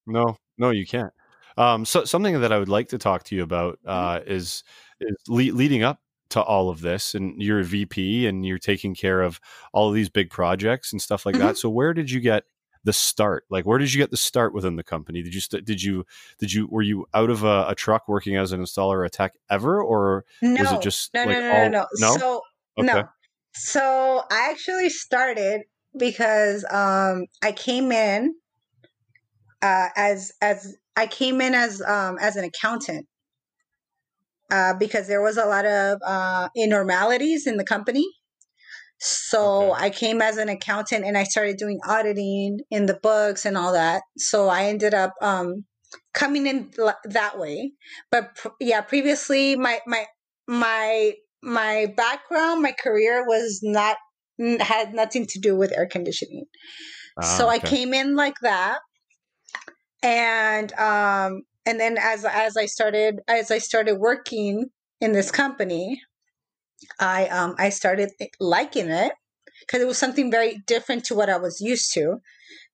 No, 0.08 0.36
no, 0.58 0.72
you 0.72 0.86
can't. 0.86 1.14
Um, 1.58 1.86
so 1.86 2.06
something 2.06 2.42
that 2.42 2.52
I 2.52 2.58
would 2.58 2.70
like 2.70 2.90
to 2.90 2.98
talk 2.98 3.24
to 3.26 3.36
you 3.36 3.44
about 3.44 3.78
uh, 3.86 4.20
is 4.26 4.64
is 5.00 5.16
le- 5.28 5.54
leading 5.56 5.84
up 5.84 6.00
to 6.30 6.42
all 6.42 6.70
of 6.70 6.82
this, 6.82 7.14
and 7.14 7.42
you're 7.42 7.60
a 7.60 7.64
VP 7.64 8.26
and 8.26 8.44
you're 8.46 8.58
taking 8.58 8.96
care 8.96 9.22
of 9.22 9.40
all 9.74 9.90
of 9.90 9.94
these 9.94 10.10
big 10.10 10.30
projects 10.32 10.92
and 10.92 11.02
stuff 11.02 11.26
like 11.26 11.36
that. 11.38 11.58
So 11.58 11.70
where 11.70 11.94
did 11.94 12.10
you 12.10 12.20
get 12.20 12.46
the 12.84 12.94
start? 12.94 13.44
Like, 13.52 13.66
where 13.66 13.78
did 13.78 13.94
you 13.94 14.00
get 14.02 14.10
the 14.10 14.18
start 14.18 14.54
within 14.56 14.76
the 14.76 14.84
company? 14.84 15.22
Did 15.22 15.36
you 15.36 15.42
st- 15.42 15.66
did 15.66 15.84
you 15.84 16.04
did 16.40 16.52
you 16.52 16.68
were 16.68 16.82
you 16.82 17.06
out 17.14 17.30
of 17.30 17.44
a, 17.44 17.66
a 17.70 17.76
truck 17.76 18.08
working 18.08 18.38
as 18.38 18.54
an 18.54 18.62
installer 18.62 18.96
or 18.96 19.06
a 19.06 19.10
tech 19.10 19.34
ever, 19.52 19.82
or 19.84 20.26
no 20.42 20.62
was 20.64 20.72
it 20.72 20.82
just 20.82 21.14
no 21.14 21.26
like 21.26 21.38
no 21.38 21.42
no 21.42 21.52
all- 21.52 21.70
no 21.70 21.70
no 21.70 21.86
no? 22.00 22.18
so 22.18 22.42
Okay. 22.80 22.88
No. 22.88 23.10
So 23.54 24.24
I 24.30 24.50
actually 24.52 24.90
started 24.90 25.62
because 25.98 26.66
um 26.72 27.26
I 27.42 27.52
came 27.52 27.92
in 27.92 28.36
uh 29.62 29.90
as 29.96 30.32
as 30.42 30.76
I 30.96 31.08
came 31.08 31.42
in 31.42 31.54
as 31.54 31.82
um 31.82 32.18
as 32.20 32.36
an 32.36 32.44
accountant. 32.46 33.08
Uh 34.50 34.74
because 34.74 35.08
there 35.08 35.22
was 35.22 35.38
a 35.38 35.46
lot 35.46 35.66
of 35.66 36.00
uh 36.06 36.50
abnormalities 36.62 37.48
in 37.48 37.58
the 37.58 37.64
company. 37.64 38.06
So 39.00 39.74
Okay. 39.74 39.86
I 39.86 39.90
came 39.90 40.22
as 40.22 40.38
an 40.38 40.50
accountant 40.50 41.06
and 41.06 41.18
I 41.18 41.24
started 41.24 41.58
doing 41.58 41.80
auditing 41.88 42.60
in 42.70 42.86
the 42.86 43.00
books 43.02 43.46
and 43.46 43.58
all 43.58 43.74
that. 43.74 44.04
So 44.18 44.48
I 44.50 44.66
ended 44.66 44.94
up 44.94 45.14
um 45.22 45.66
coming 46.14 46.48
in 46.48 46.72
that 47.06 47.40
way. 47.40 47.74
But 48.12 48.36
pr- 48.36 48.50
yeah, 48.60 48.82
previously 48.82 49.56
my 49.56 49.82
my 49.88 50.06
my 50.48 51.14
my 51.42 51.88
background, 51.96 52.62
my 52.62 52.74
career 52.74 53.26
was 53.26 53.60
not 53.64 53.98
had 54.60 54.94
nothing 54.94 55.26
to 55.28 55.40
do 55.40 55.56
with 55.56 55.72
air 55.78 55.88
conditioning. 55.88 56.46
so 57.22 57.48
Ah, 57.48 57.52
I 57.52 57.60
came 57.60 57.94
in 57.94 58.16
like 58.16 58.40
that, 58.42 58.80
and 60.04 60.74
um, 60.74 61.44
and 61.66 61.80
then 61.80 61.98
as 62.00 62.26
as 62.26 62.58
I 62.58 62.66
started 62.66 63.20
as 63.28 63.52
I 63.52 63.60
started 63.60 63.96
working 63.98 64.66
in 65.00 65.12
this 65.14 65.32
company, 65.32 66.02
I 67.00 67.28
um 67.28 67.56
I 67.58 67.70
started 67.70 68.12
liking 68.40 68.90
it 68.90 69.14
because 69.62 69.82
it 69.82 69.88
was 69.88 69.98
something 69.98 70.32
very 70.32 70.62
different 70.68 71.06
to 71.06 71.16
what 71.16 71.30
I 71.30 71.38
was 71.38 71.62
used 71.62 71.94
to. 71.94 72.18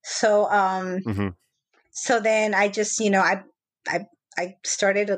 So 0.03 0.49
um 0.49 0.99
Mhm. 1.05 1.33
so 1.91 2.19
then 2.19 2.53
I 2.53 2.69
just 2.69 2.99
you 2.99 3.09
know 3.09 3.21
I 3.21 3.43
I 3.87 4.05
I 4.37 4.55
started 4.65 5.11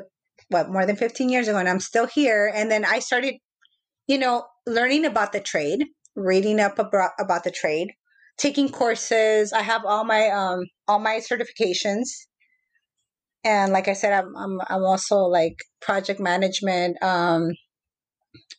what 0.50 0.70
more 0.70 0.86
than 0.86 0.96
15 0.96 1.28
years 1.28 1.48
ago 1.48 1.58
and 1.58 1.68
I'm 1.68 1.80
still 1.80 2.06
here 2.06 2.52
and 2.54 2.70
then 2.70 2.84
I 2.84 2.98
started 2.98 3.34
you 4.06 4.18
know 4.18 4.44
learning 4.66 5.04
about 5.04 5.32
the 5.32 5.40
trade 5.40 5.86
reading 6.16 6.60
up 6.60 6.78
about, 6.78 7.12
about 7.18 7.44
the 7.44 7.50
trade 7.50 7.88
taking 8.40 8.70
courses. 8.70 9.52
I 9.52 9.62
have 9.62 9.84
all 9.84 10.04
my 10.04 10.28
um 10.28 10.64
all 10.88 10.98
my 10.98 11.20
certifications. 11.20 12.08
And 13.44 13.72
like 13.72 13.88
I 13.88 13.92
said, 13.92 14.12
I'm 14.12 14.34
I'm 14.36 14.60
I'm 14.68 14.82
also 14.82 15.18
like 15.18 15.56
project 15.80 16.20
management. 16.20 17.02
Um 17.02 17.50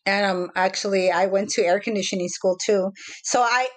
and 0.06 0.26
um 0.26 0.50
actually 0.56 1.12
I 1.12 1.26
went 1.26 1.50
to 1.52 1.66
air 1.66 1.80
conditioning 1.80 2.30
school 2.30 2.58
too. 2.64 2.92
So 3.24 3.42
I 3.42 3.68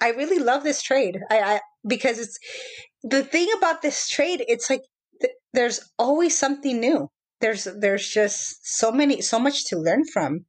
I 0.00 0.10
really 0.10 0.38
love 0.38 0.62
this 0.62 0.82
trade. 0.82 1.18
I, 1.30 1.40
I 1.40 1.60
because 1.86 2.18
it's 2.18 2.38
the 3.02 3.24
thing 3.24 3.48
about 3.56 3.82
this 3.82 4.08
trade. 4.08 4.44
It's 4.48 4.70
like 4.70 4.82
th- 5.20 5.34
there's 5.52 5.80
always 5.98 6.38
something 6.38 6.78
new. 6.78 7.08
There's 7.42 7.68
there's 7.78 8.08
just 8.08 8.56
so 8.62 8.90
many 8.90 9.20
so 9.20 9.38
much 9.38 9.66
to 9.66 9.76
learn 9.78 10.04
from, 10.12 10.46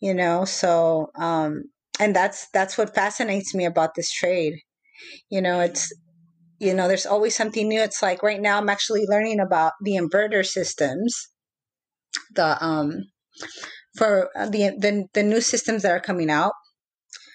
you 0.00 0.12
know. 0.12 0.44
So 0.44 1.08
um 1.18 1.64
and 1.98 2.14
that's 2.14 2.48
that's 2.52 2.76
what 2.76 2.94
fascinates 2.94 3.54
me 3.54 3.64
about 3.64 3.94
this 3.96 4.12
trade. 4.12 4.54
You 5.30 5.40
know, 5.40 5.60
it's 5.60 5.90
you 6.58 6.74
know 6.74 6.88
there's 6.88 7.06
always 7.06 7.34
something 7.34 7.68
new. 7.68 7.80
It's 7.80 8.02
like 8.02 8.22
right 8.22 8.40
now 8.40 8.58
I'm 8.58 8.68
actually 8.68 9.06
learning 9.08 9.40
about 9.40 9.72
the 9.82 9.92
inverter 9.92 10.44
systems, 10.44 11.28
the 12.34 12.62
um 12.64 13.04
for 13.96 14.30
uh, 14.36 14.50
the 14.50 14.76
the 14.78 15.06
the 15.14 15.22
new 15.22 15.40
systems 15.40 15.82
that 15.82 15.92
are 15.92 16.00
coming 16.00 16.30
out 16.30 16.52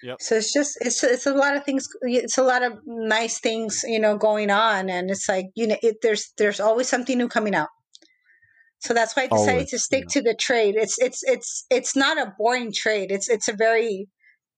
Yep. 0.03 0.17
so 0.19 0.35
it's 0.35 0.51
just 0.53 0.77
it's 0.81 1.03
it's 1.03 1.27
a 1.27 1.33
lot 1.33 1.55
of 1.55 1.63
things. 1.63 1.87
It's 2.01 2.37
a 2.37 2.43
lot 2.43 2.63
of 2.63 2.79
nice 2.85 3.39
things, 3.39 3.83
you 3.87 3.99
know, 3.99 4.17
going 4.17 4.49
on, 4.49 4.89
and 4.89 5.11
it's 5.11 5.29
like 5.29 5.47
you 5.55 5.67
know, 5.67 5.77
it, 5.83 5.97
there's 6.01 6.33
there's 6.37 6.59
always 6.59 6.89
something 6.89 7.17
new 7.17 7.27
coming 7.27 7.53
out. 7.53 7.69
So 8.81 8.93
that's 8.93 9.15
why 9.15 9.23
I 9.23 9.27
decided 9.27 9.51
Always, 9.53 9.69
to 9.71 9.79
stick 9.79 10.07
to 10.09 10.21
the 10.21 10.33
trade. 10.33 10.75
It's 10.75 10.97
it's 10.99 11.21
it's 11.23 11.65
it's 11.69 11.95
not 11.95 12.17
a 12.17 12.33
boring 12.37 12.71
trade. 12.75 13.11
It's 13.11 13.29
it's 13.29 13.47
a 13.47 13.53
very, 13.53 14.07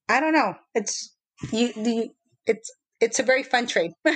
I 0.09 0.19
don't 0.19 0.34
know. 0.34 0.53
It's 0.74 1.13
you 1.51 1.74
the 1.74 2.09
it's 2.45 2.71
it's 3.01 3.19
a 3.19 3.24
very 3.24 3.43
fun 3.43 3.67
trade. 3.67 3.91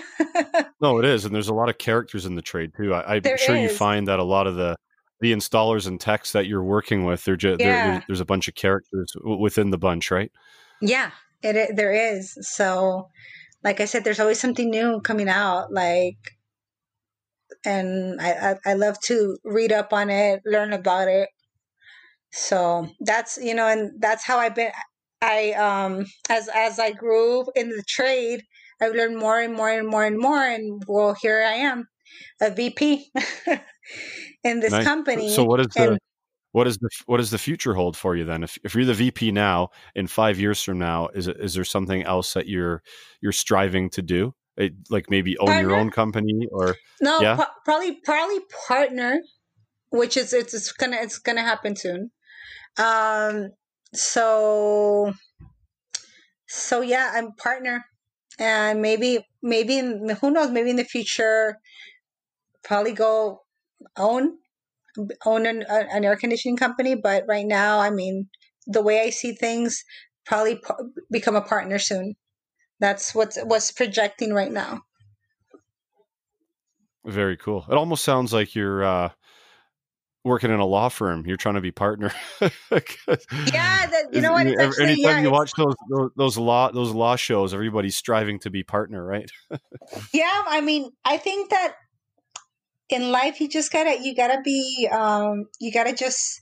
No, 0.80 1.00
it 1.00 1.06
is, 1.06 1.26
and 1.26 1.34
there's 1.34 1.48
a 1.48 1.54
lot 1.56 1.70
of 1.70 1.80
characters 1.80 2.26
in 2.28 2.36
the 2.36 2.42
trade 2.42 2.72
too. 2.78 2.94
I, 2.94 3.16
I'm 3.16 3.22
There 3.24 3.38
sure 3.38 3.56
you 3.58 3.68
find 3.70 4.08
that 4.08 4.20
a 4.20 4.24
lot 4.24 4.46
of 4.48 4.56
the 4.56 4.76
the 5.22 5.34
installers 5.34 5.88
and 5.88 6.00
techs 6.00 6.32
that 6.34 6.46
you're 6.46 6.64
working 6.64 7.04
with, 7.04 7.24
they're 7.26 7.36
just 7.36 7.60
Yeah. 7.60 8.00
there's 8.08 8.20
a 8.20 8.26
bunch 8.26 8.48
of 8.48 8.54
characters 8.54 9.12
within 9.24 9.72
the 9.72 9.78
bunch, 9.80 10.12
right? 10.12 10.32
yeah, 10.82 11.10
it, 11.42 11.56
i- 11.58 11.74
there 11.74 11.92
is. 11.92 12.38
So, 12.42 13.10
like 13.64 13.80
I 13.82 13.86
said, 13.86 14.04
there's 14.04 14.20
always 14.20 14.40
something 14.40 14.70
new 14.70 15.02
coming 15.02 15.28
out. 15.28 15.74
Like, 15.74 16.37
and 17.66 18.20
I 18.22 18.52
I, 18.52 18.72
I 18.72 18.74
love 18.74 19.00
to 19.06 19.38
read 19.44 19.72
up 19.72 19.94
on 19.94 20.10
it, 20.10 20.42
learn 20.46 20.74
about 20.74 21.08
it. 21.08 21.30
So 22.32 22.88
that's 23.00 23.38
you 23.42 23.54
know, 23.54 23.68
and 23.68 23.92
that's 24.00 24.26
how 24.26 24.38
I've 24.38 24.56
been. 24.56 24.72
I 25.22 25.54
um 25.54 26.06
as 26.30 26.50
as 26.54 26.80
I 26.80 26.92
grew 26.92 27.46
in 27.56 27.70
the 27.70 27.84
trade, 27.88 28.44
I've 28.82 28.94
learned 28.94 29.18
more 29.18 29.40
and 29.40 29.54
more 29.56 29.70
and 29.70 29.88
more 29.88 30.06
and 30.06 30.20
more, 30.20 30.44
and 30.44 30.84
well, 30.88 31.16
here 31.20 31.44
I 31.44 31.54
am, 31.54 31.88
a 32.42 32.52
VP 32.52 33.12
in 34.44 34.60
this 34.60 34.74
Nice. 34.74 34.86
company. 34.86 35.36
So 35.36 35.44
what 35.46 35.60
is 35.60 35.68
the 35.76 35.92
and 35.92 36.00
what 36.52 36.68
is 36.68 36.78
the 36.78 36.90
what 37.06 37.18
does 37.18 37.32
the 37.32 37.38
future 37.38 37.74
hold 37.74 37.98
for 37.98 38.16
you 38.16 38.26
then? 38.26 38.44
If 38.44 38.58
if 38.64 38.76
you're 38.76 38.86
the 38.86 38.94
VP 38.94 39.32
now, 39.32 39.70
in 39.96 40.08
five 40.08 40.40
years 40.40 40.62
from 40.62 40.80
now, 40.80 41.08
is 41.14 41.28
is 41.28 41.54
there 41.54 41.66
something 41.66 42.04
else 42.04 42.34
that 42.34 42.48
you're 42.48 42.82
you're 43.22 43.32
striving 43.32 43.90
to 43.92 44.02
do? 44.02 44.34
Like 44.90 45.10
maybe 45.10 45.38
own 45.38 45.60
your 45.60 45.76
own 45.76 45.90
company 45.92 46.48
or 46.52 46.76
no, 47.00 47.22
Yeah? 47.22 47.36
pro- 47.36 47.46
probably 47.64 48.00
probably 48.04 48.40
partner, 48.68 49.22
which 49.90 50.18
is 50.18 50.34
it's, 50.34 50.54
it's 50.54 50.72
gonna 50.72 50.98
it's 50.98 51.20
gonna 51.20 51.44
happen 51.44 51.76
soon. 51.76 52.12
Um, 52.78 53.52
so 53.94 55.14
so 56.48 56.82
yeah, 56.82 57.12
I'm 57.14 57.34
partner, 57.34 57.86
and 58.40 58.82
maybe 58.82 59.26
maybe 59.44 59.78
in, 59.78 60.10
who 60.22 60.32
knows? 60.32 60.50
Maybe 60.50 60.72
in 60.72 60.76
the 60.76 60.84
future, 60.84 61.58
probably 62.64 62.94
go 62.94 63.42
own 63.96 64.38
own 65.26 65.46
an, 65.46 65.64
an 65.70 66.04
air 66.04 66.16
conditioning 66.16 66.58
company. 66.58 66.96
But 66.96 67.26
right 67.28 67.46
now, 67.46 67.80
I 67.80 67.90
mean, 67.92 68.30
the 68.66 68.82
way 68.82 69.02
I 69.02 69.12
see 69.12 69.34
things, 69.34 69.84
probably 70.26 70.56
p- 70.56 71.04
become 71.12 71.36
a 71.36 71.42
partner 71.42 71.78
soon. 71.78 72.16
That's 72.80 73.16
what's 73.16 73.38
what's 73.44 73.72
projecting 73.72 74.34
right 74.34 74.52
now. 74.52 74.84
very 77.06 77.38
cool. 77.38 77.66
It 77.70 77.76
almost 77.76 78.04
sounds 78.04 78.34
like 78.34 78.54
you're 78.54 78.84
uh 78.84 79.10
working 80.28 80.52
in 80.52 80.60
a 80.60 80.66
law 80.66 80.90
firm. 80.90 81.26
You're 81.26 81.38
trying 81.38 81.56
to 81.56 81.62
be 81.62 81.72
partner. 81.72 82.12
Yeah, 82.72 83.88
that, 83.88 84.06
you 84.12 84.22
know 84.22 84.34
what? 84.34 84.46
Actually, 84.48 84.84
anytime 84.84 85.18
yeah, 85.18 85.22
you 85.22 85.32
watch 85.32 85.52
those, 85.58 85.74
those 85.90 86.12
those 86.16 86.38
law 86.38 86.70
those 86.72 86.92
law 86.92 87.16
shows, 87.16 87.54
everybody's 87.54 87.96
striving 87.96 88.40
to 88.40 88.50
be 88.50 88.62
partner, 88.62 89.04
right? 89.04 89.30
yeah. 90.14 90.44
I 90.48 90.62
mean, 90.62 90.92
I 91.06 91.18
think 91.18 91.50
that 91.50 91.76
in 92.90 93.12
life, 93.12 93.40
you 93.40 93.48
just 93.48 93.72
gotta, 93.72 93.98
you 94.02 94.16
gotta 94.16 94.42
be, 94.44 94.88
um, 94.92 95.46
you 95.60 95.72
gotta 95.72 95.94
just. 95.94 96.42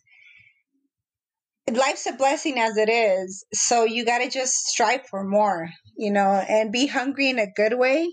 Life's 1.71 2.05
a 2.05 2.13
blessing 2.13 2.59
as 2.59 2.77
it 2.77 2.89
is, 2.89 3.43
so 3.53 3.85
you 3.85 4.05
gotta 4.05 4.29
just 4.29 4.53
strive 4.67 5.07
for 5.07 5.23
more, 5.23 5.69
you 5.97 6.11
know, 6.11 6.43
and 6.47 6.71
be 6.71 6.85
hungry 6.87 7.29
in 7.29 7.39
a 7.39 7.51
good 7.55 7.73
way, 7.77 8.07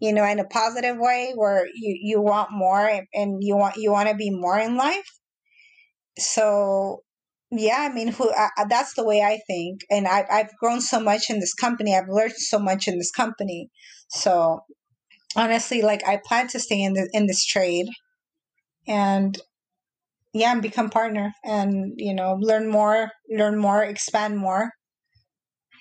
you 0.00 0.12
know, 0.12 0.24
in 0.24 0.38
a 0.40 0.44
positive 0.46 0.96
way 0.98 1.32
where 1.34 1.66
you 1.74 1.98
you 2.02 2.20
want 2.20 2.50
more 2.52 2.86
and- 3.14 3.42
you 3.42 3.56
want 3.56 3.76
you 3.76 3.92
want 3.92 4.08
to 4.10 4.14
be 4.14 4.30
more 4.30 4.58
in 4.58 4.76
life. 4.76 5.08
So 6.18 7.02
yeah 7.52 7.86
i 7.88 7.92
mean 7.94 8.08
who 8.08 8.28
I- 8.34 8.64
that's 8.68 8.94
the 8.94 9.04
way 9.04 9.22
i 9.22 9.38
think 9.46 9.82
and 9.88 10.08
I, 10.08 10.26
i've 10.28 10.50
grown 10.60 10.80
so 10.80 10.98
much 10.98 11.30
in 11.30 11.38
this 11.38 11.54
company 11.54 11.96
i've 11.96 12.08
learned 12.08 12.32
so 12.36 12.58
much 12.58 12.88
in 12.88 12.98
this 12.98 13.12
company 13.12 13.70
so 14.08 14.60
honestly 15.36 15.80
like 15.82 16.02
i 16.06 16.18
plan 16.26 16.48
to 16.48 16.60
stay 16.60 16.82
in 16.82 16.94
the 16.94 17.08
in 17.12 17.26
this 17.26 17.44
trade 17.46 17.86
and 18.88 19.38
yeah 20.38 20.52
and 20.52 20.62
become 20.62 20.90
partner 20.90 21.32
and 21.44 21.92
you 21.96 22.14
know 22.14 22.36
learn 22.40 22.68
more 22.68 23.10
learn 23.30 23.56
more 23.58 23.82
expand 23.82 24.36
more 24.36 24.70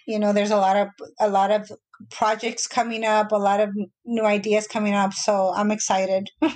you 0.08 0.20
know 0.20 0.34
there's 0.34 0.52
a 0.52 0.58
lot 0.58 0.76
of 0.78 0.88
a 1.20 1.30
lot 1.30 1.52
of 1.52 1.70
projects 2.12 2.68
coming 2.68 3.04
up 3.06 3.32
a 3.32 3.38
lot 3.38 3.60
of 3.60 3.70
new 4.06 4.24
ideas 4.26 4.68
coming 4.68 4.94
up 4.94 5.14
so 5.14 5.54
i'm 5.56 5.72
excited 5.72 6.30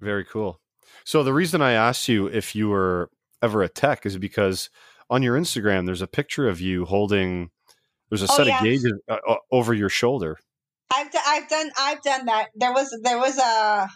Very 0.00 0.24
cool. 0.24 0.60
So 1.04 1.22
the 1.22 1.32
reason 1.32 1.62
I 1.62 1.72
asked 1.72 2.08
you 2.08 2.26
if 2.26 2.54
you 2.54 2.68
were 2.68 3.10
ever 3.42 3.62
a 3.62 3.68
tech 3.70 4.04
is 4.04 4.18
because 4.18 4.68
on 5.08 5.22
your 5.22 5.34
Instagram 5.38 5.86
there's 5.86 6.02
a 6.02 6.06
picture 6.06 6.46
of 6.48 6.60
you 6.60 6.84
holding 6.84 7.50
there's 8.10 8.22
a 8.22 8.26
Oh, 8.30 8.36
set 8.36 8.46
yeah. 8.46 8.58
of 8.58 8.64
gauges 8.64 8.92
uh, 9.08 9.16
over 9.50 9.72
your 9.72 9.88
shoulder. 9.88 10.36
I've 10.92 11.10
d- 11.10 11.18
I've 11.26 11.48
done 11.48 11.70
I've 11.78 12.02
done 12.02 12.26
that. 12.26 12.48
There 12.54 12.72
was 12.72 12.94
there 13.02 13.18
was 13.18 13.38
a 13.38 13.88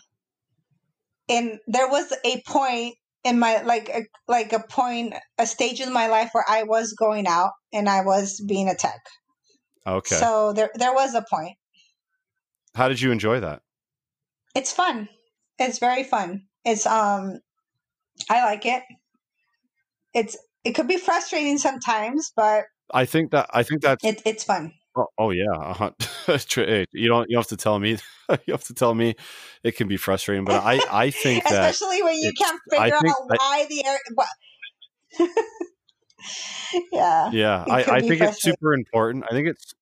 in 1.29 1.59
there 1.66 1.89
was 1.89 2.12
a 2.24 2.43
point 2.47 2.95
in 3.24 3.39
my 3.39 3.62
like 3.62 3.89
a, 3.89 4.03
like 4.26 4.53
a 4.53 4.61
point 4.61 5.14
a 5.39 5.47
stage 5.47 5.81
in 5.81 5.93
my 5.93 6.09
life 6.09 6.31
where 6.33 6.45
I 6.49 6.64
was 6.64 6.95
going 6.95 7.26
out 7.26 7.53
and 7.72 7.89
I 7.89 8.03
was 8.03 8.43
being 8.47 8.68
a 8.68 8.74
tech. 8.74 9.01
Okay. 9.87 10.16
So 10.16 10.53
there 10.53 10.70
there 10.74 10.93
was 10.93 11.14
a 11.14 11.24
point. 11.29 11.57
How 12.74 12.89
did 12.89 13.01
you 13.01 13.11
enjoy 13.11 13.41
that? 13.41 13.62
It's 14.55 14.72
fun. 14.72 15.09
It's 15.59 15.79
very 15.79 16.05
fun. 16.05 16.43
It's 16.64 16.87
um 16.87 17.41
I 18.31 18.45
like 18.45 18.66
it. 18.66 18.83
It's 20.14 20.37
it 20.64 20.72
could 20.72 20.89
be 20.89 20.97
frustrating 20.97 21.59
sometimes, 21.59 22.33
but 22.35 22.64
I 22.93 23.05
think 23.05 23.31
that 23.33 23.49
I 23.51 23.62
think 23.62 23.83
that 23.83 23.99
it, 24.03 24.22
it's 24.24 24.45
fun. 24.45 24.72
Oh, 24.99 25.07
oh 25.18 25.30
yeah. 25.30 25.44
Uh-huh. 25.51 25.90
You 26.92 27.09
don't 27.09 27.30
you 27.30 27.36
have 27.36 27.46
to 27.49 27.57
tell 27.57 27.78
me 27.78 27.99
you 28.46 28.53
have 28.53 28.64
to 28.64 28.74
tell 28.74 28.94
me 28.94 29.14
it 29.62 29.76
can 29.76 29.88
be 29.88 29.96
frustrating, 29.96 30.44
but 30.44 30.62
I 30.62 30.80
I 30.90 31.11
think 31.11 31.44
that 31.44 31.70
Especially 31.70 32.03
when 32.03 32.16
you 32.16 32.32
can't 32.32 32.61
figure 32.70 32.96
out 32.96 33.28
why 33.28 33.66
the 33.68 33.84
air. 33.86 33.99
Yeah. 36.92 37.30
yeah 37.30 37.64
I, 37.68 37.84
I 37.84 38.01
think 38.01 38.20
it's 38.20 38.42
super 38.42 38.74
important 38.74 39.24
i 39.30 39.32
think 39.32 39.49
it's 39.49 39.72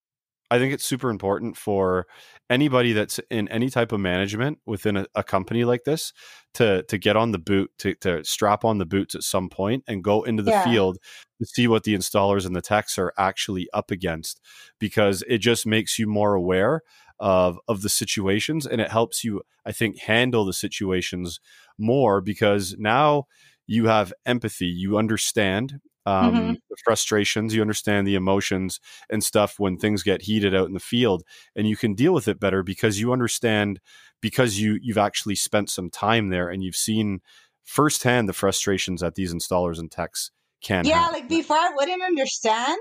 i 0.51 0.59
think 0.59 0.75
it's 0.75 0.85
super 0.85 1.11
important 1.11 1.57
for 1.57 2.07
anybody 2.49 2.93
that's 2.93 3.19
in 3.31 3.49
any 3.49 3.69
type 3.71 3.93
of 3.93 4.01
management 4.01 4.59
within 4.67 4.97
a, 4.97 5.07
a 5.15 5.25
company 5.25 5.65
like 5.65 5.85
this 5.85 6.13
to 6.55 6.83
to 6.85 6.99
get 6.99 7.17
on 7.17 7.33
the 7.33 7.39
boot 7.39 7.71
to, 7.79 7.95
to 7.97 8.25
strap 8.25 8.65
on 8.65 8.79
the 8.79 8.87
boots 8.87 9.15
at 9.15 9.23
some 9.23 9.49
point 9.49 9.85
and 9.89 10.05
go 10.05 10.23
into 10.23 10.43
the 10.43 10.53
Yeah. 10.53 10.65
field 10.65 10.99
to 11.41 11.47
see 11.47 11.67
what 11.69 11.85
the 11.85 11.95
installers 11.95 12.47
and 12.47 12.55
the 12.55 12.63
techs 12.63 12.99
are 12.99 13.13
actually 13.19 13.69
up 13.73 13.91
against 13.91 14.41
because 14.79 15.23
it 15.29 15.39
just 15.39 15.67
makes 15.67 15.99
you 15.99 16.07
more 16.07 16.35
aware 16.35 16.83
of 17.19 17.59
of 17.67 17.83
the 17.83 17.89
situations 17.89 18.67
and 18.67 18.81
it 18.81 18.91
helps 18.91 19.25
you 19.25 19.43
i 19.65 19.73
think 19.73 19.99
handle 20.01 20.45
the 20.45 20.53
situations 20.53 21.41
more 21.79 22.21
because 22.21 22.77
now 22.79 23.25
you 23.67 23.87
have 23.87 24.13
empathy 24.27 24.67
you 24.67 24.99
understand 24.99 25.81
um, 26.07 26.55
Mhm. 26.55 26.61
the 26.71 26.77
frustrations 26.85 27.55
you 27.55 27.61
understand 27.61 28.07
the 28.07 28.15
emotions 28.15 28.81
and 29.11 29.23
stuff 29.25 29.59
when 29.59 29.77
things 29.77 30.03
get 30.03 30.23
heated 30.23 30.55
out 30.55 30.69
in 30.69 30.75
the 30.75 30.81
field 30.81 31.25
and 31.57 31.69
you 31.69 31.77
can 31.77 31.95
deal 31.95 32.15
with 32.15 32.29
it 32.29 32.41
better 32.41 32.63
because 32.63 33.01
you 33.01 33.13
understand 33.13 33.81
because 34.21 34.59
you 34.59 34.79
you've 34.83 34.99
actually 34.99 35.35
spent 35.35 35.69
some 35.69 35.91
time 35.91 36.29
there 36.31 36.49
and 36.49 36.63
you've 36.63 36.77
seen 36.77 37.21
firsthand 37.65 38.29
the 38.29 38.33
frustrations 38.33 39.01
that 39.01 39.17
these 39.17 39.35
installers 39.35 39.79
and 39.79 39.91
techs 39.91 40.31
can 40.63 40.87
Yeah, 40.87 40.95
have. 40.95 41.11
like 41.13 41.29
before 41.29 41.57
I 41.59 41.73
wouldn't 41.75 42.03
understand. 42.03 42.79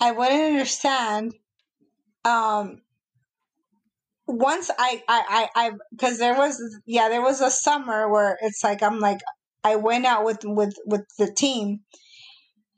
I 0.00 0.12
wouldn't 0.12 0.40
understand. 0.40 1.34
Um, 2.24 2.82
once 4.26 4.70
I 4.78 5.02
I 5.08 5.48
I 5.54 5.72
because 5.90 6.18
there 6.18 6.34
was 6.34 6.80
yeah 6.86 7.08
there 7.08 7.20
was 7.22 7.40
a 7.40 7.50
summer 7.50 8.08
where 8.08 8.38
it's 8.40 8.64
like 8.64 8.82
I'm 8.82 8.98
like 8.98 9.18
I 9.64 9.76
went 9.76 10.04
out 10.04 10.24
with 10.24 10.40
with 10.44 10.74
with 10.84 11.06
the 11.18 11.32
team. 11.32 11.80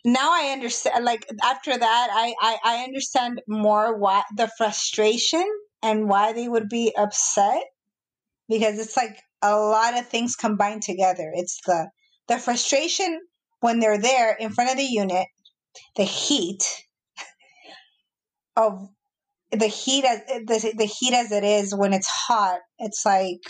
Now 0.04 0.32
I 0.32 0.52
understand. 0.52 1.04
Like 1.04 1.26
after 1.42 1.76
that, 1.76 2.08
I 2.12 2.34
I, 2.40 2.58
I 2.64 2.84
understand 2.84 3.42
more 3.48 3.98
why 3.98 4.22
the 4.36 4.50
frustration 4.56 5.46
and 5.82 6.08
why 6.08 6.32
they 6.32 6.48
would 6.48 6.68
be 6.68 6.94
upset 6.96 7.62
because 8.48 8.78
it's 8.78 8.96
like 8.96 9.20
a 9.42 9.56
lot 9.56 9.98
of 9.98 10.06
things 10.06 10.36
combined 10.36 10.82
together. 10.82 11.30
It's 11.34 11.60
the 11.66 11.90
the 12.28 12.38
frustration 12.38 13.20
when 13.60 13.80
they're 13.80 14.00
there 14.00 14.34
in 14.34 14.52
front 14.52 14.70
of 14.70 14.76
the 14.76 14.84
unit, 14.84 15.26
the 15.96 16.04
heat 16.04 16.62
of 18.56 18.88
the 19.50 19.66
heat 19.66 20.04
as 20.04 20.20
the, 20.26 20.74
the 20.76 20.84
heat 20.84 21.14
as 21.14 21.32
it 21.32 21.44
is 21.44 21.74
when 21.74 21.92
it's 21.92 22.08
hot. 22.08 22.60
It's 22.78 23.04
like 23.04 23.40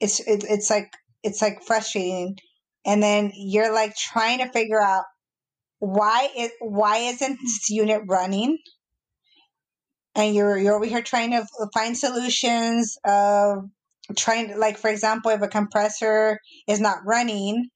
it's 0.00 0.20
it, 0.20 0.44
it's 0.48 0.70
like 0.70 0.90
it's 1.22 1.42
like 1.42 1.62
frustrating, 1.62 2.36
and 2.84 3.02
then 3.02 3.32
you're 3.34 3.72
like 3.72 3.94
trying 3.96 4.38
to 4.38 4.48
figure 4.48 4.80
out 4.80 5.04
why 5.78 6.28
it 6.36 6.52
why 6.60 6.98
isn't 6.98 7.38
this 7.42 7.70
unit 7.70 8.02
running? 8.06 8.58
And 10.14 10.34
you're 10.34 10.58
you're 10.58 10.76
over 10.76 10.86
here 10.86 11.02
trying 11.02 11.30
to 11.32 11.46
find 11.72 11.96
solutions 11.96 12.96
of 13.04 13.64
trying 14.16 14.48
to 14.48 14.56
like 14.56 14.76
for 14.76 14.90
example 14.90 15.30
if 15.30 15.40
a 15.42 15.48
compressor 15.48 16.40
is 16.66 16.80
not 16.80 16.98
running 17.06 17.68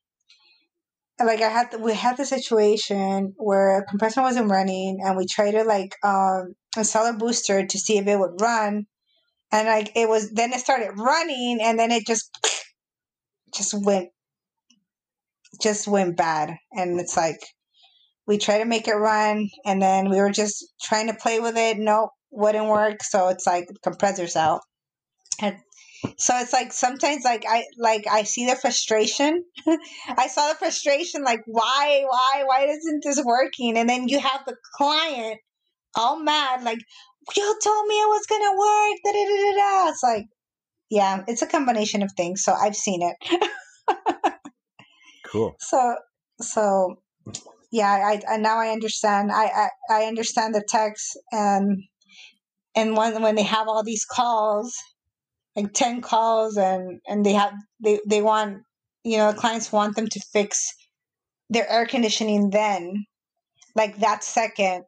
like 1.24 1.40
i 1.40 1.48
had 1.48 1.68
we 1.80 1.94
had 1.94 2.16
the 2.16 2.24
situation 2.24 3.32
where 3.36 3.78
a 3.78 3.84
compressor 3.84 4.20
wasn't 4.20 4.50
running 4.50 4.98
and 5.00 5.16
we 5.16 5.26
tried 5.26 5.52
to 5.52 5.62
like 5.62 5.94
um 6.02 6.54
install 6.76 7.06
a 7.06 7.12
booster 7.12 7.66
to 7.66 7.78
see 7.78 7.98
if 7.98 8.06
it 8.06 8.18
would 8.18 8.40
run. 8.40 8.86
And 9.52 9.68
like 9.68 9.92
it 9.94 10.08
was 10.08 10.30
then 10.32 10.52
it 10.52 10.60
started 10.60 10.92
running 10.96 11.58
and 11.62 11.78
then 11.78 11.90
it 11.90 12.06
just 12.06 12.30
just 13.54 13.74
went 13.74 14.08
just 15.62 15.86
went 15.86 16.16
bad. 16.16 16.56
And 16.72 16.98
it's 17.00 17.16
like 17.16 17.40
we 18.26 18.38
tried 18.38 18.58
to 18.58 18.64
make 18.64 18.88
it 18.88 18.94
run 18.94 19.48
and 19.64 19.80
then 19.80 20.10
we 20.10 20.18
were 20.18 20.30
just 20.30 20.64
trying 20.82 21.06
to 21.08 21.14
play 21.14 21.40
with 21.40 21.56
it. 21.56 21.78
Nope 21.78 22.10
wouldn't 22.34 22.68
work. 22.68 23.02
So 23.02 23.28
it's 23.28 23.46
like 23.46 23.66
compressors 23.82 24.36
out. 24.36 24.60
And 25.40 25.56
so 26.18 26.36
it's 26.36 26.52
like 26.52 26.72
sometimes 26.72 27.24
like 27.24 27.44
i 27.48 27.64
like 27.78 28.06
i 28.10 28.24
see 28.24 28.46
the 28.46 28.56
frustration. 28.56 29.44
I 30.18 30.26
saw 30.26 30.48
the 30.48 30.56
frustration 30.56 31.22
like 31.22 31.40
why 31.46 32.04
why 32.06 32.44
why 32.44 32.66
isn't 32.66 33.02
this 33.02 33.22
working? 33.24 33.78
And 33.78 33.88
then 33.88 34.08
you 34.08 34.18
have 34.18 34.42
the 34.46 34.56
client 34.76 35.40
all 35.96 36.18
mad 36.18 36.62
like 36.64 36.80
you 37.36 37.58
told 37.62 37.86
me 37.86 37.94
it 37.94 38.08
was 38.08 38.26
gonna 38.26 38.50
work 38.50 38.98
da, 39.04 39.12
da, 39.12 39.24
da, 39.24 39.52
da. 39.54 39.88
it's 39.90 40.02
like 40.02 40.26
yeah 40.90 41.22
it's 41.26 41.42
a 41.42 41.46
combination 41.46 42.02
of 42.02 42.10
things 42.12 42.42
so 42.42 42.52
i've 42.52 42.76
seen 42.76 43.02
it. 43.02 43.16
Cool. 45.26 45.56
So 45.60 45.96
so 46.40 46.96
yeah 47.70 47.90
I, 47.90 48.20
I 48.34 48.36
now 48.36 48.58
i 48.58 48.68
understand. 48.68 49.32
I, 49.32 49.46
I 49.46 49.68
i 49.90 50.04
understand 50.04 50.54
the 50.54 50.64
techs 50.68 51.16
and 51.32 51.82
and 52.76 52.96
when 52.96 53.20
when 53.22 53.34
they 53.34 53.42
have 53.42 53.68
all 53.68 53.82
these 53.82 54.04
calls 54.04 54.76
like 55.56 55.72
10 55.72 56.00
calls 56.00 56.56
and 56.56 57.00
and 57.06 57.24
they 57.24 57.32
have 57.32 57.52
they 57.82 58.00
they 58.06 58.22
want 58.22 58.62
you 59.04 59.18
know 59.18 59.32
clients 59.32 59.72
want 59.72 59.96
them 59.96 60.08
to 60.08 60.20
fix 60.32 60.74
their 61.50 61.68
air 61.70 61.86
conditioning 61.86 62.50
then 62.50 63.04
like 63.76 63.98
that 63.98 64.22
second. 64.22 64.84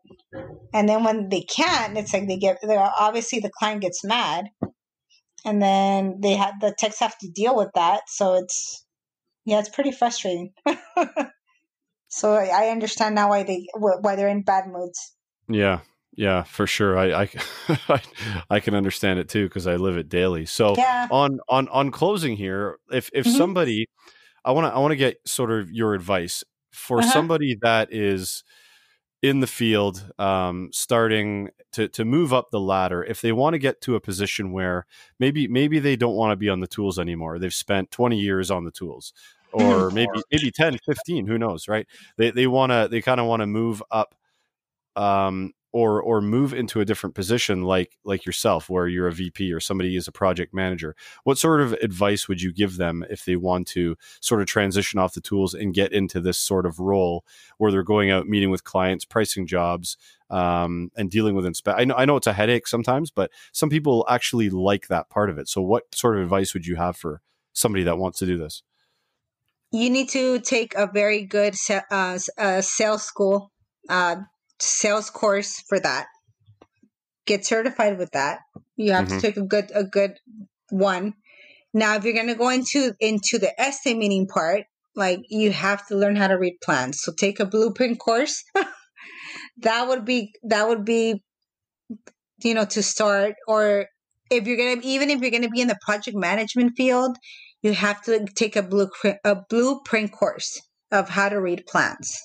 And 0.72 0.88
then 0.88 1.04
when 1.04 1.28
they 1.28 1.42
can't 1.42 1.96
it's 1.98 2.12
like 2.12 2.28
they 2.28 2.36
get 2.36 2.58
obviously 2.64 3.40
the 3.40 3.50
client 3.58 3.82
gets 3.82 4.04
mad 4.04 4.46
and 5.46 5.62
then 5.62 6.18
they 6.20 6.34
have 6.34 6.60
the 6.60 6.74
techs 6.78 6.98
have 7.00 7.16
to 7.18 7.30
deal 7.30 7.56
with 7.56 7.70
that 7.74 8.02
so 8.08 8.34
it's 8.34 8.84
yeah 9.46 9.58
it's 9.58 9.70
pretty 9.70 9.92
frustrating 9.92 10.52
so 12.08 12.34
i 12.34 12.68
understand 12.68 13.14
now 13.14 13.30
why 13.30 13.42
they 13.42 13.66
why 13.74 14.16
they're 14.16 14.28
in 14.28 14.42
bad 14.42 14.64
moods 14.66 15.14
yeah 15.48 15.80
yeah, 16.16 16.44
for 16.44 16.66
sure. 16.66 16.98
I 16.98 17.28
I, 17.88 18.02
I 18.50 18.60
can 18.60 18.74
understand 18.74 19.18
it 19.18 19.28
too 19.28 19.46
because 19.46 19.66
I 19.66 19.76
live 19.76 19.98
it 19.98 20.08
daily. 20.08 20.46
So 20.46 20.74
yeah. 20.76 21.08
on 21.10 21.40
on 21.48 21.68
on 21.68 21.90
closing 21.90 22.36
here, 22.36 22.78
if 22.90 23.10
if 23.12 23.26
mm-hmm. 23.26 23.36
somebody, 23.36 23.86
I 24.42 24.52
want 24.52 24.66
to 24.66 24.74
I 24.74 24.78
want 24.78 24.92
to 24.92 24.96
get 24.96 25.18
sort 25.26 25.52
of 25.52 25.70
your 25.70 25.92
advice 25.92 26.42
for 26.72 27.00
uh-huh. 27.00 27.12
somebody 27.12 27.58
that 27.60 27.92
is 27.92 28.44
in 29.28 29.40
the 29.40 29.46
field, 29.46 30.12
um, 30.18 30.70
starting 30.72 31.50
to 31.72 31.88
to 31.88 32.04
move 32.04 32.32
up 32.32 32.50
the 32.50 32.60
ladder. 32.60 33.02
If 33.04 33.20
they 33.20 33.32
want 33.32 33.54
to 33.54 33.58
get 33.58 33.80
to 33.82 33.94
a 33.94 34.00
position 34.00 34.52
where 34.52 34.86
maybe 35.18 35.48
maybe 35.48 35.78
they 35.78 35.96
don't 35.96 36.16
want 36.16 36.32
to 36.32 36.36
be 36.36 36.48
on 36.48 36.60
the 36.60 36.66
tools 36.66 36.98
anymore, 36.98 37.38
they've 37.38 37.52
spent 37.52 37.90
twenty 37.90 38.18
years 38.18 38.50
on 38.50 38.64
the 38.64 38.70
tools. 38.70 39.12
Or 39.52 39.90
maybe 39.90 40.10
maybe 40.30 40.50
10, 40.50 40.76
15, 40.84 41.26
who 41.26 41.38
knows, 41.38 41.66
right? 41.66 41.86
They 42.18 42.30
they 42.30 42.46
want 42.46 42.72
to 42.72 42.88
they 42.90 43.00
kind 43.00 43.20
of 43.20 43.26
want 43.26 43.40
to 43.40 43.46
move 43.46 43.82
up 43.90 44.14
um, 44.96 45.54
or 45.76 46.00
or 46.00 46.22
move 46.22 46.54
into 46.54 46.80
a 46.80 46.86
different 46.86 47.14
position 47.14 47.62
like 47.62 47.98
like 48.04 48.24
yourself 48.24 48.70
where 48.70 48.88
you're 48.88 49.08
a 49.08 49.12
VP 49.12 49.52
or 49.52 49.60
somebody 49.60 49.94
is 49.94 50.08
a 50.08 50.12
project 50.12 50.54
manager 50.54 50.96
what 51.24 51.36
sort 51.36 51.60
of 51.60 51.74
advice 51.74 52.28
would 52.28 52.40
you 52.40 52.50
give 52.50 52.78
them 52.78 53.04
if 53.10 53.26
they 53.26 53.36
want 53.36 53.66
to 53.66 53.94
sort 54.20 54.40
of 54.40 54.46
transition 54.46 54.98
off 54.98 55.12
the 55.12 55.20
tools 55.20 55.52
and 55.52 55.74
get 55.74 55.92
into 55.92 56.18
this 56.18 56.38
sort 56.38 56.64
of 56.64 56.80
role 56.80 57.26
where 57.58 57.70
they're 57.70 57.82
going 57.82 58.10
out 58.10 58.26
meeting 58.26 58.50
with 58.50 58.64
clients 58.64 59.04
pricing 59.04 59.46
jobs 59.46 59.98
um, 60.30 60.90
and 60.96 61.10
dealing 61.10 61.34
with 61.34 61.44
inspect 61.44 61.78
I 61.78 61.84
know, 61.84 61.94
I 61.94 62.06
know 62.06 62.16
it's 62.16 62.26
a 62.26 62.32
headache 62.32 62.66
sometimes 62.66 63.10
but 63.10 63.30
some 63.52 63.68
people 63.68 64.06
actually 64.08 64.50
like 64.50 64.88
that 64.88 65.10
part 65.10 65.30
of 65.30 65.38
it. 65.38 65.48
So 65.48 65.60
what 65.60 65.94
sort 65.94 66.16
of 66.16 66.22
advice 66.22 66.54
would 66.54 66.66
you 66.66 66.76
have 66.76 66.96
for 66.96 67.20
somebody 67.52 67.84
that 67.84 67.98
wants 67.98 68.18
to 68.20 68.26
do 68.26 68.38
this? 68.38 68.62
You 69.72 69.90
need 69.90 70.08
to 70.10 70.38
take 70.40 70.74
a 70.74 70.86
very 70.86 71.24
good 71.24 71.54
uh, 71.90 72.18
uh, 72.38 72.60
sales 72.60 73.02
school 73.02 73.50
uh, 73.88 74.16
sales 74.60 75.10
course 75.10 75.62
for 75.68 75.78
that. 75.80 76.06
Get 77.26 77.44
certified 77.44 77.98
with 77.98 78.10
that. 78.12 78.40
You 78.76 78.92
have 78.92 79.06
mm-hmm. 79.06 79.16
to 79.16 79.22
take 79.22 79.36
a 79.36 79.42
good 79.42 79.70
a 79.74 79.84
good 79.84 80.18
one. 80.70 81.14
Now, 81.74 81.96
if 81.96 82.04
you're 82.04 82.14
going 82.14 82.28
to 82.28 82.34
go 82.34 82.48
into 82.48 82.94
into 83.00 83.38
the 83.38 83.58
estimating 83.60 84.26
part, 84.26 84.64
like 84.94 85.20
you 85.28 85.50
have 85.52 85.86
to 85.88 85.96
learn 85.96 86.16
how 86.16 86.28
to 86.28 86.38
read 86.38 86.58
plans. 86.62 87.00
So 87.02 87.12
take 87.12 87.40
a 87.40 87.46
blueprint 87.46 87.98
course. 87.98 88.44
that 89.58 89.88
would 89.88 90.04
be 90.04 90.32
that 90.44 90.68
would 90.68 90.84
be 90.84 91.22
you 92.42 92.54
know 92.54 92.64
to 92.66 92.82
start 92.82 93.34
or 93.48 93.86
if 94.30 94.46
you're 94.46 94.56
going 94.56 94.80
to 94.80 94.86
even 94.86 95.10
if 95.10 95.20
you're 95.20 95.30
going 95.30 95.42
to 95.42 95.50
be 95.50 95.60
in 95.60 95.68
the 95.68 95.78
project 95.84 96.16
management 96.16 96.72
field, 96.76 97.16
you 97.62 97.72
have 97.72 98.02
to 98.04 98.24
take 98.34 98.56
a 98.56 98.62
blueprint 98.62 99.18
a 99.24 99.36
blueprint 99.48 100.12
course 100.12 100.60
of 100.92 101.08
how 101.08 101.28
to 101.28 101.40
read 101.40 101.64
plans 101.66 102.16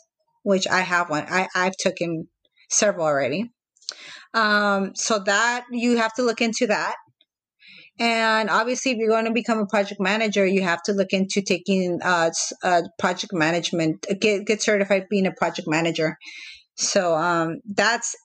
which 0.44 0.68
I 0.68 0.82
have 0.82 1.10
one. 1.10 1.26
I, 1.30 1.48
I've 1.56 1.78
taken 1.78 2.28
several 2.70 3.06
already. 3.06 3.52
Um, 4.34 4.92
so 4.96 5.20
that 5.20 5.66
you 5.72 5.98
have 5.98 6.14
to 6.16 6.24
look 6.24 6.42
into 6.42 6.68
that. 6.68 6.96
And 8.00 8.50
obviously, 8.50 8.94
if 8.94 8.98
you're 8.98 9.10
going 9.10 9.26
to 9.26 9.32
become 9.32 9.60
a 9.60 9.68
project 9.68 10.00
manager, 10.00 10.46
you 10.46 10.62
have 10.64 10.82
to 10.84 10.94
look 10.94 11.12
into 11.12 11.42
taking 11.42 12.00
uh, 12.02 12.32
uh, 12.64 12.84
project 12.98 13.34
management, 13.34 14.08
get, 14.20 14.46
get 14.46 14.62
certified 14.62 15.08
being 15.10 15.28
a 15.28 15.34
project 15.34 15.68
manager. 15.68 16.18
So 16.76 17.16
um, 17.16 17.60
that's 17.66 18.16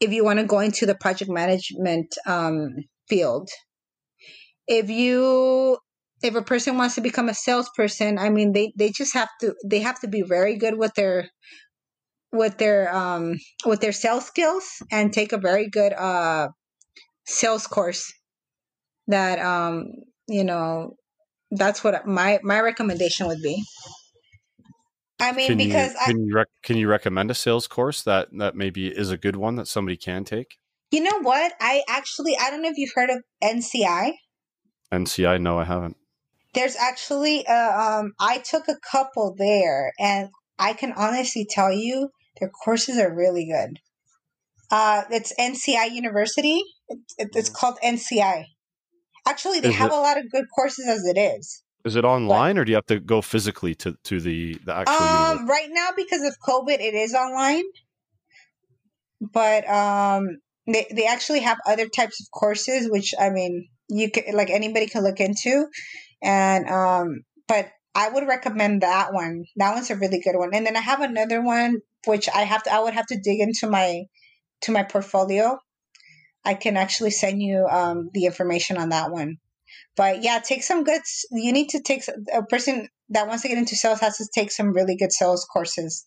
if 0.00 0.12
you 0.12 0.24
want 0.24 0.38
to 0.38 0.46
go 0.46 0.60
into 0.60 0.86
the 0.86 0.94
project 0.94 1.30
management 1.30 2.16
um, 2.26 2.76
field. 3.08 3.50
If 4.66 4.90
you 4.90 5.78
if 6.22 6.34
a 6.34 6.42
person 6.42 6.76
wants 6.76 6.96
to 6.96 7.00
become 7.00 7.28
a 7.28 7.34
salesperson, 7.34 8.18
I 8.18 8.30
mean, 8.30 8.52
they, 8.52 8.72
they 8.76 8.90
just 8.90 9.14
have 9.14 9.28
to 9.40 9.54
they 9.64 9.80
have 9.80 10.00
to 10.00 10.08
be 10.08 10.22
very 10.22 10.56
good 10.56 10.76
with 10.76 10.94
their 10.94 11.28
with 12.32 12.58
their 12.58 12.94
um 12.94 13.34
with 13.64 13.80
their 13.80 13.92
sales 13.92 14.26
skills 14.26 14.64
and 14.90 15.12
take 15.12 15.32
a 15.32 15.38
very 15.38 15.68
good 15.68 15.92
uh 15.92 16.48
sales 17.26 17.66
course. 17.66 18.12
That 19.06 19.38
um 19.38 19.86
you 20.26 20.44
know 20.44 20.96
that's 21.50 21.82
what 21.82 22.06
my 22.06 22.40
my 22.42 22.60
recommendation 22.60 23.26
would 23.28 23.42
be. 23.42 23.62
I 25.20 25.32
mean, 25.32 25.48
can 25.48 25.58
because 25.58 25.92
you, 25.92 25.98
can 26.04 26.16
I, 26.16 26.26
you 26.26 26.34
rec- 26.34 26.48
can 26.62 26.76
you 26.76 26.88
recommend 26.88 27.30
a 27.30 27.34
sales 27.34 27.66
course 27.66 28.02
that 28.02 28.28
that 28.38 28.54
maybe 28.54 28.88
is 28.88 29.10
a 29.10 29.16
good 29.16 29.36
one 29.36 29.56
that 29.56 29.68
somebody 29.68 29.96
can 29.96 30.24
take? 30.24 30.58
You 30.90 31.02
know 31.02 31.20
what? 31.20 31.52
I 31.60 31.82
actually 31.88 32.36
I 32.36 32.50
don't 32.50 32.62
know 32.62 32.70
if 32.70 32.76
you've 32.76 32.92
heard 32.94 33.10
of 33.10 33.22
NCI. 33.42 34.12
NCI, 34.92 35.40
no, 35.40 35.58
I 35.58 35.64
haven't 35.64 35.97
there's 36.54 36.76
actually 36.76 37.46
uh, 37.46 38.00
um, 38.00 38.12
I 38.20 38.38
took 38.38 38.68
a 38.68 38.76
couple 38.90 39.34
there, 39.36 39.92
and 39.98 40.28
I 40.58 40.72
can 40.72 40.92
honestly 40.92 41.46
tell 41.48 41.72
you 41.72 42.10
their 42.40 42.50
courses 42.50 42.98
are 42.98 43.14
really 43.14 43.46
good. 43.46 43.78
Uh, 44.70 45.02
it's 45.10 45.32
NCI 45.38 45.92
University. 45.92 46.62
It, 46.88 46.98
it's 47.18 47.48
mm-hmm. 47.50 47.56
called 47.56 47.78
NCI. 47.84 48.44
Actually, 49.26 49.60
they 49.60 49.70
is 49.70 49.76
have 49.76 49.92
it, 49.92 49.96
a 49.96 50.00
lot 50.00 50.18
of 50.18 50.30
good 50.30 50.46
courses 50.54 50.86
as 50.88 51.04
it 51.04 51.18
is. 51.18 51.62
Is 51.84 51.96
it 51.96 52.04
online, 52.04 52.56
but, 52.56 52.62
or 52.62 52.64
do 52.64 52.72
you 52.72 52.76
have 52.76 52.86
to 52.86 53.00
go 53.00 53.22
physically 53.22 53.74
to 53.76 53.96
to 54.04 54.20
the 54.20 54.58
the 54.64 54.74
actual? 54.74 54.94
Um, 54.96 55.48
right 55.48 55.68
now 55.70 55.90
because 55.96 56.22
of 56.22 56.36
COVID, 56.46 56.80
it 56.80 56.94
is 56.94 57.14
online. 57.14 57.64
but 59.20 59.68
um, 59.68 60.38
they 60.66 60.86
they 60.94 61.06
actually 61.06 61.40
have 61.40 61.58
other 61.66 61.88
types 61.88 62.20
of 62.20 62.26
courses, 62.32 62.90
which 62.90 63.14
I 63.18 63.30
mean, 63.30 63.68
you 63.88 64.10
can 64.10 64.34
like 64.34 64.50
anybody 64.50 64.86
can 64.86 65.02
look 65.02 65.20
into, 65.20 65.66
and 66.22 66.68
um, 66.68 67.22
but 67.46 67.70
I 67.94 68.08
would 68.08 68.26
recommend 68.26 68.82
that 68.82 69.12
one. 69.12 69.44
That 69.56 69.74
one's 69.74 69.90
a 69.90 69.96
really 69.96 70.20
good 70.20 70.36
one. 70.36 70.50
And 70.52 70.66
then 70.66 70.76
I 70.76 70.80
have 70.80 71.00
another 71.00 71.42
one 71.42 71.80
which 72.06 72.28
I 72.28 72.42
have 72.42 72.62
to 72.64 72.72
I 72.72 72.80
would 72.80 72.94
have 72.94 73.06
to 73.06 73.20
dig 73.20 73.40
into 73.40 73.68
my 73.68 74.04
to 74.62 74.72
my 74.72 74.82
portfolio. 74.82 75.58
I 76.44 76.54
can 76.54 76.76
actually 76.76 77.10
send 77.10 77.42
you 77.42 77.66
um, 77.70 78.10
the 78.14 78.24
information 78.24 78.78
on 78.78 78.90
that 78.90 79.10
one. 79.10 79.36
But 79.96 80.22
yeah, 80.22 80.38
take 80.38 80.62
some 80.62 80.84
good. 80.84 81.02
You 81.30 81.52
need 81.52 81.70
to 81.70 81.82
take 81.82 82.04
a 82.32 82.42
person 82.42 82.88
that 83.10 83.26
wants 83.26 83.42
to 83.42 83.48
get 83.48 83.58
into 83.58 83.76
sales 83.76 84.00
has 84.00 84.16
to 84.18 84.26
take 84.34 84.50
some 84.50 84.72
really 84.72 84.96
good 84.96 85.12
sales 85.12 85.44
courses 85.44 86.06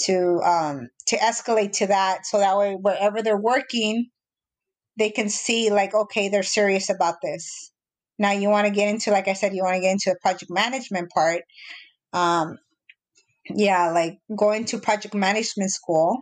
to 0.00 0.40
um, 0.44 0.88
to 1.08 1.16
escalate 1.16 1.72
to 1.72 1.86
that, 1.88 2.26
so 2.26 2.38
that 2.38 2.58
way 2.58 2.76
wherever 2.80 3.22
they're 3.22 3.36
working, 3.36 4.08
they 4.98 5.10
can 5.10 5.28
see 5.28 5.70
like 5.70 5.94
okay, 5.94 6.28
they're 6.28 6.42
serious 6.42 6.90
about 6.90 7.16
this. 7.22 7.71
Now 8.22 8.30
you 8.30 8.48
want 8.48 8.68
to 8.68 8.72
get 8.72 8.88
into, 8.88 9.10
like 9.10 9.26
I 9.26 9.32
said, 9.32 9.52
you 9.52 9.64
want 9.64 9.74
to 9.74 9.80
get 9.80 9.90
into 9.90 10.10
the 10.10 10.18
project 10.22 10.48
management 10.48 11.10
part. 11.10 11.42
Um, 12.12 12.58
yeah, 13.50 13.90
like 13.90 14.18
going 14.34 14.64
to 14.66 14.78
project 14.78 15.12
management 15.12 15.72
school 15.72 16.20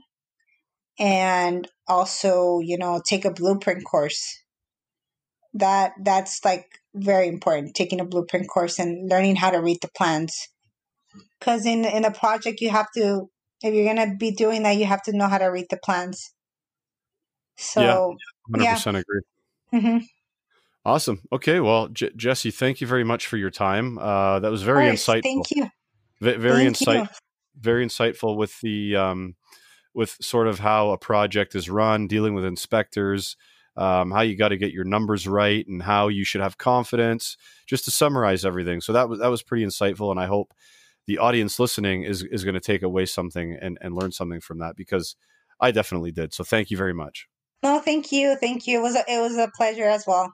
and 0.98 1.68
also, 1.86 2.60
you 2.60 2.78
know, 2.78 3.02
take 3.06 3.26
a 3.26 3.30
blueprint 3.30 3.84
course. 3.84 4.38
That 5.52 5.92
that's 6.02 6.42
like 6.42 6.64
very 6.94 7.28
important, 7.28 7.74
taking 7.74 8.00
a 8.00 8.06
blueprint 8.06 8.48
course 8.48 8.78
and 8.78 9.10
learning 9.10 9.36
how 9.36 9.50
to 9.50 9.60
read 9.60 9.82
the 9.82 9.90
plans. 9.94 10.34
Cuz 11.40 11.66
in 11.66 11.84
in 11.84 12.06
a 12.06 12.10
project 12.10 12.62
you 12.62 12.70
have 12.70 12.86
to 12.96 13.28
if 13.62 13.74
you're 13.74 13.92
going 13.92 14.08
to 14.08 14.16
be 14.16 14.30
doing 14.30 14.62
that, 14.62 14.78
you 14.78 14.86
have 14.86 15.02
to 15.02 15.12
know 15.14 15.28
how 15.28 15.36
to 15.36 15.46
read 15.46 15.66
the 15.68 15.76
plans. 15.76 16.32
So, 17.58 17.82
yeah, 17.82 18.76
100% 18.76 18.92
yeah. 18.94 18.98
agree. 19.00 19.20
Mm-hmm. 19.74 19.98
Awesome. 20.84 21.22
Okay. 21.32 21.60
Well, 21.60 21.88
J- 21.88 22.12
Jesse, 22.16 22.50
thank 22.50 22.80
you 22.80 22.86
very 22.86 23.04
much 23.04 23.26
for 23.26 23.36
your 23.36 23.50
time. 23.50 23.98
Uh, 23.98 24.40
that 24.40 24.50
was 24.50 24.62
very 24.62 24.86
insightful. 24.86 25.22
Thank 25.22 25.50
you. 25.50 25.70
V- 26.20 26.36
very 26.36 26.64
insightful. 26.64 27.08
Very 27.58 27.84
insightful 27.84 28.36
with 28.36 28.58
the 28.60 28.96
um, 28.96 29.34
with 29.92 30.16
sort 30.20 30.46
of 30.46 30.60
how 30.60 30.90
a 30.90 30.98
project 30.98 31.54
is 31.54 31.68
run, 31.68 32.06
dealing 32.06 32.32
with 32.32 32.44
inspectors, 32.44 33.36
um, 33.76 34.10
how 34.10 34.22
you 34.22 34.36
got 34.36 34.48
to 34.48 34.56
get 34.56 34.72
your 34.72 34.84
numbers 34.84 35.26
right, 35.28 35.66
and 35.66 35.82
how 35.82 36.08
you 36.08 36.24
should 36.24 36.40
have 36.40 36.56
confidence. 36.56 37.36
Just 37.66 37.84
to 37.84 37.90
summarize 37.90 38.44
everything. 38.44 38.80
So 38.80 38.92
that 38.94 39.08
was 39.08 39.18
that 39.18 39.28
was 39.28 39.42
pretty 39.42 39.64
insightful, 39.64 40.10
and 40.10 40.20
I 40.20 40.26
hope 40.26 40.54
the 41.06 41.18
audience 41.18 41.58
listening 41.58 42.04
is 42.04 42.22
is 42.22 42.44
going 42.44 42.54
to 42.54 42.60
take 42.60 42.82
away 42.82 43.04
something 43.04 43.58
and 43.60 43.76
and 43.82 43.94
learn 43.94 44.12
something 44.12 44.40
from 44.40 44.58
that 44.60 44.76
because 44.76 45.16
I 45.60 45.72
definitely 45.72 46.12
did. 46.12 46.32
So 46.32 46.44
thank 46.44 46.70
you 46.70 46.76
very 46.78 46.94
much. 46.94 47.28
No, 47.62 47.80
thank 47.80 48.10
you, 48.12 48.36
thank 48.40 48.66
you. 48.66 48.78
It 48.78 48.82
was 48.82 48.96
a, 48.96 49.04
it 49.06 49.20
was 49.20 49.36
a 49.36 49.50
pleasure 49.54 49.84
as 49.84 50.04
well. 50.06 50.32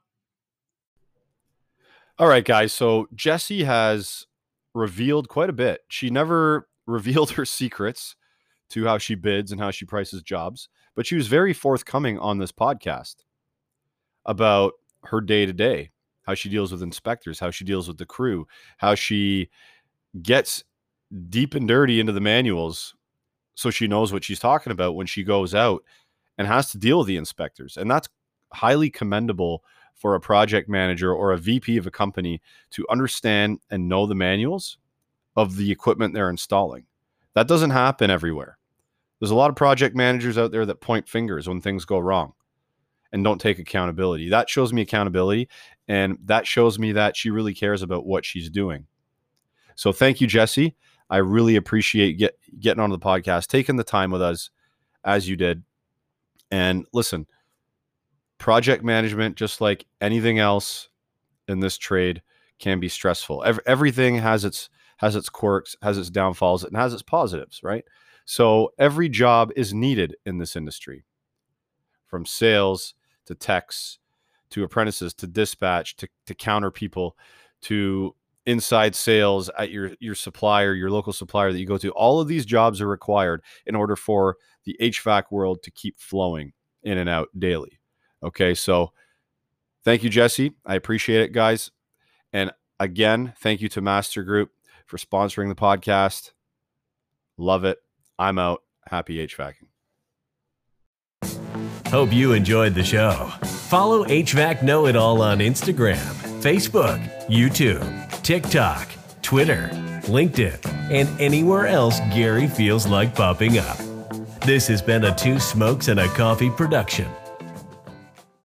All 2.18 2.28
right, 2.28 2.44
guys. 2.44 2.72
So 2.72 3.08
Jesse 3.14 3.64
has 3.64 4.26
revealed 4.74 5.28
quite 5.28 5.50
a 5.50 5.54
bit. 5.54 5.82
She 5.88 6.08
never 6.08 6.68
revealed 6.86 7.32
her 7.32 7.44
secrets 7.44 8.16
to 8.70 8.84
how 8.84 8.98
she 8.98 9.14
bids 9.14 9.52
and 9.52 9.60
how 9.60 9.70
she 9.70 9.84
prices 9.84 10.22
jobs, 10.22 10.68
but 10.94 11.06
she 11.06 11.14
was 11.14 11.26
very 11.26 11.52
forthcoming 11.52 12.18
on 12.18 12.38
this 12.38 12.52
podcast 12.52 13.16
about 14.24 14.74
her 15.04 15.20
day 15.20 15.46
to 15.46 15.52
day, 15.52 15.90
how 16.22 16.34
she 16.34 16.48
deals 16.48 16.72
with 16.72 16.82
inspectors, 16.82 17.38
how 17.38 17.50
she 17.50 17.64
deals 17.64 17.86
with 17.86 17.98
the 17.98 18.06
crew, 18.06 18.46
how 18.78 18.94
she 18.94 19.48
gets 20.22 20.64
deep 21.28 21.54
and 21.54 21.68
dirty 21.68 22.00
into 22.00 22.12
the 22.12 22.20
manuals 22.20 22.94
so 23.54 23.70
she 23.70 23.86
knows 23.86 24.12
what 24.12 24.24
she's 24.24 24.38
talking 24.38 24.72
about 24.72 24.94
when 24.94 25.06
she 25.06 25.22
goes 25.22 25.54
out 25.54 25.82
and 26.38 26.46
has 26.46 26.70
to 26.70 26.78
deal 26.78 26.98
with 26.98 27.06
the 27.06 27.16
inspectors. 27.16 27.76
And 27.76 27.90
that's 27.90 28.08
highly 28.52 28.90
commendable 28.90 29.62
for 29.96 30.14
a 30.14 30.20
project 30.20 30.68
manager 30.68 31.12
or 31.12 31.32
a 31.32 31.38
VP 31.38 31.76
of 31.76 31.86
a 31.86 31.90
company 31.90 32.40
to 32.70 32.86
understand 32.90 33.58
and 33.70 33.88
know 33.88 34.06
the 34.06 34.14
manuals 34.14 34.78
of 35.34 35.56
the 35.56 35.70
equipment 35.70 36.14
they're 36.14 36.30
installing. 36.30 36.84
That 37.34 37.48
doesn't 37.48 37.70
happen 37.70 38.10
everywhere. 38.10 38.58
There's 39.18 39.30
a 39.30 39.36
lot 39.36 39.50
of 39.50 39.56
project 39.56 39.96
managers 39.96 40.36
out 40.36 40.52
there 40.52 40.66
that 40.66 40.80
point 40.80 41.08
fingers 41.08 41.48
when 41.48 41.60
things 41.60 41.84
go 41.84 41.98
wrong 41.98 42.34
and 43.12 43.24
don't 43.24 43.40
take 43.40 43.58
accountability. 43.58 44.28
That 44.28 44.50
shows 44.50 44.72
me 44.72 44.82
accountability 44.82 45.48
and 45.88 46.18
that 46.24 46.46
shows 46.46 46.78
me 46.78 46.92
that 46.92 47.16
she 47.16 47.30
really 47.30 47.54
cares 47.54 47.82
about 47.82 48.06
what 48.06 48.24
she's 48.24 48.50
doing. 48.50 48.86
So 49.74 49.92
thank 49.92 50.20
you 50.20 50.26
Jesse. 50.26 50.76
I 51.08 51.18
really 51.18 51.56
appreciate 51.56 52.14
get, 52.14 52.38
getting 52.58 52.82
on 52.82 52.90
the 52.90 52.98
podcast, 52.98 53.46
taking 53.46 53.76
the 53.76 53.84
time 53.84 54.10
with 54.10 54.22
us 54.22 54.50
as 55.04 55.28
you 55.28 55.36
did. 55.36 55.62
And 56.50 56.86
listen, 56.92 57.26
project 58.38 58.84
management, 58.84 59.36
just 59.36 59.60
like 59.60 59.86
anything 60.00 60.38
else 60.38 60.88
in 61.48 61.60
this 61.60 61.78
trade, 61.78 62.22
can 62.58 62.80
be 62.80 62.88
stressful. 62.88 63.44
Every, 63.44 63.62
everything 63.66 64.16
has 64.16 64.44
its 64.44 64.68
has 64.98 65.14
its 65.14 65.28
quirks, 65.28 65.76
has 65.82 65.98
its 65.98 66.10
downfalls, 66.10 66.64
and 66.64 66.74
has 66.76 66.94
its 66.94 67.02
positives, 67.02 67.62
right? 67.62 67.84
So 68.24 68.72
every 68.78 69.08
job 69.08 69.52
is 69.54 69.74
needed 69.74 70.16
in 70.24 70.38
this 70.38 70.56
industry, 70.56 71.04
from 72.06 72.24
sales 72.24 72.94
to 73.26 73.34
techs 73.34 73.98
to 74.50 74.64
apprentices 74.64 75.12
to 75.14 75.26
dispatch 75.26 75.96
to, 75.96 76.08
to 76.26 76.34
counter 76.34 76.70
people 76.70 77.16
to 77.62 78.14
inside 78.46 78.94
sales 78.94 79.50
at 79.58 79.70
your 79.70 79.92
your 79.98 80.14
supplier, 80.14 80.72
your 80.72 80.90
local 80.90 81.12
supplier 81.12 81.52
that 81.52 81.58
you 81.58 81.66
go 81.66 81.78
to. 81.78 81.90
All 81.90 82.20
of 82.20 82.28
these 82.28 82.46
jobs 82.46 82.80
are 82.80 82.86
required 82.86 83.42
in 83.66 83.74
order 83.74 83.96
for 83.96 84.36
the 84.64 84.76
HVAC 84.80 85.24
world 85.30 85.62
to 85.64 85.70
keep 85.70 85.98
flowing 85.98 86.52
in 86.82 86.98
and 86.98 87.08
out 87.08 87.28
daily. 87.36 87.80
Okay, 88.26 88.54
so 88.54 88.92
thank 89.84 90.02
you, 90.02 90.10
Jesse. 90.10 90.54
I 90.66 90.74
appreciate 90.74 91.20
it, 91.20 91.32
guys. 91.32 91.70
And 92.32 92.50
again, 92.80 93.34
thank 93.38 93.60
you 93.60 93.68
to 93.70 93.80
Master 93.80 94.24
Group 94.24 94.50
for 94.84 94.96
sponsoring 94.96 95.48
the 95.48 95.54
podcast. 95.54 96.32
Love 97.38 97.64
it. 97.64 97.78
I'm 98.18 98.38
out. 98.38 98.62
Happy 98.88 99.24
HVACing. 99.24 99.68
Hope 101.88 102.12
you 102.12 102.32
enjoyed 102.32 102.74
the 102.74 102.82
show. 102.82 103.30
Follow 103.68 104.04
HVAC 104.04 104.64
Know 104.64 104.86
It 104.86 104.96
All 104.96 105.22
on 105.22 105.38
Instagram, 105.38 105.96
Facebook, 106.42 107.00
YouTube, 107.28 108.22
TikTok, 108.22 108.88
Twitter, 109.22 109.70
LinkedIn, 110.02 110.66
and 110.90 111.20
anywhere 111.20 111.68
else 111.68 112.00
Gary 112.12 112.48
feels 112.48 112.88
like 112.88 113.14
popping 113.14 113.58
up. 113.58 113.78
This 114.40 114.66
has 114.66 114.82
been 114.82 115.04
a 115.04 115.14
Two 115.14 115.38
Smokes 115.38 115.86
and 115.88 116.00
a 116.00 116.08
Coffee 116.08 116.50
production 116.50 117.08